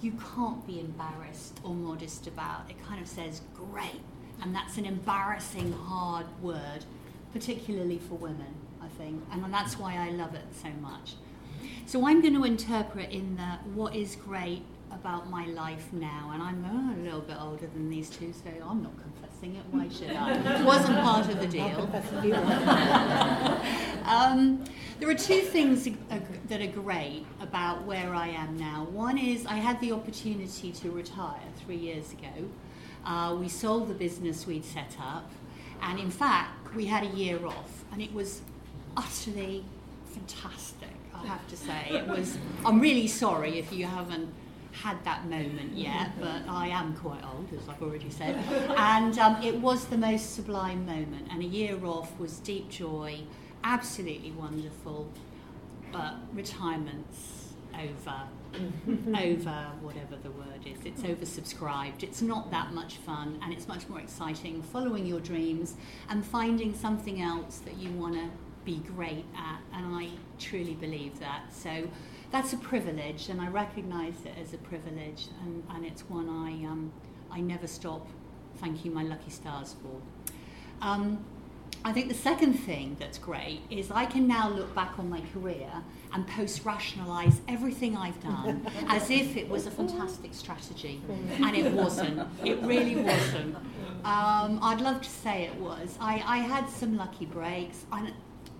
you 0.01 0.13
can't 0.35 0.67
be 0.67 0.81
embarrassed 0.81 1.61
or 1.63 1.75
modest 1.75 2.27
about. 2.27 2.69
It 2.69 2.83
kind 2.85 3.01
of 3.01 3.07
says 3.07 3.43
great, 3.55 4.01
and 4.43 4.55
that's 4.55 4.77
an 4.77 4.87
embarrassing, 4.87 5.73
hard 5.73 6.27
word, 6.43 6.85
particularly 7.33 7.99
for 7.99 8.15
women, 8.15 8.55
I 8.83 8.89
think, 8.89 9.23
and 9.31 9.53
that's 9.53 9.79
why 9.79 9.97
I 9.97 10.11
love 10.11 10.35
it 10.35 10.47
so 10.61 10.71
much. 10.81 11.15
So 11.87 12.07
I'm 12.07 12.21
going 12.21 12.35
to 12.35 12.45
interpret 12.45 13.11
in 13.11 13.37
the 13.37 13.59
what 13.75 13.95
is 13.95 14.17
great 14.17 14.63
about 14.91 15.31
my 15.31 15.47
life 15.47 15.93
now, 15.93 16.31
and 16.33 16.43
I'm 16.43 16.65
uh, 16.65 17.01
a 17.01 17.03
little 17.03 17.21
bit 17.21 17.37
older 17.41 17.67
than 17.67 17.89
these 17.89 18.11
two, 18.11 18.33
so 18.33 18.51
I'm 18.51 18.83
not 18.83 18.93
confessing 19.01 19.32
it. 19.43 19.65
Why 19.71 19.89
should 19.89 20.11
I? 20.11 20.61
It 20.61 20.65
wasn't 20.65 20.99
part 21.01 21.29
of 21.29 21.41
the 21.41 21.47
deal. 21.47 21.67
um, 24.05 24.65
there 25.01 25.11
are 25.11 25.15
two 25.15 25.41
things 25.41 25.89
that 26.49 26.63
are 26.63 26.67
great 26.69 27.27
about 27.41 27.85
where 27.85 28.15
I 28.15 28.29
am 28.29 28.57
now. 28.57 28.87
One 28.93 29.19
is 29.19 29.45
I 29.47 29.57
had 29.57 29.81
the 29.81 29.93
opportunity 29.93 30.71
to 30.73 30.91
retire 30.91 31.41
three 31.65 31.77
years 31.77 32.13
ago. 32.13 32.49
Uh, 33.05 33.37
we 33.39 33.49
sold 33.49 33.89
the 33.89 33.95
business 33.95 34.47
we'd 34.47 34.65
set 34.65 34.97
up, 35.01 35.29
and 35.83 35.99
in 35.99 36.11
fact, 36.11 36.75
we 36.77 36.87
had 36.87 37.03
a 37.03 37.17
year 37.17 37.45
off, 37.45 37.85
and 37.91 38.01
it 38.01 38.15
was 38.15 38.43
utterly 38.97 39.65
fantastic. 40.07 40.89
I 41.15 41.27
have 41.27 41.47
to 41.49 41.57
say, 41.57 41.87
it 41.91 42.07
was. 42.07 42.39
I'm 42.65 42.81
really 42.81 43.09
sorry 43.09 43.59
if 43.59 43.73
you 43.73 43.87
haven't 43.87 44.33
had 44.73 45.03
that 45.05 45.27
moment 45.29 45.73
yet, 45.75 46.19
but 46.19 46.43
I 46.49 46.69
am 46.69 46.95
quite 46.97 47.23
old, 47.25 47.49
as 47.53 47.69
I've 47.69 47.83
already 47.83 48.11
said. 48.11 48.37
And 48.77 49.19
um, 49.19 49.43
it 49.43 49.55
was 49.57 49.87
the 49.87 49.99
most 49.99 50.35
sublime 50.35 50.87
moment, 50.87 51.29
and 51.31 51.43
a 51.43 51.47
year 51.47 51.79
off 51.85 52.19
was 52.19 52.39
deep 52.41 52.69
joy, 52.69 53.21
absolutely 53.63 54.33
wonderful, 54.33 55.09
but 55.93 56.15
retirement's 56.33 57.53
over. 57.75 58.23
over 59.17 59.67
whatever 59.81 60.17
the 60.23 60.31
word 60.31 60.67
is. 60.67 60.85
It's 60.85 61.01
oversubscribed. 61.03 62.03
It's 62.03 62.21
not 62.21 62.51
that 62.51 62.73
much 62.75 62.97
fun, 62.97 63.39
and 63.43 63.53
it's 63.53 63.67
much 63.67 63.89
more 63.89 64.01
exciting 64.01 64.63
following 64.63 65.07
your 65.07 65.21
dreams 65.21 65.75
and 66.11 66.25
finding 66.25 66.75
something 66.75 67.23
else 67.23 67.59
that 67.59 67.77
you 67.79 67.91
want 67.93 68.15
to 68.15 68.29
be 68.65 68.83
great 68.95 69.25
at. 69.37 69.61
And 69.73 69.95
I 69.95 70.11
truly 70.39 70.75
believe 70.75 71.19
that. 71.21 71.45
So 71.51 71.89
that's 72.33 72.53
a 72.55 72.57
privilege, 72.57 73.29
and 73.29 73.41
I 73.41 73.49
recognise 73.49 74.15
it 74.25 74.33
as 74.41 74.55
a 74.55 74.59
privilege, 74.59 75.29
and, 75.43 75.63
and 75.71 75.85
it's 75.85 76.03
one 76.09 76.29
I, 76.29 76.67
um, 76.67 76.91
I 77.31 77.41
never 77.41 77.67
stop 77.67 78.07
thanking 78.57 78.93
my 78.95 79.03
lucky 79.03 79.31
stars 79.31 79.77
for. 79.83 80.01
Um, 80.85 81.25
I 81.85 81.93
think 81.93 82.09
the 82.09 82.15
second 82.15 82.55
thing 82.55 82.97
that's 82.99 83.19
great 83.19 83.61
is 83.69 83.91
I 83.91 84.07
can 84.07 84.29
now 84.29 84.49
look 84.49 84.73
back 84.75 84.99
on 84.99 85.11
my 85.11 85.21
career 85.33 85.71
and 86.13 86.27
post 86.29 86.65
rationalise 86.65 87.41
everything 87.49 87.97
I've 87.97 88.23
done 88.23 88.67
as 88.89 89.11
if 89.11 89.37
it 89.37 89.49
was 89.49 89.67
a 89.67 89.71
fantastic 89.71 90.33
strategy. 90.33 91.01
And 91.43 91.57
it 91.57 91.73
wasn't. 91.73 92.21
It 92.45 92.59
really 92.63 92.97
wasn't. 92.97 93.57
Um, 94.05 94.61
I'd 94.63 94.81
love 94.81 95.03
to 95.03 95.11
say 95.11 95.45
it 95.45 95.57
was. 95.57 95.97
I, 96.01 96.23
I 96.25 96.39
had 96.39 96.69
some 96.69 96.97
lucky 96.97 97.27
breaks, 97.27 97.85
and 97.93 98.13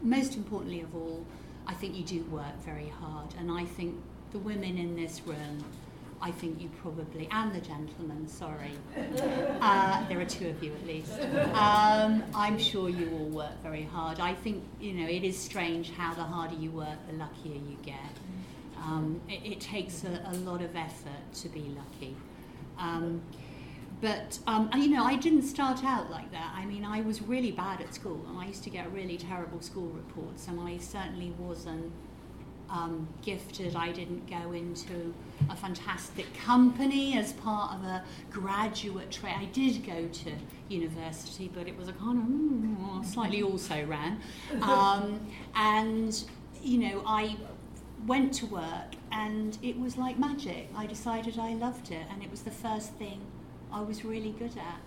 most 0.03 0.37
importantly 0.37 0.81
of 0.81 0.95
all, 0.95 1.25
I 1.67 1.75
think 1.75 1.97
you 1.97 2.03
do 2.03 2.23
work 2.25 2.57
very 2.65 2.89
hard, 2.89 3.35
and 3.39 3.51
I 3.51 3.65
think 3.65 3.95
the 4.33 4.39
women 4.39 4.79
in 4.79 4.97
this 4.97 5.23
room, 5.27 5.65
I 6.21 6.31
think 6.31 6.61
you 6.61 6.71
probably, 6.81 7.29
and 7.31 7.55
the 7.55 7.61
gentlemen, 7.61 8.29
sorry, 8.29 8.73
uh, 9.61 10.09
there 10.09 10.21
are 10.21 10.25
two 10.25 10.49
of 10.49 10.63
you 10.63 10.73
at 10.73 10.87
least. 10.87 11.19
Um, 11.55 12.23
I'm 12.35 12.59
sure 12.59 12.89
you 12.89 13.11
all 13.13 13.27
work 13.27 13.63
very 13.63 13.85
hard. 13.85 14.21
I 14.21 14.35
think 14.35 14.65
you 14.81 14.93
know 14.93 15.09
it 15.09 15.25
is 15.25 15.39
strange 15.39 15.91
how 15.91 16.15
the 16.15 16.25
harder 16.25 16.55
you 16.55 16.71
work, 16.71 16.99
the 17.11 17.17
luckier 17.17 17.55
you 17.55 17.77
get. 17.83 17.97
Um, 18.79 19.21
it, 19.29 19.53
it, 19.53 19.61
takes 19.61 20.03
a, 20.03 20.23
a, 20.27 20.35
lot 20.39 20.61
of 20.61 20.75
effort 20.75 21.33
to 21.35 21.49
be 21.49 21.61
lucky. 21.61 22.17
Um, 22.79 23.23
but 24.03 24.41
um, 24.49 24.69
you 24.77 24.89
know, 24.89 25.05
I 25.05 25.15
didn't 25.15 25.43
start 25.43 25.85
out 25.85 26.11
like 26.11 26.31
that. 26.33 26.53
I 26.57 26.67
mean, 26.67 26.85
I 26.85 27.01
was 27.03 27.23
really 27.23 27.53
bad 27.53 27.81
at 27.81 27.95
school, 27.95 28.21
and 28.29 28.37
I 28.37 28.47
used 28.47 28.65
to 28.65 28.71
get 28.71 28.93
really 28.93 29.17
terrible 29.17 29.61
school 29.61 29.89
reports, 29.91 30.49
and 30.49 30.61
I 30.61 30.77
certainly 30.79 31.33
wasn't 31.39 31.93
um, 32.69 33.07
gifted. 33.23 33.77
I 33.77 33.93
didn't 33.93 34.29
go 34.29 34.51
into 34.51 35.15
a 35.49 35.55
fantastic 35.55 36.27
company 36.35 37.17
as 37.17 37.33
part 37.35 37.75
of 37.77 37.85
a 37.85 38.03
graduate 38.29 39.13
trade. 39.13 39.37
I 39.39 39.45
did 39.45 39.87
go 39.87 40.09
to 40.09 40.33
university, 40.69 41.49
but 41.55 41.69
it 41.69 41.77
was 41.77 41.87
a 41.89 41.93
kind 41.93 42.19
of 42.19 42.25
mm, 42.25 43.07
slightly 43.07 43.43
also 43.43 43.85
ran. 43.85 44.21
Um, 44.63 45.21
and, 45.55 46.25
you 46.61 46.79
know, 46.79 47.03
I 47.07 47.37
went 48.07 48.33
to 48.35 48.47
work 48.47 48.97
and 49.13 49.59
it 49.63 49.79
was 49.79 49.97
like 49.97 50.19
magic. 50.19 50.69
I 50.75 50.87
decided 50.87 51.39
I 51.39 51.55
loved 51.55 51.91
it 51.91 52.07
and 52.11 52.23
it 52.23 52.31
was 52.31 52.43
the 52.43 52.51
first 52.51 52.95
thing 52.95 53.21
I 53.73 53.81
was 53.81 54.05
really 54.05 54.33
good 54.39 54.57
at. 54.57 54.81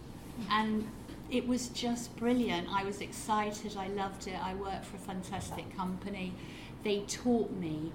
And 0.51 0.87
it 1.29 1.47
was 1.47 1.69
just 1.69 2.15
brilliant. 2.17 2.67
I 2.71 2.83
was 2.83 3.01
excited. 3.01 3.75
I 3.77 3.87
loved 3.87 4.27
it. 4.27 4.35
I 4.41 4.53
worked 4.55 4.85
for 4.85 4.97
a 4.97 4.99
fantastic 4.99 5.75
company. 5.75 6.33
They 6.83 6.99
taught 7.07 7.51
me. 7.51 7.91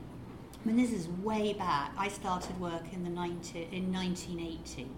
I 0.62 0.68
mean, 0.68 0.76
this 0.76 0.93
is 0.93 1.09
way 1.22 1.53
back. 1.55 1.93
I 1.97 2.09
started 2.09 2.59
work 2.61 2.93
in 2.93 3.05
the 3.05 3.11
90, 3.11 3.68
in 3.72 3.93
1980, 3.93 4.88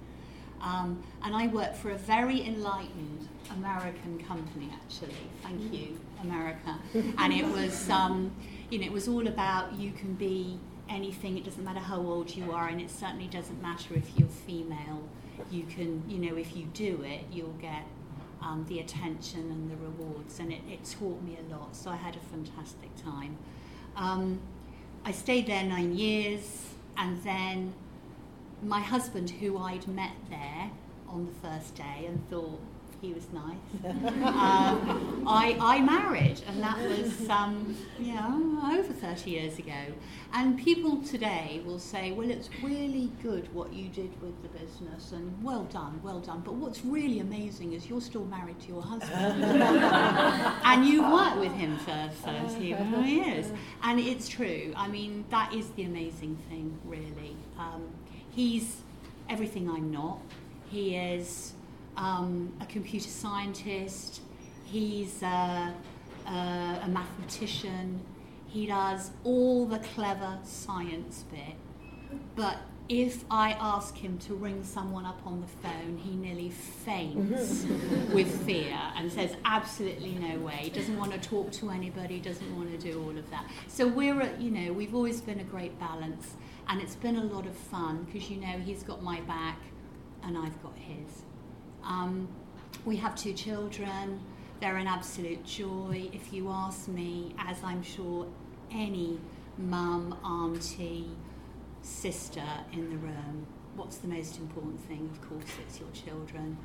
um, 0.60 1.02
and 1.22 1.36
I 1.36 1.46
worked 1.46 1.76
for 1.76 1.90
a 1.90 1.98
very 1.98 2.44
enlightened 2.44 3.28
American 3.52 4.18
company. 4.24 4.70
Actually, 4.72 5.14
thank 5.42 5.72
you, 5.72 6.00
America. 6.22 6.78
And 7.18 7.32
it 7.32 7.46
was, 7.46 7.88
um, 7.90 8.32
you 8.70 8.78
know, 8.80 8.86
it 8.86 8.92
was 8.92 9.06
all 9.06 9.28
about 9.28 9.74
you 9.74 9.92
can 9.92 10.14
be 10.14 10.58
anything. 10.88 11.38
It 11.38 11.44
doesn't 11.44 11.64
matter 11.64 11.80
how 11.80 12.00
old 12.00 12.34
you 12.34 12.50
are, 12.50 12.66
and 12.66 12.80
it 12.80 12.90
certainly 12.90 13.28
doesn't 13.28 13.60
matter 13.62 13.94
if 13.94 14.18
you're 14.18 14.28
female. 14.28 15.02
You 15.50 15.64
can, 15.64 16.02
you 16.08 16.18
know, 16.18 16.36
if 16.36 16.56
you 16.56 16.64
do 16.74 17.02
it, 17.04 17.22
you'll 17.32 17.56
get 17.60 17.84
um, 18.42 18.66
the 18.68 18.80
attention 18.80 19.40
and 19.40 19.70
the 19.70 19.76
rewards, 19.76 20.38
and 20.38 20.52
it, 20.52 20.60
it, 20.68 20.84
taught 20.98 21.22
me 21.22 21.38
a 21.38 21.54
lot. 21.54 21.74
So 21.76 21.90
I 21.90 21.96
had 21.96 22.16
a 22.16 22.20
fantastic 22.20 22.90
time. 23.02 23.36
Um, 23.96 24.40
I 25.04 25.12
stayed 25.12 25.46
there 25.46 25.62
nine 25.62 25.96
years, 25.96 26.66
and 26.96 27.22
then 27.22 27.74
my 28.62 28.80
husband, 28.80 29.30
who 29.30 29.58
I'd 29.58 29.86
met 29.88 30.12
there 30.28 30.70
on 31.08 31.26
the 31.26 31.48
first 31.48 31.74
day 31.74 32.06
and 32.06 32.28
thought, 32.30 32.60
he 33.02 33.12
was 33.12 33.26
nice. 33.32 33.56
um, 34.24 35.24
I, 35.26 35.56
I 35.60 35.80
married, 35.80 36.40
and 36.46 36.62
that 36.62 36.78
was 36.78 37.28
um, 37.28 37.76
yeah, 37.98 38.24
over 38.72 38.92
30 38.92 39.28
years 39.28 39.58
ago. 39.58 39.72
And 40.32 40.56
people 40.56 41.02
today 41.02 41.60
will 41.66 41.80
say, 41.80 42.12
well, 42.12 42.30
it's 42.30 42.48
really 42.62 43.10
good 43.20 43.52
what 43.52 43.72
you 43.72 43.88
did 43.88 44.10
with 44.22 44.40
the 44.42 44.48
business, 44.56 45.10
and 45.10 45.42
well 45.42 45.64
done, 45.64 46.00
well 46.04 46.20
done. 46.20 46.42
But 46.44 46.54
what's 46.54 46.84
really 46.84 47.18
amazing 47.18 47.72
is 47.72 47.90
you're 47.90 48.00
still 48.00 48.24
married 48.24 48.60
to 48.60 48.68
your 48.68 48.82
husband. 48.82 49.44
and 50.64 50.86
you 50.86 51.02
worked 51.02 51.38
with 51.38 51.52
him 51.52 51.76
for 51.78 52.08
30 52.22 52.64
years. 53.04 53.50
And 53.82 53.98
it's 53.98 54.28
true. 54.28 54.72
I 54.76 54.86
mean, 54.86 55.24
that 55.30 55.52
is 55.52 55.70
the 55.70 55.82
amazing 55.82 56.38
thing, 56.48 56.78
really. 56.84 57.36
Um, 57.58 57.88
he's 58.30 58.76
everything 59.28 59.68
I'm 59.68 59.90
not. 59.90 60.20
He 60.70 60.94
is 60.94 61.54
um, 61.96 62.52
a 62.60 62.66
computer 62.66 63.08
scientist, 63.08 64.20
he's 64.64 65.22
a, 65.22 65.74
a, 66.26 66.30
a 66.30 66.88
mathematician, 66.88 68.00
he 68.46 68.66
does 68.66 69.10
all 69.24 69.66
the 69.66 69.78
clever 69.78 70.38
science 70.44 71.24
bit. 71.30 71.56
But 72.36 72.58
if 72.88 73.24
I 73.30 73.52
ask 73.52 73.96
him 73.96 74.18
to 74.18 74.34
ring 74.34 74.64
someone 74.64 75.06
up 75.06 75.20
on 75.24 75.40
the 75.40 75.46
phone, 75.46 75.96
he 75.96 76.14
nearly 76.16 76.50
faints 76.50 77.64
with 78.12 78.44
fear 78.44 78.78
and 78.96 79.10
says, 79.10 79.34
absolutely 79.44 80.12
no 80.12 80.38
way. 80.38 80.56
He 80.62 80.70
Doesn't 80.70 80.98
want 80.98 81.12
to 81.12 81.18
talk 81.18 81.52
to 81.52 81.70
anybody, 81.70 82.20
doesn't 82.20 82.56
want 82.56 82.70
to 82.70 82.78
do 82.78 83.02
all 83.02 83.16
of 83.16 83.30
that. 83.30 83.46
So 83.68 83.86
we're, 83.86 84.20
at, 84.20 84.40
you 84.40 84.50
know, 84.50 84.72
we've 84.72 84.94
always 84.94 85.20
been 85.20 85.40
a 85.40 85.44
great 85.44 85.78
balance, 85.78 86.34
and 86.68 86.80
it's 86.82 86.96
been 86.96 87.16
a 87.16 87.24
lot 87.24 87.46
of 87.46 87.56
fun 87.56 88.04
because, 88.04 88.28
you 88.28 88.38
know, 88.38 88.58
he's 88.58 88.82
got 88.82 89.02
my 89.02 89.20
back 89.22 89.58
and 90.24 90.36
I've 90.36 90.62
got 90.62 90.76
his. 90.76 91.21
Um, 91.84 92.28
we 92.84 92.96
have 92.96 93.14
two 93.14 93.32
children. 93.32 94.20
They're 94.60 94.76
an 94.76 94.86
absolute 94.86 95.44
joy. 95.44 96.08
If 96.12 96.32
you 96.32 96.50
ask 96.50 96.88
me, 96.88 97.34
as 97.38 97.62
I'm 97.64 97.82
sure 97.82 98.26
any 98.70 99.18
mum, 99.58 100.16
auntie, 100.24 101.10
sister 101.82 102.44
in 102.72 102.90
the 102.90 102.96
room, 102.96 103.46
what's 103.76 103.96
the 103.98 104.08
most 104.08 104.38
important 104.38 104.80
thing? 104.80 105.10
Of 105.12 105.28
course, 105.28 105.50
it's 105.66 105.80
your 105.80 105.90
children. 105.90 106.56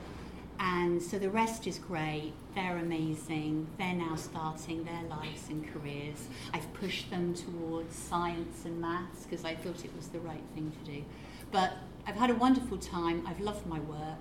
And 0.59 1.01
so 1.01 1.19
the 1.19 1.29
rest 1.29 1.67
is 1.67 1.77
great. 1.77 2.33
They're 2.55 2.77
amazing. 2.77 3.67
They're 3.77 3.93
now 3.93 4.15
starting 4.15 4.83
their 4.83 5.03
lives 5.03 5.49
and 5.49 5.71
careers. 5.71 6.27
I've 6.53 6.71
pushed 6.73 7.09
them 7.11 7.35
towards 7.35 7.95
science 7.95 8.65
and 8.65 8.81
maths 8.81 9.23
because 9.23 9.45
I 9.45 9.55
thought 9.55 9.85
it 9.85 9.95
was 9.95 10.07
the 10.07 10.19
right 10.19 10.43
thing 10.55 10.71
to 10.71 10.91
do. 10.91 11.03
But 11.51 11.73
I've 12.07 12.15
had 12.15 12.31
a 12.31 12.35
wonderful 12.35 12.77
time. 12.77 13.23
I've 13.27 13.39
loved 13.39 13.67
my 13.67 13.79
work. 13.81 14.17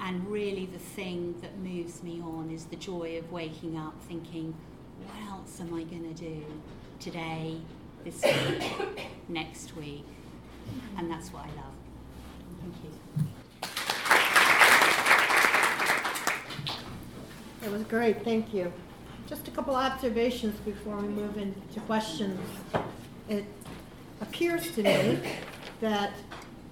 And 0.00 0.26
really, 0.28 0.66
the 0.66 0.78
thing 0.78 1.34
that 1.40 1.58
moves 1.58 2.02
me 2.02 2.20
on 2.22 2.50
is 2.50 2.66
the 2.66 2.76
joy 2.76 3.18
of 3.18 3.32
waking 3.32 3.76
up 3.76 3.94
thinking, 4.02 4.54
what 5.04 5.32
else 5.32 5.60
am 5.60 5.74
I 5.74 5.82
going 5.84 6.14
to 6.14 6.22
do 6.22 6.44
today, 7.00 7.58
this 8.04 8.22
week, 8.22 9.08
next 9.28 9.76
week? 9.76 10.04
And 10.96 11.10
that's 11.10 11.32
what 11.32 11.44
I 11.44 11.48
love. 11.48 11.74
Thank 12.60 12.74
you. 12.84 12.90
It 17.66 17.72
was 17.72 17.82
great, 17.82 18.22
thank 18.22 18.54
you. 18.54 18.72
Just 19.26 19.48
a 19.48 19.50
couple 19.50 19.74
observations 19.74 20.58
before 20.60 20.96
we 20.98 21.08
move 21.08 21.36
into 21.36 21.80
questions. 21.80 22.38
It 23.28 23.44
appears 24.20 24.70
to 24.76 24.82
me 24.84 25.18
that 25.80 26.12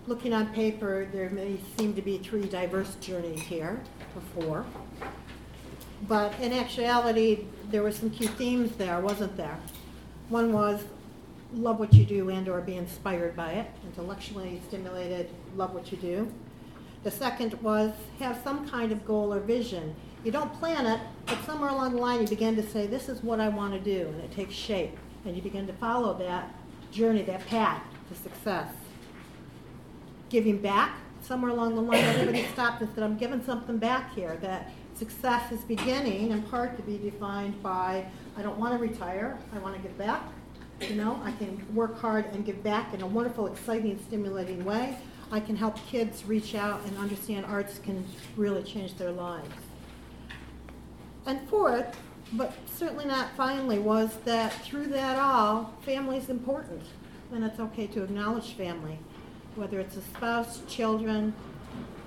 looking 0.06 0.32
on 0.32 0.46
paper, 0.48 1.08
there 1.12 1.30
may 1.30 1.58
seem 1.78 1.94
to 1.94 2.02
be 2.02 2.18
three 2.18 2.46
diverse 2.46 2.96
journeys 2.96 3.40
here, 3.40 3.80
or 4.14 4.42
four. 4.42 4.66
But 6.06 6.38
in 6.40 6.52
actuality, 6.52 7.46
there 7.70 7.82
were 7.82 7.92
some 7.92 8.10
key 8.10 8.26
themes 8.26 8.76
there, 8.76 9.00
wasn't 9.00 9.36
there? 9.36 9.58
One 10.28 10.52
was 10.52 10.84
love 11.54 11.78
what 11.78 11.94
you 11.94 12.04
do 12.04 12.30
and 12.30 12.48
or 12.48 12.60
be 12.60 12.76
inspired 12.76 13.36
by 13.36 13.52
it, 13.52 13.70
intellectually 13.84 14.60
stimulated, 14.66 15.30
love 15.56 15.72
what 15.72 15.92
you 15.92 15.98
do. 15.98 16.30
The 17.04 17.10
second 17.10 17.54
was 17.62 17.92
have 18.18 18.40
some 18.42 18.68
kind 18.68 18.90
of 18.90 19.06
goal 19.06 19.32
or 19.32 19.40
vision. 19.40 19.94
You 20.24 20.32
don't 20.32 20.52
plan 20.54 20.86
it, 20.86 21.00
but 21.26 21.42
somewhere 21.44 21.70
along 21.70 21.92
the 21.94 22.00
line 22.00 22.22
you 22.22 22.26
begin 22.26 22.56
to 22.56 22.62
say, 22.62 22.86
this 22.86 23.08
is 23.08 23.22
what 23.22 23.40
I 23.40 23.48
want 23.48 23.74
to 23.74 23.80
do, 23.80 24.08
and 24.08 24.20
it 24.20 24.32
takes 24.32 24.54
shape. 24.54 24.96
And 25.24 25.36
you 25.36 25.42
begin 25.42 25.66
to 25.66 25.72
follow 25.74 26.14
that 26.18 26.54
journey, 26.90 27.22
that 27.22 27.46
path 27.46 27.82
to 28.08 28.14
success 28.14 28.68
giving 30.34 30.58
back. 30.58 30.98
Somewhere 31.22 31.52
along 31.52 31.76
the 31.76 31.80
line, 31.80 32.02
everybody 32.02 32.44
stopped 32.52 32.82
and 32.82 32.92
said, 32.92 33.04
I'm 33.04 33.16
giving 33.16 33.42
something 33.44 33.78
back 33.78 34.12
here. 34.16 34.36
That 34.42 34.72
success 34.96 35.52
is 35.52 35.60
beginning 35.60 36.32
in 36.32 36.42
part 36.42 36.76
to 36.76 36.82
be 36.82 36.98
defined 36.98 37.62
by 37.62 38.04
I 38.36 38.42
don't 38.42 38.58
want 38.58 38.76
to 38.76 38.78
retire, 38.78 39.38
I 39.54 39.58
want 39.60 39.76
to 39.76 39.80
give 39.80 39.96
back. 39.96 40.22
You 40.80 40.96
know, 40.96 41.20
I 41.22 41.30
can 41.30 41.64
work 41.72 42.00
hard 42.00 42.26
and 42.32 42.44
give 42.44 42.64
back 42.64 42.92
in 42.92 43.00
a 43.00 43.06
wonderful, 43.06 43.46
exciting, 43.46 43.96
stimulating 44.08 44.64
way. 44.64 44.98
I 45.30 45.38
can 45.38 45.54
help 45.54 45.76
kids 45.86 46.24
reach 46.24 46.56
out 46.56 46.84
and 46.84 46.98
understand 46.98 47.46
arts 47.46 47.78
can 47.78 48.04
really 48.36 48.64
change 48.64 48.96
their 48.96 49.12
lives. 49.12 49.54
And 51.26 51.48
fourth, 51.48 51.96
but 52.32 52.54
certainly 52.66 53.04
not 53.04 53.28
finally, 53.36 53.78
was 53.78 54.16
that 54.24 54.52
through 54.64 54.86
that 54.86 55.16
all, 55.16 55.72
family 55.82 56.16
is 56.16 56.28
important. 56.28 56.82
And 57.32 57.44
it's 57.44 57.60
okay 57.60 57.86
to 57.86 58.02
acknowledge 58.02 58.54
family 58.54 58.98
whether 59.56 59.80
it's 59.80 59.96
a 59.96 60.02
spouse, 60.02 60.60
children, 60.68 61.34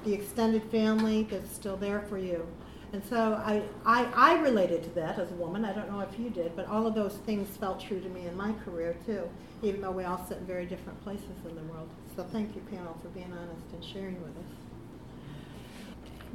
the 0.06 0.14
extended 0.14 0.64
family 0.72 1.24
that's 1.24 1.54
still 1.54 1.78
there 1.78 2.02
for 2.02 2.18
you. 2.18 2.46
And 2.94 3.04
so 3.04 3.34
I, 3.46 3.64
I, 3.86 4.06
I 4.16 4.40
related 4.40 4.84
to 4.84 4.90
that 4.92 5.20
as 5.20 5.30
a 5.32 5.36
woman. 5.36 5.66
I 5.66 5.74
don't 5.74 5.92
know 5.92 6.00
if 6.00 6.18
you 6.18 6.30
did, 6.30 6.56
but 6.56 6.68
all 6.68 6.88
of 6.88 6.96
those 6.96 7.16
things 7.26 7.56
felt 7.58 7.82
true 7.82 8.00
to 8.00 8.10
me 8.10 8.26
in 8.28 8.38
my 8.38 8.54
career 8.64 8.96
too, 9.06 9.30
even 9.62 9.82
though 9.82 9.92
we 9.92 10.06
all 10.06 10.26
sit 10.28 10.38
in 10.38 10.46
very 10.46 10.66
different 10.66 11.04
places 11.04 11.26
in 11.48 11.56
the 11.56 11.62
world. 11.64 11.90
So 12.16 12.24
thank 12.24 12.56
you, 12.56 12.62
panel, 12.72 12.98
for 13.02 13.10
being 13.10 13.32
honest 13.34 13.74
and 13.74 13.84
sharing 13.84 14.22
with 14.22 14.32
us. 14.38 14.44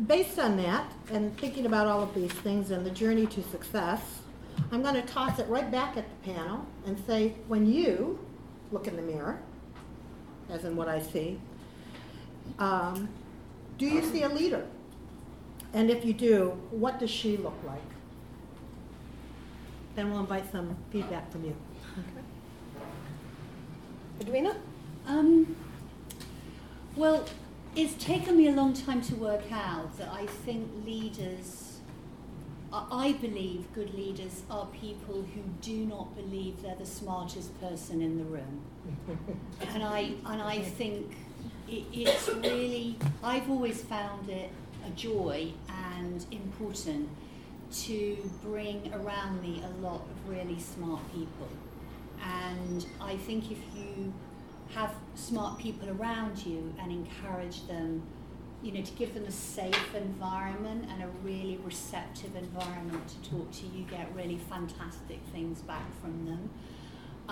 Based 0.07 0.39
on 0.39 0.57
that, 0.59 0.93
and 1.11 1.37
thinking 1.39 1.67
about 1.67 1.87
all 1.87 2.03
of 2.03 2.15
these 2.15 2.33
things 2.33 2.71
and 2.71 2.85
the 2.85 2.91
journey 2.91 3.27
to 3.27 3.43
success, 3.45 4.21
I'm 4.71 4.83
going 4.83 4.95
to 4.95 5.03
toss 5.03 5.39
it 5.39 5.49
right 5.49 5.71
back 5.71 5.97
at 5.97 6.05
the 6.09 6.33
panel 6.33 6.67
and 6.87 6.99
say, 7.07 7.35
when 7.49 7.67
you 7.67 8.19
look 8.71 8.87
in 8.87 8.97
the 8.97 9.03
mirror, 9.03 9.41
as 10.53 10.65
in 10.65 10.77
what 10.77 10.89
I 10.89 11.01
see. 11.01 11.41
Um, 12.59 13.09
do 13.79 13.87
you 13.87 14.03
see 14.03 14.23
a 14.23 14.29
leader? 14.29 14.65
And 15.73 15.91
if 15.91 16.05
you 16.05 16.13
do, 16.13 16.51
what 16.71 16.99
does 16.99 17.11
she 17.11 17.37
look 17.37 17.57
like? 17.67 17.81
Then 19.95 20.11
we'll 20.11 20.21
invite 20.21 20.51
some 20.53 20.77
feedback 20.91 21.31
from 21.33 21.45
you. 21.45 21.57
Okay. 21.99 22.27
Edwina? 24.21 24.57
Um, 25.07 25.57
well, 26.97 27.25
it's 27.75 27.95
taken 27.95 28.37
me 28.37 28.49
a 28.49 28.53
long 28.53 28.75
time 28.75 29.01
to 29.03 29.15
work 29.15 29.51
out 29.51 29.97
that 29.99 30.09
I 30.09 30.27
think 30.27 30.71
leaders 30.85 31.73
I 32.73 33.13
believe 33.13 33.67
good 33.75 33.93
leaders 33.93 34.43
are 34.51 34.65
people 34.67 35.27
who 35.35 35.43
do 35.61 35.85
not 35.85 36.17
believe 36.17 36.63
they're 36.63 36.75
the 36.75 36.87
smartest 36.87 37.59
person 37.61 38.01
in 38.01 38.17
the 38.17 38.25
room. 38.25 38.63
And 39.75 39.83
I 39.83 40.13
and 40.27 40.43
I 40.43 40.61
think 40.61 41.15
it, 41.69 41.85
it's 41.93 42.29
really 42.29 42.99
I've 43.23 43.51
always 43.51 43.83
found 43.83 44.29
it 44.29 44.51
a 44.87 44.91
joy 44.91 45.53
and 45.69 46.25
important 46.31 47.09
to 47.73 48.31
bring 48.43 48.93
around 48.93 49.41
me 49.41 49.63
a 49.65 49.83
lot 49.83 50.03
of 50.03 50.29
really 50.29 50.59
smart 50.59 51.01
people. 51.13 51.49
And 52.23 52.87
I 53.01 53.17
think 53.17 53.51
if 53.51 53.59
you 53.75 54.13
have 54.75 54.95
smart 55.15 55.59
people 55.59 55.89
around 55.91 56.45
you 56.45 56.73
and 56.81 56.93
encourage 56.93 57.67
them, 57.67 58.03
you 58.63 58.73
know, 58.73 58.83
to 58.83 58.93
give 58.93 59.15
them 59.15 59.25
a 59.25 59.31
safe 59.33 59.95
environment 59.95 60.87
and 60.91 61.03
a 61.03 61.09
really 61.25 61.59
receptive 61.65 62.37
environment 62.37 63.03
to 63.09 63.31
talk 63.31 63.51
to, 63.51 63.67
you 63.67 63.85
get 63.85 64.09
really 64.15 64.39
fantastic 64.51 65.21
things 65.33 65.61
back 65.63 65.85
from 66.01 66.27
them. 66.27 66.51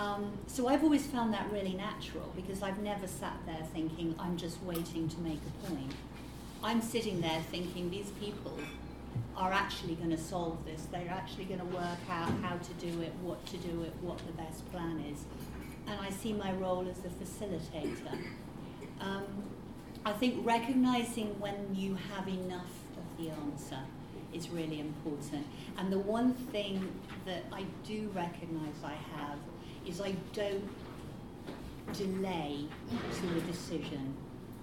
Um, 0.01 0.31
so 0.47 0.67
I've 0.67 0.83
always 0.83 1.05
found 1.05 1.31
that 1.35 1.51
really 1.51 1.73
natural 1.73 2.33
because 2.35 2.63
I've 2.63 2.79
never 2.79 3.05
sat 3.05 3.37
there 3.45 3.63
thinking, 3.71 4.15
I'm 4.17 4.35
just 4.35 4.59
waiting 4.63 5.07
to 5.07 5.19
make 5.19 5.37
a 5.47 5.67
point. 5.67 5.91
I'm 6.63 6.81
sitting 6.81 7.21
there 7.21 7.39
thinking, 7.51 7.91
these 7.91 8.09
people 8.19 8.57
are 9.37 9.51
actually 9.51 9.93
going 9.93 10.09
to 10.09 10.17
solve 10.17 10.65
this. 10.65 10.87
They're 10.91 11.11
actually 11.11 11.45
going 11.45 11.59
to 11.59 11.67
work 11.67 11.99
out 12.09 12.31
how 12.41 12.57
to 12.57 12.73
do 12.79 13.01
it, 13.01 13.13
what 13.21 13.45
to 13.45 13.57
do 13.57 13.83
it, 13.83 13.93
what 14.01 14.17
the 14.25 14.33
best 14.33 14.69
plan 14.71 15.03
is. 15.13 15.23
And 15.85 15.99
I 15.99 16.09
see 16.09 16.33
my 16.33 16.51
role 16.53 16.87
as 16.89 16.97
a 17.05 17.23
facilitator. 17.23 18.17
Um, 18.99 19.25
I 20.03 20.13
think 20.13 20.43
recognizing 20.43 21.39
when 21.39 21.75
you 21.75 21.95
have 22.15 22.27
enough 22.27 22.73
of 22.97 23.23
the 23.23 23.29
answer 23.29 23.81
is 24.33 24.49
really 24.49 24.79
important. 24.79 25.45
And 25.77 25.93
the 25.93 25.99
one 25.99 26.33
thing 26.33 26.91
that 27.27 27.43
I 27.51 27.65
do 27.85 28.09
recognize 28.15 28.83
I 28.83 28.95
have 29.15 29.37
is 29.87 30.01
I 30.01 30.15
don't 30.33 30.69
delay 31.93 32.65
to 32.89 33.37
a 33.37 33.41
decision. 33.41 34.13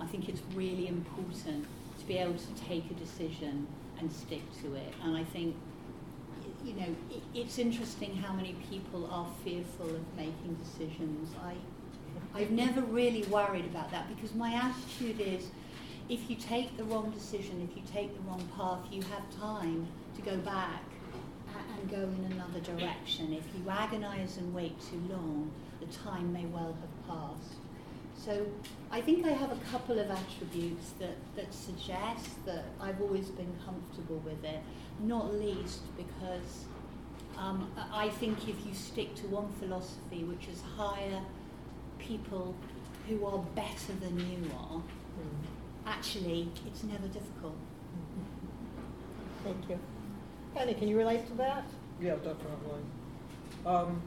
I 0.00 0.06
think 0.06 0.28
it's 0.28 0.42
really 0.54 0.88
important 0.88 1.66
to 1.98 2.04
be 2.06 2.18
able 2.18 2.34
to 2.34 2.64
take 2.66 2.90
a 2.90 2.94
decision 2.94 3.66
and 3.98 4.10
stick 4.12 4.42
to 4.62 4.74
it. 4.74 4.94
And 5.02 5.16
I 5.16 5.24
think, 5.24 5.56
you 6.64 6.74
know, 6.74 6.94
it, 7.10 7.22
it's 7.34 7.58
interesting 7.58 8.16
how 8.16 8.32
many 8.32 8.54
people 8.70 9.08
are 9.10 9.26
fearful 9.44 9.88
of 9.88 10.16
making 10.16 10.56
decisions. 10.62 11.34
I, 11.42 11.54
I've 12.34 12.50
never 12.50 12.80
really 12.82 13.22
worried 13.24 13.64
about 13.64 13.90
that 13.90 14.08
because 14.14 14.34
my 14.34 14.54
attitude 14.54 15.20
is 15.20 15.48
if 16.08 16.30
you 16.30 16.36
take 16.36 16.76
the 16.76 16.84
wrong 16.84 17.10
decision, 17.10 17.68
if 17.68 17.76
you 17.76 17.82
take 17.92 18.14
the 18.14 18.20
wrong 18.28 18.48
path, 18.56 18.78
you 18.90 19.02
have 19.02 19.22
time 19.38 19.86
to 20.16 20.22
go 20.22 20.36
back 20.38 20.82
and 21.78 21.90
go 21.90 21.96
in 21.96 22.32
another 22.32 22.60
direction. 22.60 23.32
If 23.32 23.44
you 23.56 23.70
agonize 23.70 24.36
and 24.38 24.54
wait 24.54 24.74
too 24.90 25.00
long, 25.10 25.50
the 25.80 25.86
time 25.86 26.32
may 26.32 26.46
well 26.46 26.76
have 26.80 27.08
passed. 27.08 27.54
So 28.16 28.46
I 28.90 29.00
think 29.00 29.26
I 29.26 29.30
have 29.30 29.52
a 29.52 29.60
couple 29.70 29.98
of 29.98 30.10
attributes 30.10 30.90
that, 30.98 31.16
that 31.36 31.54
suggest 31.54 32.44
that 32.46 32.64
I've 32.80 33.00
always 33.00 33.28
been 33.28 33.52
comfortable 33.64 34.18
with 34.24 34.44
it, 34.44 34.60
not 35.00 35.34
least 35.34 35.80
because 35.96 36.64
um, 37.38 37.70
I 37.92 38.08
think 38.08 38.48
if 38.48 38.66
you 38.66 38.74
stick 38.74 39.14
to 39.16 39.28
one 39.28 39.48
philosophy, 39.60 40.24
which 40.24 40.48
is 40.48 40.60
hire 40.76 41.22
people 41.98 42.54
who 43.08 43.24
are 43.24 43.38
better 43.54 43.92
than 44.00 44.18
you 44.18 44.50
are, 44.58 44.78
mm. 44.78 45.46
actually 45.86 46.50
it's 46.66 46.82
never 46.82 47.06
difficult. 47.06 47.56
Thank 49.44 49.70
you. 49.70 49.78
Penney, 50.54 50.74
can 50.74 50.88
you 50.88 50.96
relate 50.96 51.26
to 51.26 51.34
that? 51.34 51.64
Yeah, 52.00 52.14
definitely. 52.16 52.80
Um, 53.66 54.02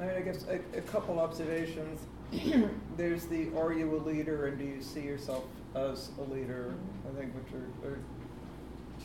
I 0.00 0.06
mean, 0.06 0.16
I 0.16 0.20
guess 0.20 0.44
a, 0.48 0.60
a 0.76 0.82
couple 0.82 1.18
observations. 1.18 2.00
There's 2.96 3.26
the 3.26 3.48
are 3.56 3.72
you 3.72 3.96
a 3.96 4.00
leader 4.00 4.46
and 4.46 4.58
do 4.58 4.64
you 4.64 4.82
see 4.82 5.00
yourself 5.00 5.44
as 5.74 6.10
a 6.18 6.32
leader? 6.32 6.74
I 7.08 7.20
think 7.20 7.32
which 7.34 7.52
are, 7.54 7.88
are 7.88 7.98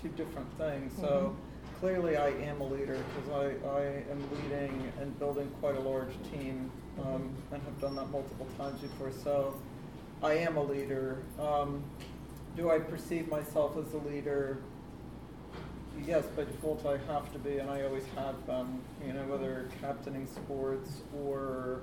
two 0.01 0.09
different 0.09 0.47
things. 0.57 0.93
So 0.99 1.07
mm-hmm. 1.35 1.79
clearly, 1.79 2.17
I 2.17 2.29
am 2.29 2.61
a 2.61 2.67
leader 2.67 2.97
because 3.15 3.55
I, 3.63 3.69
I 3.69 3.81
am 4.11 4.23
leading 4.35 4.91
and 4.99 5.17
building 5.19 5.49
quite 5.61 5.77
a 5.77 5.81
large 5.81 6.13
team 6.31 6.69
um, 7.01 7.33
and 7.51 7.61
have 7.63 7.81
done 7.81 7.95
that 7.95 8.09
multiple 8.11 8.47
times 8.57 8.81
before. 8.81 9.11
So 9.23 9.55
I 10.21 10.33
am 10.33 10.57
a 10.57 10.63
leader. 10.63 11.23
Um, 11.39 11.83
do 12.55 12.69
I 12.69 12.79
perceive 12.79 13.27
myself 13.29 13.77
as 13.77 13.93
a 13.93 13.97
leader? 13.97 14.59
Yes, 16.05 16.25
by 16.35 16.43
default 16.43 16.85
I 16.85 16.97
have 17.11 17.31
to 17.33 17.39
be, 17.39 17.57
and 17.57 17.69
I 17.69 17.83
always 17.83 18.05
have 18.15 18.45
been, 18.45 18.81
you 19.05 19.13
know, 19.13 19.23
whether 19.23 19.69
captaining 19.81 20.27
sports 20.27 21.01
or 21.23 21.81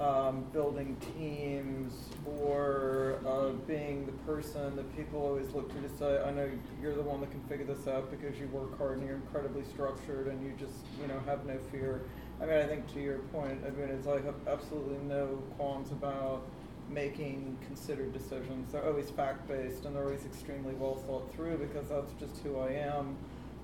um, 0.00 0.44
building 0.52 0.96
teams 1.16 1.92
or 2.40 3.18
uh, 3.26 3.50
being 3.66 4.06
the 4.06 4.12
person 4.30 4.76
that 4.76 4.96
people 4.96 5.20
always 5.20 5.50
look 5.54 5.68
to 5.74 5.80
to 5.80 5.96
say, 5.96 6.22
I 6.22 6.30
know 6.30 6.48
you're 6.80 6.94
the 6.94 7.02
one 7.02 7.20
that 7.20 7.30
can 7.30 7.42
figure 7.44 7.66
this 7.66 7.88
out 7.88 8.10
because 8.10 8.38
you 8.38 8.46
work 8.48 8.78
hard 8.78 8.98
and 8.98 9.06
you're 9.06 9.16
incredibly 9.16 9.64
structured 9.64 10.28
and 10.28 10.42
you 10.44 10.52
just, 10.58 10.86
you 11.00 11.08
know, 11.08 11.20
have 11.26 11.44
no 11.46 11.58
fear. 11.72 12.02
I 12.40 12.46
mean, 12.46 12.56
I 12.56 12.66
think 12.66 12.92
to 12.94 13.00
your 13.00 13.18
point, 13.32 13.60
I 13.66 13.70
mean, 13.70 13.88
it's, 13.88 14.06
I 14.06 14.20
have 14.20 14.36
absolutely 14.46 14.98
no 15.08 15.42
qualms 15.56 15.90
about 15.90 16.42
making 16.88 17.56
considered 17.66 18.12
decisions. 18.12 18.72
They're 18.72 18.86
always 18.86 19.10
fact 19.10 19.48
based 19.48 19.84
and 19.84 19.96
they're 19.96 20.04
always 20.04 20.24
extremely 20.24 20.74
well 20.74 20.94
thought 20.94 21.32
through 21.34 21.58
because 21.58 21.88
that's 21.88 22.12
just 22.20 22.40
who 22.42 22.58
I 22.58 22.70
am. 22.70 23.16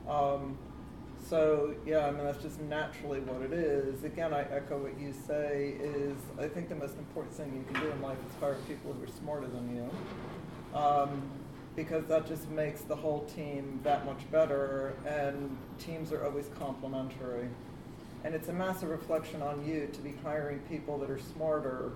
Um, 0.09 0.59
so 1.29 1.75
yeah, 1.87 2.07
I 2.07 2.11
mean 2.11 2.25
that's 2.25 2.43
just 2.43 2.61
naturally 2.61 3.21
what 3.21 3.41
it 3.43 3.53
is. 3.53 4.05
Again, 4.05 4.35
I 4.35 4.43
echo 4.43 4.79
what 4.79 5.01
you 5.01 5.13
say. 5.27 5.77
Is 5.81 6.17
I 6.39 6.49
think 6.49 6.69
the 6.69 6.75
most 6.75 6.99
important 6.99 7.35
thing 7.35 7.53
you 7.55 7.73
can 7.73 7.83
do 7.83 7.91
in 7.91 8.03
life 8.03 8.19
is 8.29 8.35
hire 8.41 8.57
people 8.69 8.93
who 8.93 9.05
are 9.05 9.17
smarter 9.19 9.47
than 9.47 9.75
you, 9.75 10.79
um, 10.79 11.23
because 11.77 12.05
that 12.07 12.27
just 12.27 12.51
makes 12.51 12.83
the 12.83 12.97
whole 12.97 13.25
team 13.25 13.81
that 13.85 14.05
much 14.05 14.31
better. 14.31 14.95
And 15.07 15.57
teams 15.79 16.13
are 16.13 16.25
always 16.25 16.51
complementary, 16.59 17.49
and 18.25 18.35
it's 18.35 18.49
a 18.49 18.53
massive 18.53 18.91
reflection 18.91 19.41
on 19.41 19.67
you 19.67 19.89
to 19.93 20.01
be 20.01 20.13
hiring 20.23 20.59
people 20.61 20.99
that 20.99 21.11
are 21.11 21.21
smarter. 21.21 21.93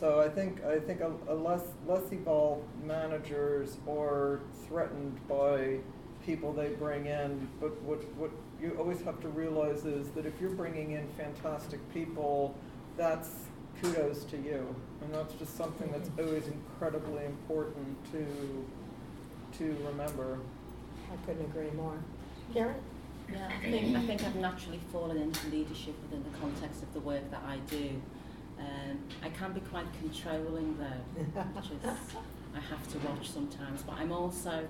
So 0.00 0.20
I 0.20 0.28
think 0.28 0.64
I 0.64 0.80
think 0.80 1.00
a, 1.00 1.12
a 1.28 1.34
less 1.34 1.62
less 1.86 2.10
evolved 2.10 2.66
managers 2.84 3.78
are 3.88 4.40
threatened 4.66 5.20
by 5.28 5.78
people 6.26 6.52
they 6.52 6.70
bring 6.70 7.06
in, 7.06 7.48
but 7.60 7.80
what, 7.82 8.02
what 8.16 8.30
you 8.60 8.76
always 8.78 9.00
have 9.02 9.20
to 9.20 9.28
realize 9.28 9.84
is 9.84 10.10
that 10.10 10.26
if 10.26 10.40
you're 10.40 10.50
bringing 10.50 10.92
in 10.92 11.06
fantastic 11.16 11.80
people, 11.94 12.54
that's 12.96 13.30
kudos 13.80 14.24
to 14.24 14.36
you. 14.36 14.74
And 15.02 15.14
that's 15.14 15.34
just 15.34 15.56
something 15.56 15.88
that's 15.92 16.10
always 16.18 16.48
incredibly 16.48 17.24
important 17.24 17.96
to, 18.12 18.26
to 19.58 19.76
remember. 19.86 20.40
I 21.12 21.26
couldn't 21.26 21.44
agree 21.44 21.70
more. 21.76 21.98
Karen? 22.52 22.74
Yeah, 23.32 23.48
I 23.48 23.70
think, 23.70 23.96
I 23.96 24.00
think 24.02 24.24
I've 24.24 24.36
naturally 24.36 24.80
fallen 24.92 25.16
into 25.16 25.48
leadership 25.48 25.94
within 26.02 26.24
the 26.30 26.38
context 26.38 26.82
of 26.82 26.92
the 26.92 27.00
work 27.00 27.28
that 27.30 27.42
I 27.46 27.58
do. 27.68 27.90
Um, 28.58 28.98
I 29.22 29.28
can 29.28 29.52
be 29.52 29.60
quite 29.60 29.86
controlling 30.00 30.76
though, 30.78 31.42
which 31.42 31.66
is 31.66 31.84
I 32.54 32.60
have 32.60 32.88
to 32.92 32.98
watch 33.06 33.30
sometimes, 33.30 33.82
but 33.82 33.96
I'm 33.98 34.12
also 34.12 34.66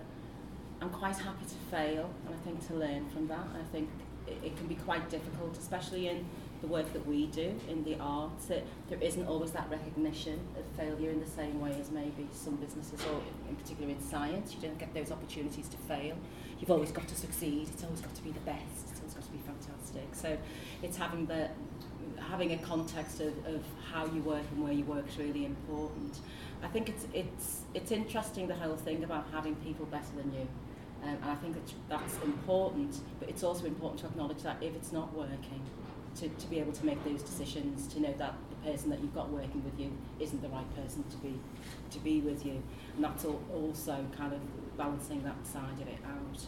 I'm 0.81 0.91
quite 0.91 1.17
happy 1.17 1.45
to 1.45 1.55
fail 1.71 2.11
and 2.27 2.35
I 2.35 2.39
think 2.45 2.67
to 2.69 2.75
learn 2.75 3.09
from 3.09 3.29
that. 3.29 3.47
I 3.59 3.65
think 3.73 3.89
it, 4.27 4.37
it 4.45 4.57
can 4.57 4.67
be 4.67 4.75
quite 4.75 5.09
difficult, 5.09 5.57
especially 5.59 6.09
in 6.09 6.27
the 6.61 6.67
work 6.67 6.91
that 6.93 7.07
we 7.07 7.27
do 7.27 7.55
in 7.69 7.85
the 7.85 7.97
arts, 8.01 8.47
that 8.47 8.65
there 8.89 8.99
isn't 9.01 9.27
always 9.27 9.53
that 9.53 9.69
recognition 9.71 10.41
of 10.59 10.65
failure 10.77 11.11
in 11.11 11.21
the 11.21 11.31
same 11.31 11.61
way 11.61 11.77
as 11.81 11.91
maybe 11.91 12.27
some 12.33 12.57
businesses, 12.57 13.01
or 13.07 13.21
in 13.49 13.57
particular 13.57 13.91
in 13.91 14.01
science, 14.01 14.55
you 14.55 14.61
don't 14.61 14.79
get 14.79 14.93
those 14.95 15.11
opportunities 15.11 15.69
to 15.69 15.77
fail. 15.77 16.17
You've 16.59 16.71
always 16.71 16.93
got 16.93 17.07
to 17.09 17.15
succeed, 17.15 17.69
it's 17.73 17.85
always 17.85 18.01
got 18.01 18.15
to 18.15 18.23
be 18.23 18.33
the 18.33 18.41
best, 18.41 18.89
it's 18.91 19.01
always 19.01 19.15
got 19.15 19.25
to 19.25 19.33
be 19.33 19.39
fantastic. 19.39 20.15
So 20.15 20.37
it's 20.83 20.97
having 20.97 21.27
the 21.27 21.51
having 22.31 22.53
a 22.53 22.59
context 22.59 23.21
of, 23.21 23.33
of 23.47 23.63
how 23.93 24.07
you 24.07 24.23
work 24.23 24.43
and 24.53 24.63
where 24.63 24.73
you 24.73 24.85
work 24.85 25.07
is 25.09 25.19
really 25.19 25.45
important. 25.45 26.19
I 26.63 26.69
think 26.69 26.89
it's 26.89 27.07
it's 27.13 27.61
it's 27.75 27.93
interesting 27.93 28.49
the 28.49 28.55
whole 28.55 28.77
thing 28.77 29.05
about 29.05 29.27
having 29.33 29.55
people 29.57 29.87
better 29.87 30.13
than 30.17 30.33
you. 30.33 30.49
Um, 31.03 31.19
and 31.23 31.31
I 31.31 31.35
think 31.37 31.55
that 31.55 31.75
that's 31.89 32.15
important, 32.25 33.01
but 33.21 33.29
it's 33.29 33.43
also 33.43 33.67
important 33.67 34.01
to 34.01 34.07
acknowledge 34.07 34.43
that 34.43 34.57
if 34.61 34.75
it's 34.75 34.93
not 34.93 35.15
working, 35.15 35.63
to, 36.17 36.29
to 36.29 36.47
be 36.49 36.59
able 36.59 36.73
to 36.73 36.87
make 36.87 37.03
those 37.05 37.23
decisions, 37.23 37.87
to 37.89 38.01
know 38.01 38.15
that 38.19 38.35
the 38.51 38.71
person 38.71 38.91
that 38.91 39.01
you've 39.01 39.15
got 39.15 39.31
working 39.31 39.63
with 39.65 39.79
you 39.79 39.93
isn't 40.19 40.41
the 40.43 40.49
right 40.49 40.75
person 40.75 41.05
to 41.11 41.17
be 41.19 41.39
to 41.91 41.99
be 42.01 42.21
with 42.21 42.45
you. 42.45 42.63
And 42.95 43.05
that's 43.05 43.25
also 43.25 44.05
kind 44.17 44.33
of 44.33 44.41
balancing 44.77 45.23
that 45.25 45.47
side 45.47 45.81
of 45.81 45.87
it 45.89 45.99
out. 46.05 46.47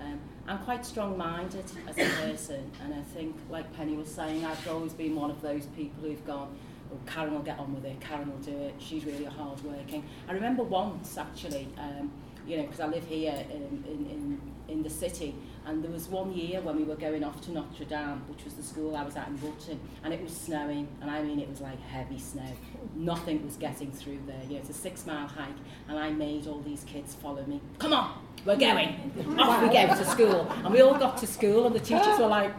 Um, 0.00 0.18
I'm 0.46 0.58
quite 0.58 0.86
strong-minded 0.86 1.64
as 1.86 1.98
a 1.98 2.22
person, 2.22 2.70
and 2.82 2.94
I 2.94 3.02
think, 3.02 3.36
like 3.50 3.70
Penney 3.76 3.96
was 3.96 4.08
saying, 4.08 4.44
I've 4.44 4.66
always 4.68 4.94
been 4.94 5.14
one 5.14 5.30
of 5.30 5.42
those 5.42 5.66
people 5.66 6.02
who've 6.04 6.26
gone, 6.26 6.56
oh, 6.92 6.96
Karen 7.06 7.34
will 7.34 7.42
get 7.42 7.58
on 7.58 7.74
with 7.74 7.84
it, 7.84 8.00
Karen 8.00 8.30
will 8.30 8.38
do 8.38 8.56
it, 8.56 8.74
she's 8.78 9.04
really 9.04 9.26
hard 9.26 9.62
working. 9.62 10.04
I 10.28 10.32
remember 10.32 10.62
once, 10.62 11.18
actually, 11.18 11.68
um, 11.76 12.10
you 12.50 12.56
know, 12.56 12.64
because 12.64 12.80
I 12.80 12.86
live 12.86 13.04
here 13.06 13.32
in, 13.50 13.84
in, 13.86 14.06
in, 14.10 14.40
in 14.66 14.82
the 14.82 14.90
city. 14.90 15.36
And 15.66 15.84
there 15.84 15.90
was 15.90 16.08
one 16.08 16.32
year 16.32 16.60
when 16.60 16.76
we 16.76 16.82
were 16.82 16.96
going 16.96 17.22
off 17.22 17.40
to 17.42 17.52
Notre 17.52 17.84
Dame, 17.84 18.22
which 18.28 18.44
was 18.44 18.54
the 18.54 18.62
school 18.62 18.96
I 18.96 19.04
was 19.04 19.14
at 19.14 19.28
in 19.28 19.40
Woolton, 19.40 19.78
and 20.02 20.12
it 20.12 20.20
was 20.20 20.36
snowing, 20.36 20.88
and 21.00 21.10
I 21.10 21.22
mean 21.22 21.38
it 21.38 21.48
was 21.48 21.60
like 21.60 21.80
heavy 21.80 22.18
snow. 22.18 22.50
Nothing 22.96 23.44
was 23.44 23.56
getting 23.56 23.92
through 23.92 24.18
there. 24.26 24.42
You 24.48 24.54
know, 24.54 24.56
it's 24.56 24.70
a 24.70 24.74
six 24.74 25.06
mile 25.06 25.28
hike, 25.28 25.48
and 25.88 25.96
I 25.98 26.10
made 26.10 26.48
all 26.48 26.60
these 26.60 26.82
kids 26.84 27.14
follow 27.14 27.44
me. 27.44 27.60
Come 27.78 27.92
on, 27.92 28.18
we're 28.44 28.56
going. 28.56 29.12
Off 29.38 29.62
we 29.62 29.68
go 29.68 29.86
to 29.86 30.04
school. 30.04 30.50
And 30.64 30.72
we 30.72 30.80
all 30.80 30.98
got 30.98 31.18
to 31.18 31.26
school, 31.26 31.66
and 31.66 31.74
the 31.74 31.80
teachers 31.80 32.18
were 32.18 32.26
like, 32.26 32.52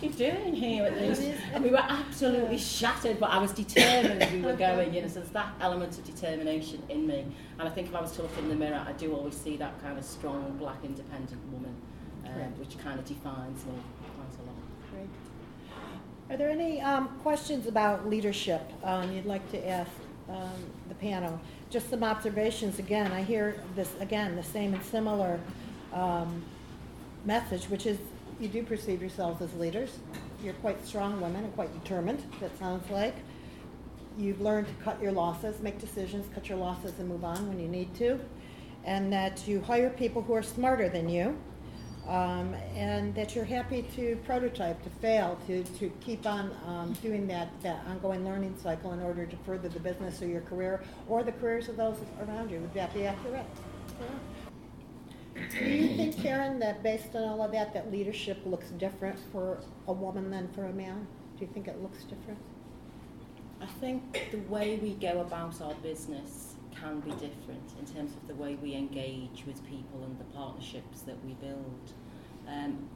she 0.00 0.08
doing 0.08 0.54
here 0.54 0.84
at 0.84 0.94
this? 0.94 1.20
And 1.52 1.62
we 1.62 1.70
were 1.70 1.78
absolutely 1.78 2.58
shattered, 2.58 3.20
but 3.20 3.30
I 3.30 3.38
was 3.38 3.52
determined 3.52 4.32
we 4.32 4.40
were 4.40 4.56
going. 4.56 4.94
You 4.94 5.02
know, 5.02 5.08
so 5.08 5.14
there's 5.14 5.30
that 5.30 5.52
element 5.60 5.98
of 5.98 6.04
determination 6.04 6.82
in 6.88 7.06
me. 7.06 7.26
And 7.58 7.68
I 7.68 7.70
think 7.70 7.88
if 7.88 7.94
I 7.94 8.00
was 8.00 8.12
to 8.12 8.22
look 8.22 8.36
in 8.38 8.48
the 8.48 8.54
mirror, 8.54 8.84
I 8.86 8.92
do 8.92 9.14
always 9.14 9.36
see 9.36 9.56
that 9.58 9.80
kind 9.82 9.98
of 9.98 10.04
strong, 10.04 10.56
black, 10.58 10.82
independent 10.84 11.40
woman, 11.52 11.74
um, 12.26 12.32
which 12.58 12.78
kind 12.78 12.98
of 12.98 13.04
defines 13.04 13.64
me 13.66 13.72
quite 14.16 14.42
a 14.42 14.46
lot. 14.46 14.56
Great. 14.92 16.34
Are 16.34 16.36
there 16.36 16.50
any 16.50 16.80
um, 16.80 17.08
questions 17.22 17.66
about 17.66 18.08
leadership 18.08 18.62
um, 18.84 19.12
you'd 19.12 19.26
like 19.26 19.48
to 19.50 19.68
ask 19.68 19.90
um, 20.28 20.50
the 20.88 20.94
panel? 20.94 21.40
Just 21.68 21.90
some 21.90 22.02
observations. 22.02 22.78
Again, 22.78 23.12
I 23.12 23.22
hear 23.22 23.62
this 23.76 23.92
again 24.00 24.36
the 24.36 24.42
same 24.42 24.74
and 24.74 24.82
similar 24.84 25.38
um, 25.92 26.42
message, 27.24 27.64
which 27.64 27.86
is 27.86 27.98
you 28.40 28.48
do 28.48 28.62
perceive 28.62 29.00
yourselves 29.00 29.42
as 29.42 29.52
leaders. 29.54 29.98
You're 30.42 30.54
quite 30.54 30.84
strong 30.86 31.20
women 31.20 31.44
and 31.44 31.54
quite 31.54 31.72
determined. 31.82 32.24
That 32.40 32.58
sounds 32.58 32.90
like 32.90 33.14
you've 34.18 34.40
learned 34.40 34.66
to 34.66 34.74
cut 34.84 35.00
your 35.02 35.12
losses, 35.12 35.60
make 35.60 35.78
decisions, 35.78 36.26
cut 36.34 36.48
your 36.48 36.58
losses, 36.58 36.98
and 36.98 37.08
move 37.08 37.24
on 37.24 37.48
when 37.48 37.60
you 37.60 37.68
need 37.68 37.94
to, 37.96 38.18
and 38.84 39.12
that 39.12 39.46
you 39.46 39.60
hire 39.60 39.90
people 39.90 40.22
who 40.22 40.34
are 40.34 40.42
smarter 40.42 40.88
than 40.88 41.08
you 41.08 41.36
um, 42.08 42.54
and 42.74 43.14
that 43.14 43.34
you're 43.34 43.44
happy 43.44 43.82
to 43.94 44.16
prototype, 44.24 44.82
to 44.82 44.90
fail, 44.90 45.38
to, 45.46 45.62
to 45.62 45.90
keep 46.00 46.26
on 46.26 46.50
um, 46.66 46.92
doing 47.02 47.26
that, 47.28 47.48
that 47.62 47.84
ongoing 47.86 48.24
learning 48.24 48.56
cycle 48.60 48.92
in 48.92 49.02
order 49.02 49.26
to 49.26 49.36
further 49.44 49.68
the 49.68 49.80
business 49.80 50.20
or 50.22 50.26
your 50.26 50.40
career 50.40 50.82
or 51.08 51.22
the 51.22 51.32
careers 51.32 51.68
of 51.68 51.76
those 51.76 51.96
around 52.26 52.50
you. 52.50 52.58
Would 52.58 52.74
that 52.74 52.92
be 52.94 53.06
accurate? 53.06 53.46
Yeah. 54.00 54.06
Do 55.48 55.64
you 55.64 55.96
think, 55.96 56.20
Karen, 56.22 56.58
that 56.60 56.82
based 56.82 57.14
on 57.14 57.22
all 57.22 57.42
of 57.42 57.52
that, 57.52 57.72
that 57.74 57.90
leadership 57.90 58.38
looks 58.44 58.68
different 58.70 59.18
for 59.32 59.58
a 59.86 59.92
woman 59.92 60.30
than 60.30 60.48
for 60.48 60.64
a 60.64 60.72
man? 60.72 61.06
Do 61.38 61.44
you 61.44 61.50
think 61.52 61.68
it 61.68 61.80
looks 61.82 62.04
different? 62.04 62.38
I 63.60 63.66
think 63.66 64.28
the 64.30 64.38
way 64.52 64.76
we 64.76 64.94
go 64.94 65.20
about 65.20 65.60
our 65.60 65.74
business 65.74 66.54
can 66.74 67.00
be 67.00 67.10
different 67.12 67.72
in 67.78 67.86
terms 67.94 68.12
of 68.14 68.26
the 68.28 68.34
way 68.34 68.54
we 68.56 68.74
engage 68.74 69.44
with 69.46 69.62
people 69.68 70.02
and 70.02 70.18
the 70.18 70.24
partnerships 70.24 71.02
that 71.02 71.16
we 71.24 71.34
build. 71.34 71.92
Um, 72.48 72.88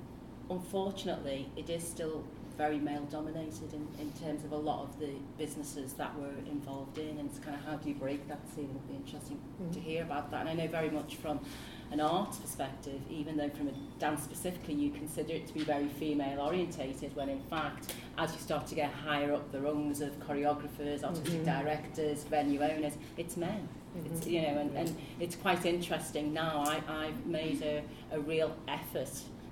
unfortunately, 0.51 1.49
it 1.57 1.68
is 1.68 1.86
still 1.86 2.24
very 2.57 2.78
male 2.78 3.05
dominated 3.11 3.72
in, 3.72 3.86
in 4.01 4.12
terms 4.22 4.45
of 4.45 4.53
a 4.53 4.57
lot 4.57 4.82
of 4.82 4.99
the 5.01 5.11
businesses 5.36 5.92
that 5.95 6.16
we're 6.18 6.38
involved 6.51 6.99
in 6.99 7.18
and 7.18 7.28
it's 7.28 7.40
kind 7.40 7.57
of 7.57 7.64
how 7.64 7.76
do 7.76 7.88
you 7.88 7.95
break 7.97 8.28
that 8.28 8.38
ceiling 8.55 8.70
it 8.70 8.74
would 8.74 8.88
be 8.88 8.95
interesting 8.95 9.36
mm-hmm. 9.36 9.72
to 9.72 9.80
hear 9.80 10.03
about 10.03 10.30
that 10.30 10.47
and 10.47 10.49
I 10.49 10.55
know 10.55 10.68
very 10.68 10.90
much 10.90 11.16
from 11.16 11.40
an 11.95 12.01
arts 12.01 12.38
perspective 12.38 13.01
even 13.09 13.36
though 13.36 13.49
from 13.51 13.68
a 13.68 13.72
dance 14.01 14.22
specifically 14.22 14.74
you 14.74 14.90
consider 14.90 15.34
it 15.34 15.47
to 15.47 15.55
be 15.55 15.62
very 15.62 15.86
female 15.86 16.40
orientated 16.40 17.14
when 17.14 17.28
in 17.28 17.40
fact 17.45 17.95
as 18.18 18.32
you 18.32 18.38
start 18.38 18.66
to 18.66 18.74
get 18.74 18.90
higher 18.90 19.32
up 19.32 19.51
the 19.53 19.61
rungs 19.61 20.01
of 20.01 20.11
choreographers 20.18 21.05
artistic 21.05 21.40
mm-hmm. 21.40 21.62
directors 21.62 22.24
venue 22.24 22.61
owners 22.61 22.95
it's 23.16 23.36
men 23.36 23.68
mm-hmm. 23.97 24.12
it's 24.12 24.26
you 24.26 24.42
know 24.42 24.59
and, 24.59 24.76
and 24.76 24.97
it's 25.20 25.36
quite 25.36 25.64
interesting 25.64 26.34
now 26.34 26.64
I, 26.66 27.07
I've 27.07 27.26
made 27.26 27.62
a, 27.62 27.82
a 28.12 28.18
real 28.18 28.57
effort 28.66 29.11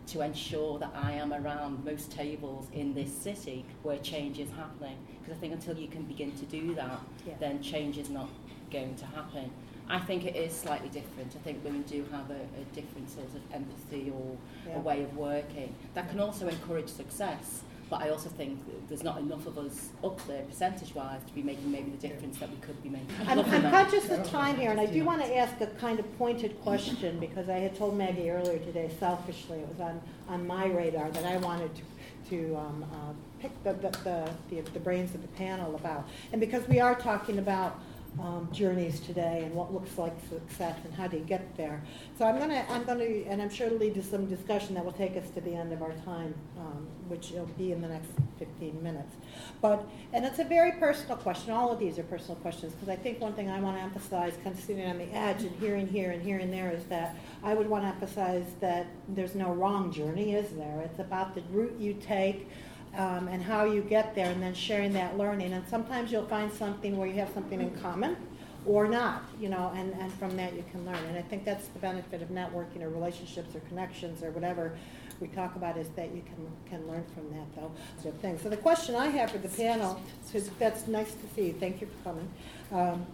to 0.08 0.20
ensure 0.22 0.80
that 0.80 0.92
I 0.94 1.12
am 1.12 1.32
around 1.32 1.84
most 1.84 2.10
tables 2.10 2.66
in 2.72 2.92
this 2.92 3.12
city 3.12 3.64
where 3.82 3.98
change 3.98 4.40
is 4.40 4.50
happening. 4.50 4.96
Because 5.20 5.38
I 5.38 5.40
think 5.40 5.52
until 5.52 5.78
you 5.78 5.86
can 5.86 6.02
begin 6.02 6.32
to 6.32 6.44
do 6.46 6.74
that, 6.74 7.00
yeah. 7.24 7.34
then 7.38 7.62
change 7.62 7.98
is 7.98 8.10
not 8.10 8.28
going 8.72 8.96
to 8.96 9.06
happen. 9.06 9.50
I 9.88 9.98
think 9.98 10.24
it 10.24 10.36
is 10.36 10.54
slightly 10.54 10.88
different. 10.88 11.34
I 11.34 11.38
think 11.40 11.64
women 11.64 11.82
do 11.82 12.04
have 12.12 12.30
a, 12.30 12.34
a 12.34 12.64
different 12.74 13.10
sort 13.10 13.26
of 13.26 13.40
empathy 13.52 14.12
or 14.14 14.36
yeah. 14.66 14.76
a 14.76 14.80
way 14.80 15.02
of 15.02 15.16
working 15.16 15.74
that 15.94 16.08
can 16.10 16.20
also 16.20 16.48
encourage 16.48 16.88
success. 16.88 17.62
But 17.90 18.00
I 18.00 18.08
also 18.08 18.30
think 18.30 18.58
there's 18.88 19.02
not 19.02 19.18
enough 19.18 19.46
of 19.46 19.58
us 19.58 19.90
up 20.02 20.26
there 20.26 20.42
percentage-wise 20.44 21.20
to 21.26 21.34
be 21.34 21.42
making 21.42 21.70
maybe 21.70 21.90
the 21.90 22.08
difference 22.08 22.38
that 22.38 22.48
we 22.48 22.56
could 22.56 22.82
be 22.82 22.88
making. 22.88 23.10
I'm, 23.26 23.40
I'm 23.40 23.70
conscious 23.70 24.08
of 24.08 24.26
time 24.30 24.56
here, 24.56 24.70
and 24.70 24.80
I 24.80 24.86
do 24.86 25.04
want 25.04 25.22
to 25.22 25.36
ask 25.36 25.60
a 25.60 25.66
kind 25.66 25.98
of 25.98 26.16
pointed 26.16 26.58
question 26.62 27.20
because 27.20 27.50
I 27.50 27.58
had 27.58 27.76
told 27.76 27.98
Maggie 27.98 28.30
earlier 28.30 28.58
today, 28.60 28.90
selfishly, 28.98 29.58
it 29.58 29.68
was 29.68 29.80
on, 29.80 30.00
on 30.26 30.46
my 30.46 30.68
radar 30.68 31.10
that 31.10 31.26
I 31.26 31.36
wanted 31.36 31.70
to, 31.74 31.82
to 32.30 32.56
um, 32.56 32.84
uh, 32.90 33.12
pick 33.40 33.62
the, 33.62 33.74
the, 33.74 33.90
the, 34.04 34.30
the, 34.48 34.70
the 34.70 34.80
brains 34.80 35.14
of 35.14 35.20
the 35.20 35.28
panel 35.28 35.74
about. 35.74 36.08
And 36.32 36.40
because 36.40 36.66
we 36.68 36.80
are 36.80 36.94
talking 36.94 37.38
about 37.38 37.78
um, 38.20 38.48
journeys 38.52 39.00
today 39.00 39.42
and 39.44 39.54
what 39.54 39.72
looks 39.72 39.96
like 39.96 40.12
success 40.28 40.76
and 40.84 40.94
how 40.94 41.06
do 41.06 41.16
you 41.16 41.24
get 41.24 41.56
there. 41.56 41.82
So 42.18 42.24
I'm 42.24 42.38
gonna, 42.38 42.64
I'm 42.68 42.84
gonna, 42.84 43.04
and 43.04 43.40
I'm 43.40 43.48
sure 43.48 43.66
it'll 43.66 43.78
lead 43.78 43.94
to 43.94 44.02
some 44.02 44.26
discussion 44.26 44.74
that 44.74 44.84
will 44.84 44.92
take 44.92 45.16
us 45.16 45.28
to 45.30 45.40
the 45.40 45.54
end 45.54 45.72
of 45.72 45.82
our 45.82 45.92
time, 46.04 46.34
um, 46.58 46.86
which 47.08 47.30
will 47.30 47.48
be 47.58 47.72
in 47.72 47.80
the 47.80 47.88
next 47.88 48.08
15 48.38 48.82
minutes. 48.82 49.14
But, 49.60 49.84
and 50.12 50.24
it's 50.24 50.38
a 50.38 50.44
very 50.44 50.72
personal 50.72 51.16
question. 51.16 51.52
All 51.52 51.72
of 51.72 51.78
these 51.78 51.98
are 51.98 52.02
personal 52.02 52.36
questions 52.36 52.72
because 52.74 52.88
I 52.88 52.96
think 52.96 53.20
one 53.20 53.32
thing 53.32 53.48
I 53.48 53.60
want 53.60 53.78
to 53.78 53.82
emphasize, 53.82 54.34
kind 54.44 54.56
of 54.56 54.62
sitting 54.62 54.86
on 54.86 54.98
the 54.98 55.10
edge 55.14 55.42
and 55.42 55.58
hearing 55.58 55.86
here 55.86 56.10
and 56.10 56.22
hearing 56.22 56.50
there, 56.50 56.70
is 56.70 56.84
that 56.84 57.16
I 57.42 57.54
would 57.54 57.68
want 57.68 57.84
to 57.84 57.88
emphasize 57.88 58.46
that 58.60 58.86
there's 59.08 59.34
no 59.34 59.52
wrong 59.52 59.90
journey, 59.90 60.34
is 60.34 60.50
there? 60.50 60.82
It's 60.84 60.98
about 60.98 61.34
the 61.34 61.42
route 61.50 61.76
you 61.78 61.94
take 61.94 62.48
um, 62.96 63.28
and 63.28 63.42
how 63.42 63.64
you 63.64 63.82
get 63.82 64.14
there, 64.14 64.30
and 64.30 64.42
then 64.42 64.54
sharing 64.54 64.92
that 64.94 65.16
learning. 65.16 65.52
And 65.52 65.66
sometimes 65.68 66.12
you'll 66.12 66.26
find 66.26 66.52
something 66.52 66.96
where 66.96 67.08
you 67.08 67.14
have 67.14 67.32
something 67.32 67.60
in 67.60 67.70
common 67.80 68.16
or 68.64 68.86
not, 68.86 69.24
you 69.40 69.48
know, 69.48 69.72
and, 69.74 69.92
and 69.94 70.12
from 70.14 70.36
that 70.36 70.54
you 70.54 70.64
can 70.70 70.84
learn. 70.86 71.02
And 71.06 71.18
I 71.18 71.22
think 71.22 71.44
that's 71.44 71.68
the 71.68 71.78
benefit 71.78 72.22
of 72.22 72.28
networking 72.28 72.82
or 72.82 72.88
relationships 72.88 73.54
or 73.56 73.60
connections 73.60 74.22
or 74.22 74.30
whatever 74.30 74.76
we 75.20 75.28
talk 75.28 75.56
about 75.56 75.76
is 75.76 75.88
that 75.90 76.14
you 76.14 76.22
can, 76.22 76.46
can 76.68 76.86
learn 76.88 77.04
from 77.14 77.30
that, 77.30 77.46
though. 77.56 77.70
So, 78.02 78.10
thing. 78.10 78.38
so 78.38 78.48
the 78.48 78.56
question 78.56 78.94
I 78.94 79.06
have 79.08 79.30
for 79.30 79.38
the 79.38 79.48
panel, 79.48 80.00
is, 80.34 80.50
that's 80.58 80.86
nice 80.86 81.12
to 81.12 81.34
see, 81.34 81.52
thank 81.52 81.80
you 81.80 81.86
for 81.86 82.10
coming, 82.10 82.28
um, 82.72 83.06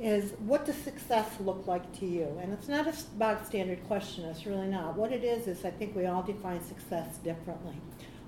is 0.00 0.32
what 0.38 0.64
does 0.64 0.76
success 0.76 1.28
look 1.40 1.66
like 1.66 1.98
to 1.98 2.06
you? 2.06 2.38
And 2.40 2.52
it's 2.52 2.68
not 2.68 2.86
a 2.86 2.94
bog 3.16 3.44
standard 3.44 3.84
question, 3.88 4.24
it's 4.24 4.46
really 4.46 4.68
not. 4.68 4.96
What 4.96 5.12
it 5.12 5.24
is, 5.24 5.48
is 5.48 5.64
I 5.64 5.70
think 5.70 5.96
we 5.96 6.06
all 6.06 6.22
define 6.22 6.64
success 6.64 7.16
differently. 7.18 7.74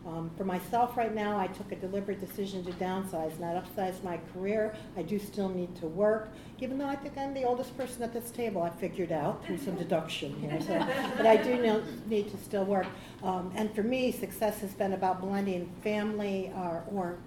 Um, 0.07 0.30
for 0.36 0.44
myself 0.44 0.96
right 0.96 1.14
now, 1.14 1.38
I 1.38 1.46
took 1.48 1.72
a 1.72 1.76
deliberate 1.76 2.20
decision 2.20 2.64
to 2.64 2.72
downsize, 2.72 3.38
not 3.38 3.62
upsize 3.62 4.03
my 4.03 4.18
career. 4.32 4.74
I 4.96 5.03
do 5.03 5.18
still 5.18 5.51
need 5.51 5.76
to 5.76 5.86
work, 5.86 6.30
even 6.61 6.78
though 6.78 6.86
I 6.86 6.96
think 6.96 7.18
I'm 7.18 7.34
the 7.34 7.44
oldest 7.44 7.76
person 7.76 8.03
at 8.03 8.12
this 8.12 8.30
table. 8.30 8.62
I 8.62 8.70
figured 8.70 9.12
out 9.12 9.44
through 9.44 9.59
some 9.59 9.76
deduction 9.76 10.34
here, 10.40 10.59
so, 10.61 10.78
but 11.16 11.26
I 11.26 11.36
do 11.36 11.62
know, 11.62 11.82
need 12.07 12.30
to 12.30 12.38
still 12.38 12.64
work. 12.64 12.86
Um, 13.22 13.53
and 13.55 13.74
for 13.74 13.82
me, 13.82 14.11
success 14.11 14.61
has 14.61 14.72
been 14.72 14.94
about 14.94 15.20
blending 15.20 15.70
family 15.82 16.51
uh, 16.57 16.80
or 16.90 17.18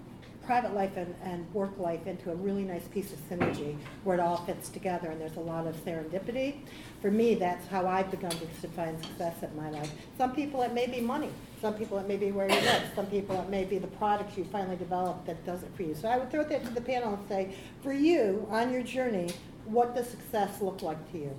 private 0.45 0.73
life 0.73 0.97
and, 0.97 1.13
and 1.23 1.51
work 1.53 1.77
life 1.77 2.05
into 2.05 2.31
a 2.31 2.35
really 2.35 2.63
nice 2.63 2.87
piece 2.89 3.13
of 3.13 3.19
synergy 3.29 3.77
where 4.03 4.17
it 4.17 4.19
all 4.19 4.37
fits 4.45 4.69
together 4.69 5.09
and 5.09 5.19
there's 5.19 5.37
a 5.37 5.41
lot 5.41 5.65
of 5.67 5.75
serendipity. 5.85 6.57
For 7.01 7.11
me, 7.11 7.35
that's 7.35 7.67
how 7.67 7.87
I've 7.87 8.11
begun 8.11 8.31
to 8.31 8.45
define 8.61 9.01
success 9.01 9.41
in 9.41 9.55
my 9.55 9.69
life. 9.69 9.91
Some 10.17 10.35
people, 10.35 10.61
it 10.61 10.73
may 10.73 10.87
be 10.87 10.99
money. 10.99 11.29
Some 11.61 11.75
people, 11.75 11.97
it 11.97 12.07
may 12.07 12.17
be 12.17 12.31
where 12.31 12.49
you 12.49 12.59
live. 12.59 12.83
Some 12.95 13.05
people, 13.07 13.39
it 13.41 13.49
may 13.49 13.63
be 13.63 13.77
the 13.77 13.87
product 13.87 14.37
you 14.37 14.43
finally 14.45 14.75
developed 14.75 15.25
that 15.27 15.45
does 15.45 15.63
it 15.63 15.69
for 15.75 15.83
you. 15.83 15.95
So 15.95 16.09
I 16.09 16.17
would 16.17 16.29
throw 16.29 16.43
that 16.43 16.65
to 16.65 16.71
the 16.71 16.81
panel 16.81 17.13
and 17.13 17.27
say, 17.27 17.55
for 17.81 17.93
you, 17.93 18.45
on 18.49 18.71
your 18.71 18.83
journey, 18.83 19.31
what 19.65 19.95
does 19.95 20.09
success 20.09 20.61
look 20.61 20.81
like 20.81 21.11
to 21.13 21.17
you? 21.17 21.35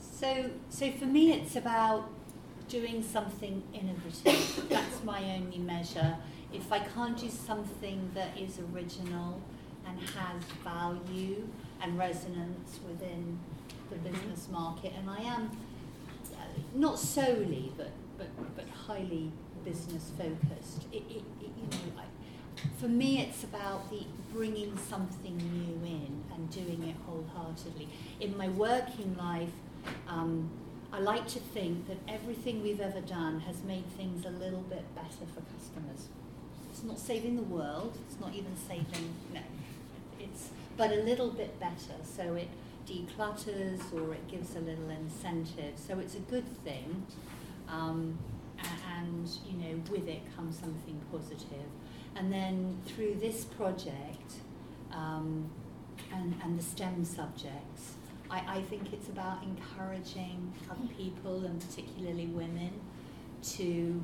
So, 0.00 0.50
so 0.68 0.90
for 0.90 1.06
me, 1.06 1.32
it's 1.32 1.54
about 1.54 2.10
doing 2.68 3.02
something 3.02 3.62
innovative. 3.72 4.68
That's 4.68 5.02
my 5.04 5.22
only 5.36 5.58
measure. 5.58 6.16
If 6.52 6.70
I 6.72 6.80
can't 6.80 7.16
do 7.18 7.28
something 7.28 8.10
that 8.14 8.36
is 8.38 8.58
original 8.72 9.40
and 9.86 9.98
has 10.00 10.42
value 10.62 11.48
and 11.82 11.98
resonance 11.98 12.80
within 12.86 13.38
the 13.90 13.96
business 13.96 14.48
market, 14.50 14.92
and 14.98 15.08
I 15.08 15.22
am 15.22 15.50
uh, 16.34 16.44
not 16.74 16.98
solely, 16.98 17.72
but, 17.76 17.90
but, 18.16 18.28
but 18.56 18.68
highly 18.68 19.32
business 19.64 20.10
focused. 20.16 20.84
It, 20.92 21.02
it, 21.08 21.24
it, 21.40 21.50
you 21.56 21.68
know, 21.70 21.98
I, 21.98 22.04
for 22.80 22.88
me, 22.88 23.20
it's 23.20 23.44
about 23.44 23.90
the 23.90 24.04
bringing 24.32 24.76
something 24.76 25.36
new 25.36 25.86
in 25.86 26.24
and 26.34 26.50
doing 26.50 26.88
it 26.88 26.96
wholeheartedly. 27.06 27.88
In 28.20 28.36
my 28.36 28.48
working 28.48 29.16
life, 29.16 29.50
um, 30.08 30.50
I 30.92 31.00
like 31.00 31.28
to 31.28 31.38
think 31.38 31.86
that 31.88 31.98
everything 32.08 32.62
we've 32.62 32.80
ever 32.80 33.00
done 33.00 33.40
has 33.40 33.62
made 33.62 33.86
things 33.96 34.24
a 34.24 34.30
little 34.30 34.62
bit 34.62 34.94
better 34.94 35.26
for 35.34 35.42
customers. 35.56 36.08
It's 36.70 36.82
not 36.82 36.98
saving 36.98 37.36
the 37.36 37.42
world, 37.42 37.98
it's 38.08 38.20
not 38.20 38.34
even 38.34 38.56
saving, 38.56 39.14
no. 39.32 39.40
It's 40.18 40.50
but 40.78 40.92
a 40.92 41.02
little 41.02 41.30
bit 41.30 41.58
better. 41.60 41.98
So 42.04 42.34
it 42.34 42.48
declutters 42.86 43.92
or 43.92 44.14
it 44.14 44.26
gives 44.28 44.56
a 44.56 44.60
little 44.60 44.88
incentive. 44.88 45.74
So 45.76 45.98
it's 45.98 46.14
a 46.14 46.20
good 46.20 46.46
thing. 46.64 47.04
Um, 47.68 48.18
and 48.96 49.28
you 49.46 49.58
know, 49.58 49.82
with 49.90 50.08
it 50.08 50.22
comes 50.34 50.58
something 50.58 50.98
positive. 51.12 51.68
And 52.16 52.32
then 52.32 52.78
through 52.86 53.16
this 53.16 53.44
project 53.44 54.32
um, 54.92 55.50
and, 56.12 56.34
and 56.42 56.58
the 56.58 56.62
STEM 56.62 57.04
subjects, 57.04 57.94
I, 58.30 58.58
I 58.58 58.62
think 58.62 58.92
it's 58.92 59.08
about 59.08 59.42
encouraging 59.42 60.52
other 60.70 60.86
people 60.96 61.44
and 61.44 61.60
particularly 61.60 62.26
women 62.26 62.72
to 63.42 64.00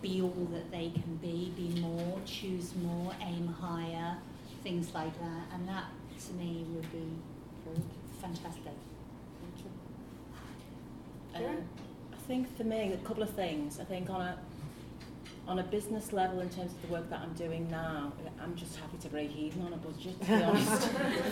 be 0.00 0.20
all 0.20 0.48
that 0.52 0.70
they 0.70 0.90
can 0.90 1.16
be, 1.16 1.52
be 1.56 1.80
more, 1.80 2.18
choose 2.24 2.74
more, 2.76 3.12
aim 3.20 3.46
higher, 3.46 4.16
things 4.64 4.92
like 4.94 5.12
that. 5.20 5.46
And 5.54 5.68
that 5.68 5.84
to 6.26 6.32
me 6.34 6.66
would 6.70 6.90
be 6.92 7.06
fantastic. 8.20 8.72
Uh, 11.34 11.38
I 11.38 12.16
think 12.26 12.56
for 12.56 12.64
me, 12.64 12.92
a 12.92 12.96
couple 12.98 13.22
of 13.22 13.30
things. 13.30 13.80
I 13.80 13.84
think 13.84 14.10
on 14.10 14.20
a 14.20 14.38
on 15.48 15.58
a 15.58 15.62
business 15.64 16.12
level, 16.12 16.40
in 16.40 16.48
terms 16.48 16.72
of 16.72 16.82
the 16.82 16.88
work 16.88 17.10
that 17.10 17.20
I'm 17.20 17.32
doing 17.34 17.68
now, 17.70 18.12
I'm 18.40 18.54
just 18.54 18.76
happy 18.76 18.96
to 18.98 19.08
break 19.08 19.34
even 19.36 19.62
on 19.62 19.72
a 19.72 19.76
budget. 19.76 20.20
To 20.20 20.26
be 20.26 20.34
honest, 20.44 20.82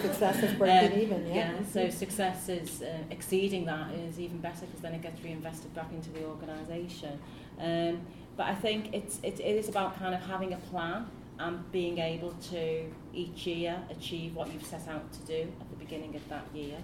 success 0.03 0.43
is 0.43 0.53
breaking 0.55 0.93
Um, 0.93 1.01
even. 1.01 1.27
Yeah. 1.29 1.35
yeah. 1.35 1.53
So 1.73 1.91
success 1.91 2.49
is 2.49 2.83
uh, 2.83 2.99
exceeding 3.11 3.65
that 3.67 3.93
is 3.95 4.19
even 4.19 4.39
better 4.39 4.67
because 4.67 4.81
then 4.81 4.95
it 4.95 5.03
gets 5.03 5.23
reinvested 5.23 5.73
back 5.75 5.93
into 5.93 6.11
the 6.11 6.25
organisation. 6.25 7.19
Um, 7.61 8.01
but 8.37 8.47
I 8.47 8.55
think 8.55 8.93
it's 8.95 9.19
it, 9.23 9.39
it 9.39 9.57
is 9.57 9.69
about 9.69 9.99
kind 9.99 10.15
of 10.15 10.21
having 10.23 10.53
a 10.55 10.59
plan 10.59 11.07
and 11.39 11.71
being 11.73 11.99
able 11.99 12.33
to 12.51 12.85
each 13.15 13.47
year 13.47 13.81
achieve 13.91 14.35
what 14.35 14.53
you've 14.53 14.65
set 14.65 14.87
out 14.89 15.11
to 15.13 15.21
do 15.21 15.49
at 15.61 15.71
the 15.71 15.77
beginning 15.77 16.15
of 16.17 16.29
that 16.29 16.45
year. 16.55 16.77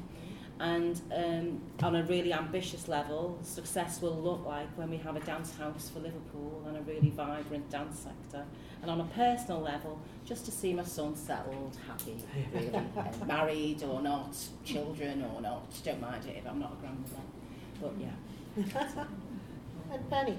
And 0.59 1.01
um, 1.15 1.61
on 1.83 1.97
a 1.97 2.03
really 2.05 2.33
ambitious 2.33 2.89
level, 2.89 3.39
success 3.43 4.01
will 4.01 4.17
look 4.17 4.47
like 4.47 4.69
when 4.77 4.89
we 4.89 4.97
have 4.99 5.15
a 5.15 5.21
dance 5.21 5.55
house 5.57 5.91
for 5.93 6.01
Liverpool 6.01 6.63
and 6.67 6.79
a 6.79 6.81
really 6.81 7.11
vibrant 7.11 7.69
dance 7.71 7.99
sector. 8.01 8.45
And 8.81 8.91
on 8.91 9.01
a 9.01 9.05
personal 9.05 9.61
level, 9.61 10.01
just 10.25 10.47
to 10.47 10.51
see 10.51 10.73
my 10.73 10.85
son 10.85 11.15
settled, 11.15 11.77
happy, 11.87 12.17
really, 12.55 12.75
uh, 12.75 13.27
married 13.27 13.83
or 13.83 14.01
not, 14.01 14.35
children 14.65 15.25
or 15.35 15.43
not. 15.43 15.67
Don't 15.85 16.01
mind 16.01 16.25
it 16.25 16.37
if 16.39 16.47
I'm 16.49 16.59
not 16.59 16.73
a 16.73 16.77
grandmother. 16.77 17.17
But 17.83 17.93
yeah. 18.01 19.05
and 19.93 20.11
Penney. 20.11 20.39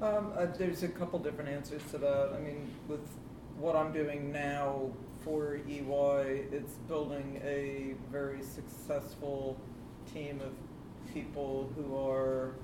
Um, 0.00 0.32
uh, 0.36 0.46
there's 0.56 0.84
a 0.84 0.88
couple 0.88 1.18
different 1.18 1.50
answers 1.50 1.82
to 1.90 1.98
that. 1.98 2.32
I 2.36 2.40
mean, 2.40 2.70
with 2.86 3.06
what 3.58 3.74
I'm 3.74 3.92
doing 3.92 4.32
now 4.32 4.90
for 5.24 5.60
EY, 5.68 6.44
it's 6.52 6.72
building 6.88 7.40
a 7.44 7.94
very 8.10 8.42
successful 8.42 9.56
team 10.12 10.40
of 10.40 10.52
people 11.12 11.70
who 11.76 11.96
are 11.96 12.54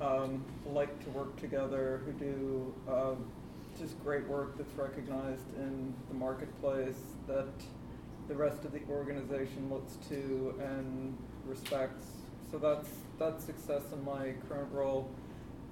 um, 0.00 0.44
like 0.66 1.02
to 1.04 1.10
work 1.10 1.36
together, 1.36 2.00
who 2.04 2.12
do 2.12 2.74
um, 2.88 3.24
just 3.78 4.02
great 4.02 4.26
work 4.28 4.56
that's 4.56 4.74
recognized 4.74 5.44
in 5.56 5.94
the 6.08 6.14
marketplace, 6.14 7.00
that 7.26 7.48
the 8.28 8.34
rest 8.34 8.64
of 8.64 8.72
the 8.72 8.80
organization 8.90 9.68
looks 9.70 9.96
to 10.08 10.54
and 10.60 11.16
respects. 11.46 12.06
So 12.50 12.58
that's 12.58 12.88
that's 13.18 13.44
success 13.44 13.82
in 13.92 14.04
my 14.04 14.34
current 14.48 14.72
role. 14.72 15.10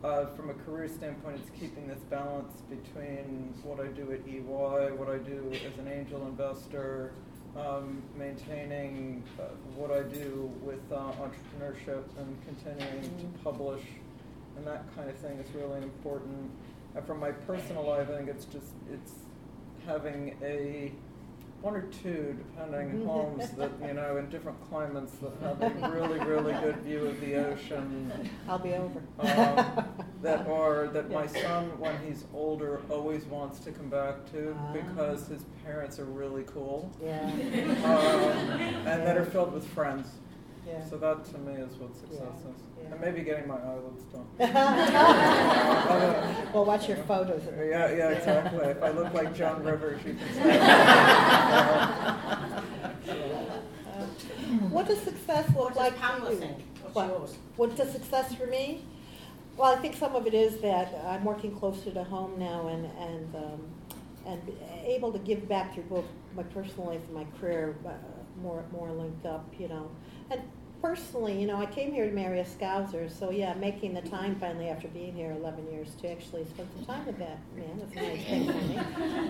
Uh, 0.05 0.27
from 0.37 0.49
a 0.49 0.55
career 0.55 0.89
standpoint, 0.89 1.41
it's 1.41 1.51
keeping 1.59 1.89
this 1.89 1.99
balance 2.09 2.53
between 2.71 3.53
what 3.65 3.81
I 3.81 3.89
do 3.89 4.13
at 4.13 4.21
EY, 4.29 4.93
what 4.95 5.09
I 5.09 5.19
do 5.19 5.51
as 5.53 5.77
an 5.81 5.89
angel 5.89 6.25
investor, 6.29 7.11
um, 7.57 8.01
maintaining 8.17 9.25
uh, 9.41 9.47
what 9.75 9.91
I 9.91 10.03
do 10.03 10.53
with 10.63 10.81
uh, 10.93 11.11
entrepreneurship 11.19 12.05
and 12.17 12.39
continuing 12.47 13.03
to 13.03 13.39
publish, 13.43 13.83
and 14.57 14.65
that 14.69 14.85
kind 14.95 15.11
of 15.11 15.17
thing 15.17 15.37
is 15.39 15.53
really 15.53 15.83
important. 15.83 16.49
And 16.95 17.05
from 17.05 17.19
my 17.19 17.33
personal 17.33 17.83
life, 17.83 18.09
I 18.09 18.19
think 18.19 18.29
it's 18.29 18.45
just 18.45 18.71
it's 18.93 19.15
having 19.85 20.37
a 20.45 20.93
one 21.61 21.75
or 21.75 21.83
two, 22.03 22.37
depending, 22.39 23.03
on 23.03 23.07
homes 23.07 23.51
that, 23.53 23.71
you 23.85 23.93
know, 23.93 24.17
in 24.17 24.29
different 24.31 24.57
climates 24.69 25.13
that 25.15 25.33
have 25.43 25.61
a 25.83 25.91
really, 25.91 26.19
really 26.21 26.53
good 26.61 26.77
view 26.79 27.07
of 27.07 27.21
the 27.21 27.35
ocean. 27.35 28.13
I'll 28.49 28.59
be 28.61 28.75
over. 28.75 29.01
Um, 29.19 29.85
that 30.23 30.47
are, 30.47 30.87
that 30.89 31.11
my 31.11 31.27
son, 31.27 31.77
when 31.81 31.97
he's 32.07 32.25
older, 32.33 32.81
always 32.91 33.25
wants 33.25 33.59
to 33.61 33.73
come 33.73 33.89
back 33.89 34.31
to 34.33 34.57
Ah. 34.59 34.73
because 34.73 35.27
his 35.27 35.43
parents 35.65 35.99
are 35.99 36.05
really 36.05 36.45
cool. 36.45 36.93
Yeah. 37.03 37.23
Um, 37.25 38.61
and 38.87 39.03
that 39.07 39.17
are 39.17 39.25
filled 39.25 39.53
with 39.53 39.67
friends. 39.69 40.09
Yeah. 40.69 40.85
So 40.89 40.97
that 40.99 41.25
to 41.25 41.39
me 41.39 41.55
is 41.55 41.75
what 41.77 41.95
success 41.97 42.21
Yeah. 42.21 42.51
is. 42.51 42.57
Yeah. 42.83 42.93
And 42.93 43.01
maybe 43.01 43.23
getting 43.23 43.49
my 43.49 43.57
eyelids 43.57 44.03
done. 44.13 44.27
well, 46.53 46.65
watch 46.65 46.89
your 46.89 46.99
photos. 46.99 47.43
Yeah, 47.57 47.91
yeah, 47.93 48.11
exactly. 48.11 48.65
If 48.67 48.83
I 48.83 48.91
look 48.91 49.13
like 49.15 49.35
Joan 49.35 49.63
Rivers, 49.65 50.01
you 50.05 50.15
can 50.15 50.35
say. 50.35 50.59
Uh, 50.61 52.15
what 54.71 54.87
does 54.87 54.99
success 55.01 55.49
look 55.57 55.75
like 55.77 55.97
for 55.99 56.33
you? 56.33 56.55
What- 56.93 57.31
What 57.57 57.77
does 57.77 57.91
success 57.93 58.35
for 58.35 58.47
me? 58.47 58.85
Well, 59.57 59.73
I 59.75 59.77
think 59.81 59.97
some 59.97 60.15
of 60.15 60.27
it 60.27 60.35
is 60.35 60.61
that 60.61 60.95
I'm 61.05 61.25
working 61.25 61.57
closer 61.59 61.91
to 61.91 62.05
home 62.05 62.39
now 62.39 62.69
and, 62.69 62.87
and, 62.99 63.35
um, 63.35 63.61
and 64.25 64.41
able 64.85 65.11
to 65.13 65.19
give 65.19 65.49
back 65.49 65.75
to 65.75 65.81
both 65.83 66.05
my 66.37 66.45
personal 66.45 66.87
life 66.87 67.03
and 67.07 67.15
my 67.15 67.27
career, 67.41 67.75
uh, 67.85 67.91
more, 68.41 68.65
more 68.71 68.93
linked 68.93 69.27
up, 69.27 69.53
you 69.59 69.67
know. 69.69 69.91
And 70.31 70.41
personally, 70.81 71.41
you 71.41 71.47
know, 71.47 71.57
I 71.57 71.67
came 71.67 71.93
here 71.93 72.07
to 72.07 72.13
marry 72.13 72.41
a 72.41 72.45
Scouser, 72.45 73.11
so 73.11 73.31
yeah, 73.31 73.55
making 73.55 73.95
the 73.95 74.03
time 74.03 74.37
finally 74.37 74.69
after 74.69 74.89
being 74.89 75.13
here 75.13 75.33
11 75.33 75.71
years 75.73 75.89
to 76.01 76.11
actually 76.11 76.45
spend 76.45 76.69
some 76.77 76.85
time 76.85 77.07
with 77.07 77.19
that 77.19 77.39
man, 77.57 77.79
that's 77.79 77.93
a 77.93 78.01
nice 78.01 78.25
thing 78.25 78.47
for 78.47 78.59
me. 78.59 78.79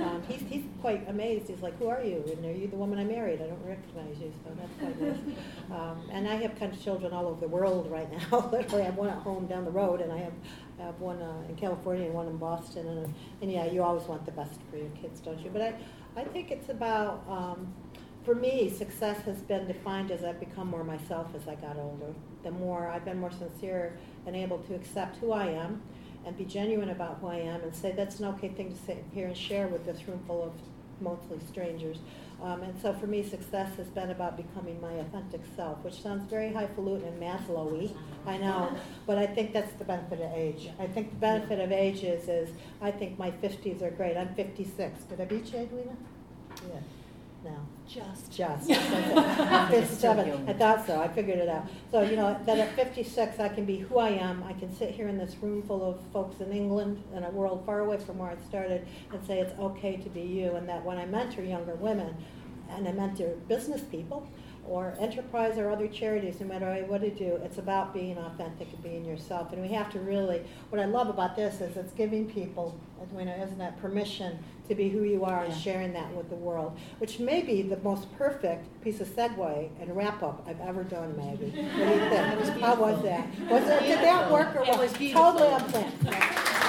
Um, 0.05 0.23
he's, 0.29 0.41
he's 0.49 0.65
quite 0.81 1.09
amazed. 1.09 1.49
He's 1.49 1.63
like, 1.63 1.79
who 1.79 1.89
are 1.89 2.03
you? 2.03 2.23
And 2.27 2.45
are 2.45 2.53
you 2.53 2.69
the 2.69 2.77
woman 2.77 2.99
I 2.99 3.05
married? 3.05 3.41
I 3.41 3.47
don't 3.47 3.65
recognize 3.65 4.19
you, 4.21 4.33
so 4.45 4.51
that's 4.59 4.73
quite 4.79 5.01
nice. 5.01 5.37
Um, 5.71 6.09
and 6.13 6.29
I 6.29 6.37
have 6.37 6.59
kind 6.59 6.73
of 6.73 6.83
children 6.83 7.13
all 7.13 7.27
over 7.27 7.41
the 7.41 7.49
world 7.49 7.91
right 7.91 8.11
now. 8.11 8.49
Literally, 8.53 8.83
I 8.83 8.87
have 8.87 8.97
one 8.97 9.09
at 9.09 9.19
home 9.19 9.47
down 9.47 9.65
the 9.65 9.71
road, 9.71 10.01
and 10.01 10.13
I 10.13 10.19
have, 10.19 10.33
I 10.81 10.85
have 10.85 11.01
one 11.01 11.21
uh, 11.21 11.49
in 11.49 11.57
California 11.57 12.05
and 12.05 12.15
one 12.15 12.27
in 12.27 12.37
Boston. 12.37 12.87
And, 12.87 13.15
and 13.43 13.51
yeah, 13.53 13.67
you 13.67 13.83
always 13.83 14.05
want 14.05 14.25
the 14.27 14.33
best 14.33 14.61
for 14.71 14.77
your 14.77 14.91
kids, 15.01 15.21
don't 15.21 15.39
you? 15.41 15.51
But 15.51 15.63
I, 15.63 15.75
I 16.17 16.25
think 16.25 16.51
it's 16.51 16.69
about, 16.69 17.25
um, 17.29 17.73
for 18.29 18.35
me, 18.35 18.69
success 18.69 19.23
has 19.23 19.39
been 19.39 19.67
defined 19.67 20.11
as 20.11 20.23
I've 20.23 20.39
become 20.39 20.69
more 20.69 20.85
myself 20.85 21.29
as 21.35 21.49
I 21.49 21.55
got 21.55 21.79
older. 21.79 22.13
The 22.43 22.51
more 22.51 22.87
I've 22.87 23.07
been 23.07 23.19
more 23.19 23.31
sincere 23.31 23.97
and 24.27 24.37
able 24.37 24.59
to 24.59 24.75
accept 24.75 25.17
who 25.17 25.33
I 25.33 25.47
am 25.47 25.81
and 26.27 26.37
be 26.37 26.45
genuine 26.45 26.91
about 26.91 27.21
who 27.23 27.29
I 27.29 27.37
am 27.37 27.63
and 27.63 27.75
say 27.75 27.93
that's 27.93 28.19
an 28.19 28.27
okay 28.35 28.51
thing 28.51 28.71
to 28.71 28.79
sit 28.85 29.03
here 29.15 29.29
and 29.29 29.35
share 29.35 29.67
with 29.69 29.87
this 29.87 30.07
room 30.07 30.21
full 30.27 30.45
of 30.45 30.53
mostly 31.01 31.39
strangers. 31.49 31.97
Um, 32.43 32.65
and 32.65 32.79
so 32.83 32.93
for 32.93 33.07
me, 33.07 33.23
success 33.23 33.75
has 33.79 33.87
been 33.87 34.11
about 34.11 34.37
becoming 34.37 34.79
my 34.79 34.93
authentic 34.93 35.41
self, 35.57 35.83
which 35.83 36.03
sounds 36.03 36.29
very 36.29 36.53
highfalutin 36.53 37.09
and 37.09 37.19
Maslow-y, 37.19 37.89
I 38.27 38.37
know, 38.37 38.77
but 39.07 39.17
I 39.17 39.27
think 39.27 39.55
that's 39.55 39.73
the 39.79 39.85
benefit 39.85 40.21
of 40.21 40.31
age. 40.35 40.69
I 40.79 40.87
think 40.87 41.13
the 41.13 41.17
benefit 41.17 41.61
of 41.61 41.73
age 41.73 42.05
is, 42.05 42.29
is 42.29 42.51
I 42.83 42.91
think 42.91 43.19
my 43.19 43.31
50s 43.31 43.81
are 43.81 43.91
great. 43.91 44.19
I'm 44.19 44.35
56. 44.35 45.05
Did 45.05 45.19
I 45.19 45.25
beat 45.25 45.51
you, 45.51 45.61
Edwina? 45.61 45.97
Yeah. 46.69 46.81
No. 47.43 47.78
Just. 47.89 48.31
Just. 48.31 48.71
I'm 48.71 49.69
57. 49.71 50.49
I 50.49 50.53
thought 50.53 50.87
so. 50.87 51.01
I 51.01 51.09
figured 51.09 51.39
it 51.39 51.49
out. 51.49 51.67
So, 51.91 52.03
you 52.03 52.17
know, 52.17 52.39
that 52.45 52.59
at 52.59 52.75
56, 52.75 53.41
I 53.41 53.49
can 53.49 53.65
be 53.65 53.79
who 53.79 53.99
I 53.99 54.11
am. 54.11 54.45
I 54.45 54.53
can 54.53 54.75
sit 54.75 54.91
here 54.91 55.09
in 55.09 55.17
this 55.17 55.35
room 55.41 55.63
full 55.63 55.89
of 55.89 55.99
folks 56.13 56.41
in 56.41 56.53
England 56.53 57.03
in 57.17 57.25
a 57.25 57.31
world 57.31 57.65
far 57.65 57.81
away 57.81 57.97
from 57.97 58.19
where 58.19 58.31
I 58.31 58.37
started 58.47 58.87
and 59.11 59.27
say 59.27 59.41
it's 59.41 59.59
okay 59.59 59.97
to 59.97 60.11
be 60.11 60.21
you. 60.21 60.55
And 60.57 60.69
that 60.69 60.85
when 60.85 60.99
I 60.99 61.07
mentor 61.07 61.43
younger 61.43 61.75
women, 61.77 62.15
and 62.71 62.87
I 62.87 62.93
mentor 62.93 63.29
business 63.49 63.81
people, 63.81 64.29
or 64.69 64.95
enterprise 65.01 65.57
or 65.59 65.71
other 65.71 65.89
charities, 65.89 66.41
no 66.41 66.47
matter 66.47 66.67
what 66.87 67.03
I 67.03 67.09
do, 67.09 67.39
it's 67.43 67.59
about 67.59 67.95
being 67.95 68.19
authentic 68.19 68.69
and 68.73 68.83
being 68.83 69.05
yourself. 69.05 69.53
And 69.53 69.63
we 69.63 69.69
have 69.69 69.91
to 69.93 69.99
really, 70.01 70.43
what 70.71 70.81
I 70.81 70.85
love 70.85 71.09
about 71.09 71.37
this 71.37 71.61
is 71.61 71.77
it's 71.77 71.93
giving 71.93 72.29
people, 72.31 72.79
you 73.17 73.25
know, 73.25 73.35
isn't 73.43 73.59
that 73.59 73.81
permission 73.81 74.39
to 74.69 74.75
be 74.75 74.91
who 74.91 75.03
you 75.05 75.25
are 75.25 75.45
and 75.45 75.55
sharing 75.55 75.95
that 75.95 76.13
with 76.15 76.29
the 76.29 76.37
world, 76.37 76.79
which 76.99 77.19
may 77.19 77.41
be 77.41 77.63
the 77.63 77.79
most 77.79 78.15
perfect 78.19 78.67
piece 78.85 79.01
of 79.01 79.09
segue 79.09 79.71
and 79.81 79.97
wrap 79.97 80.23
up 80.23 80.45
I've 80.47 80.61
ever 80.61 80.85
done, 80.85 81.17
Maggie. 81.17 81.47
What 81.47 81.55
do 81.55 81.61
you 81.63 82.45
think? 82.45 82.61
How 82.61 82.75
was 82.77 83.03
that? 83.03 83.27
Was 83.49 83.63
it, 83.67 83.81
did 83.81 83.99
that 84.01 84.31
work 84.31 84.55
or 84.55 84.63
It 84.63 84.69
what? 84.69 84.79
was 84.79 84.93
beautiful. 84.93 85.33
Totally 85.33 85.53
unplanned. 85.55 86.65